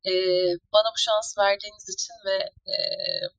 Ee, 0.08 0.12
bana 0.72 0.88
bu 0.94 0.98
şans 0.98 1.38
verdiğiniz 1.38 1.88
için 1.88 2.14
ve 2.26 2.36
e, 2.72 2.76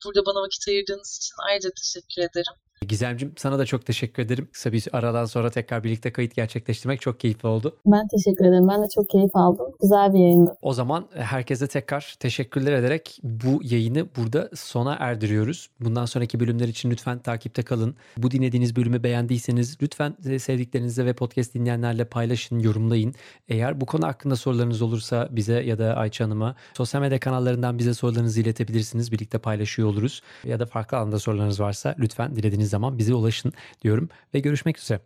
burada 0.05 0.25
bana 0.25 0.41
vakit 0.45 0.67
ayırdığınız 0.67 1.17
için 1.17 1.35
ayrıca 1.49 1.69
teşekkür 1.81 2.21
ederim. 2.21 2.66
Gizemcim 2.81 3.33
sana 3.37 3.59
da 3.59 3.65
çok 3.65 3.85
teşekkür 3.85 4.23
ederim. 4.23 4.47
Kısa 4.53 4.71
bir 4.71 4.87
aradan 4.93 5.25
sonra 5.25 5.49
tekrar 5.49 5.83
birlikte 5.83 6.11
kayıt 6.11 6.35
gerçekleştirmek 6.35 7.01
çok 7.01 7.19
keyifli 7.19 7.47
oldu. 7.47 7.75
Ben 7.85 8.07
teşekkür 8.07 8.45
ederim. 8.45 8.67
Ben 8.67 8.83
de 8.83 8.87
çok 8.95 9.09
keyif 9.09 9.35
aldım. 9.35 9.65
Güzel 9.81 10.13
bir 10.13 10.19
yayındı. 10.19 10.57
O 10.61 10.73
zaman 10.73 11.05
herkese 11.15 11.67
tekrar 11.67 12.15
teşekkürler 12.19 12.71
ederek 12.71 13.19
bu 13.23 13.59
yayını 13.63 14.07
burada 14.17 14.49
sona 14.55 14.93
erdiriyoruz. 14.93 15.69
Bundan 15.79 16.05
sonraki 16.05 16.39
bölümler 16.39 16.67
için 16.67 16.91
lütfen 16.91 17.19
takipte 17.19 17.61
kalın. 17.61 17.95
Bu 18.17 18.31
dinlediğiniz 18.31 18.75
bölümü 18.75 19.03
beğendiyseniz 19.03 19.77
lütfen 19.81 20.15
sevdiklerinizle 20.37 21.05
ve 21.05 21.13
podcast 21.13 21.53
dinleyenlerle 21.53 22.05
paylaşın, 22.05 22.59
yorumlayın. 22.59 23.13
Eğer 23.49 23.81
bu 23.81 23.85
konu 23.85 24.07
hakkında 24.07 24.35
sorularınız 24.35 24.81
olursa 24.81 25.27
bize 25.31 25.63
ya 25.63 25.79
da 25.79 25.95
Ayça 25.95 26.25
Hanım'a 26.25 26.55
sosyal 26.73 27.01
medya 27.01 27.19
kanallarından 27.19 27.79
bize 27.79 27.93
sorularınızı 27.93 28.41
iletebilirsiniz. 28.41 29.11
Birlikte 29.11 29.37
paylaşıyor 29.37 29.87
oluruz. 29.87 30.21
Ya 30.43 30.59
da 30.59 30.65
farklı 30.65 30.97
alanda 30.97 31.19
sorularınız 31.19 31.59
varsa 31.59 31.95
lütfen 31.99 32.35
dilediğiniz 32.35 32.66
zaman 32.67 32.97
bize 32.97 33.13
ulaşın 33.13 33.53
diyorum 33.83 34.09
ve 34.33 34.39
görüşmek 34.39 34.79
üzere. 34.79 34.99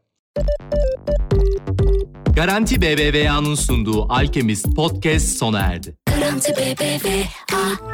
Garanti 2.36 2.82
BBVA'nın 2.82 3.56
sunduğu 3.56 4.14
Alkemist 4.14 4.76
Podcast 4.76 5.38
sona 5.38 5.60
erdi. 5.60 5.96
Garanti 6.06 6.52
BBVA 6.52 7.92